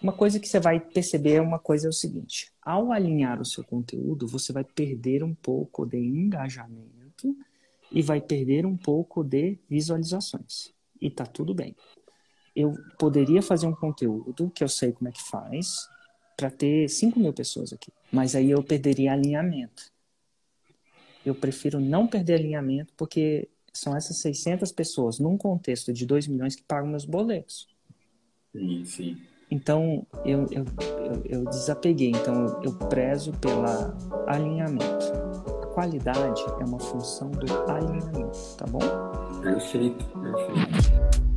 Uma 0.00 0.12
coisa 0.12 0.40
que 0.40 0.48
você 0.48 0.58
vai 0.58 0.80
perceber 0.80 1.34
é 1.34 1.40
uma 1.40 1.58
coisa 1.58 1.86
é 1.86 1.90
o 1.90 1.92
seguinte: 1.92 2.51
ao 2.62 2.92
alinhar 2.92 3.40
o 3.40 3.44
seu 3.44 3.64
conteúdo, 3.64 4.26
você 4.26 4.52
vai 4.52 4.64
perder 4.64 5.22
um 5.24 5.34
pouco 5.34 5.84
de 5.84 5.98
engajamento 5.98 7.36
e 7.90 8.00
vai 8.00 8.20
perder 8.20 8.64
um 8.64 8.76
pouco 8.76 9.24
de 9.24 9.58
visualizações 9.68 10.72
e 11.00 11.10
tá 11.10 11.26
tudo 11.26 11.52
bem. 11.52 11.74
Eu 12.54 12.74
poderia 12.98 13.42
fazer 13.42 13.66
um 13.66 13.74
conteúdo 13.74 14.50
que 14.54 14.62
eu 14.62 14.68
sei 14.68 14.92
como 14.92 15.08
é 15.08 15.12
que 15.12 15.22
faz 15.22 15.88
para 16.36 16.50
ter 16.50 16.88
5 16.88 17.18
mil 17.18 17.32
pessoas 17.32 17.72
aqui, 17.72 17.92
mas 18.10 18.36
aí 18.36 18.50
eu 18.50 18.62
perderia 18.62 19.12
alinhamento. 19.12 19.90
Eu 21.24 21.34
prefiro 21.34 21.80
não 21.80 22.06
perder 22.06 22.34
alinhamento 22.34 22.92
porque 22.96 23.48
são 23.72 23.96
essas 23.96 24.18
600 24.18 24.70
pessoas 24.70 25.18
num 25.18 25.36
contexto 25.36 25.92
de 25.92 26.06
2 26.06 26.26
milhões 26.26 26.54
que 26.54 26.62
pagam 26.62 26.90
meus 26.90 27.04
boletos. 27.04 27.68
Sim, 28.52 28.84
sim. 28.84 29.31
Então, 29.52 30.06
eu, 30.24 30.46
eu, 30.50 30.64
eu, 31.04 31.22
eu 31.26 31.44
desapeguei. 31.44 32.08
Então, 32.08 32.58
eu 32.62 32.72
prezo 32.88 33.32
pela 33.32 33.94
alinhamento. 34.26 35.12
A 35.62 35.66
qualidade 35.66 36.42
é 36.58 36.64
uma 36.64 36.78
função 36.78 37.30
do 37.30 37.70
alinhamento, 37.70 38.38
tá 38.56 38.64
bom? 38.66 38.80
Perfeito, 39.42 40.02
perfeito. 40.06 41.31